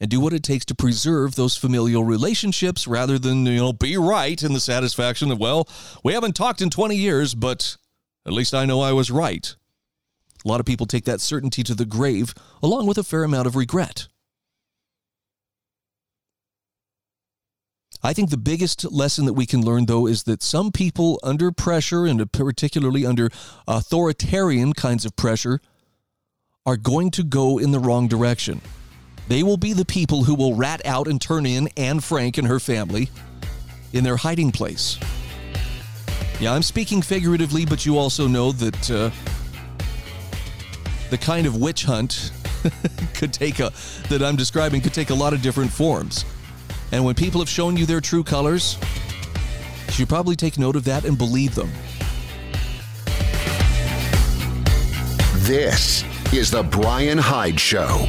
and 0.00 0.10
do 0.10 0.20
what 0.20 0.32
it 0.32 0.42
takes 0.42 0.64
to 0.66 0.74
preserve 0.74 1.34
those 1.34 1.56
familial 1.56 2.04
relationships 2.04 2.86
rather 2.86 3.18
than, 3.18 3.46
you 3.46 3.56
know, 3.56 3.72
be 3.72 3.96
right 3.96 4.42
in 4.42 4.52
the 4.52 4.60
satisfaction 4.60 5.30
of, 5.30 5.38
well, 5.38 5.68
we 6.02 6.12
haven't 6.12 6.36
talked 6.36 6.60
in 6.60 6.68
20 6.68 6.96
years, 6.96 7.34
but 7.34 7.76
at 8.26 8.32
least 8.32 8.54
I 8.54 8.66
know 8.66 8.80
I 8.80 8.92
was 8.92 9.10
right. 9.10 9.54
A 10.44 10.48
lot 10.48 10.60
of 10.60 10.66
people 10.66 10.86
take 10.86 11.04
that 11.06 11.20
certainty 11.20 11.62
to 11.62 11.74
the 11.74 11.86
grave, 11.86 12.34
along 12.62 12.86
with 12.86 12.98
a 12.98 13.04
fair 13.04 13.24
amount 13.24 13.46
of 13.46 13.56
regret. 13.56 14.08
I 18.06 18.12
think 18.12 18.28
the 18.28 18.36
biggest 18.36 18.92
lesson 18.92 19.24
that 19.24 19.32
we 19.32 19.46
can 19.46 19.64
learn, 19.64 19.86
though, 19.86 20.06
is 20.06 20.24
that 20.24 20.42
some 20.42 20.70
people 20.70 21.18
under 21.22 21.50
pressure, 21.50 22.04
and 22.04 22.30
particularly 22.30 23.06
under 23.06 23.30
authoritarian 23.66 24.74
kinds 24.74 25.06
of 25.06 25.16
pressure, 25.16 25.58
are 26.66 26.76
going 26.76 27.10
to 27.12 27.24
go 27.24 27.56
in 27.56 27.70
the 27.70 27.78
wrong 27.78 28.06
direction. 28.06 28.60
They 29.28 29.42
will 29.42 29.56
be 29.56 29.72
the 29.72 29.86
people 29.86 30.24
who 30.24 30.34
will 30.34 30.54
rat 30.54 30.84
out 30.84 31.08
and 31.08 31.18
turn 31.18 31.46
in 31.46 31.70
Anne 31.78 32.00
Frank 32.00 32.36
and 32.36 32.46
her 32.46 32.60
family 32.60 33.08
in 33.94 34.04
their 34.04 34.18
hiding 34.18 34.52
place. 34.52 34.98
Yeah, 36.38 36.52
I'm 36.52 36.62
speaking 36.62 37.00
figuratively, 37.00 37.64
but 37.64 37.86
you 37.86 37.96
also 37.96 38.28
know 38.28 38.52
that 38.52 38.90
uh, 38.90 39.10
the 41.08 41.16
kind 41.16 41.46
of 41.46 41.56
witch 41.56 41.84
hunt 41.84 42.32
could 43.14 43.32
take 43.32 43.60
a 43.60 43.72
that 44.10 44.22
I'm 44.22 44.36
describing 44.36 44.82
could 44.82 44.92
take 44.92 45.08
a 45.08 45.14
lot 45.14 45.32
of 45.32 45.40
different 45.40 45.70
forms. 45.70 46.26
And 46.94 47.04
when 47.04 47.16
people 47.16 47.40
have 47.40 47.48
shown 47.48 47.76
you 47.76 47.86
their 47.86 48.00
true 48.00 48.22
colors, 48.22 48.78
you 49.96 50.06
probably 50.06 50.36
take 50.36 50.60
note 50.60 50.76
of 50.76 50.84
that 50.84 51.04
and 51.04 51.18
believe 51.18 51.56
them. 51.56 51.68
This 55.38 56.04
is 56.32 56.52
the 56.52 56.62
Bryan 56.62 57.18
Hyde 57.18 57.58
Show. 57.58 58.06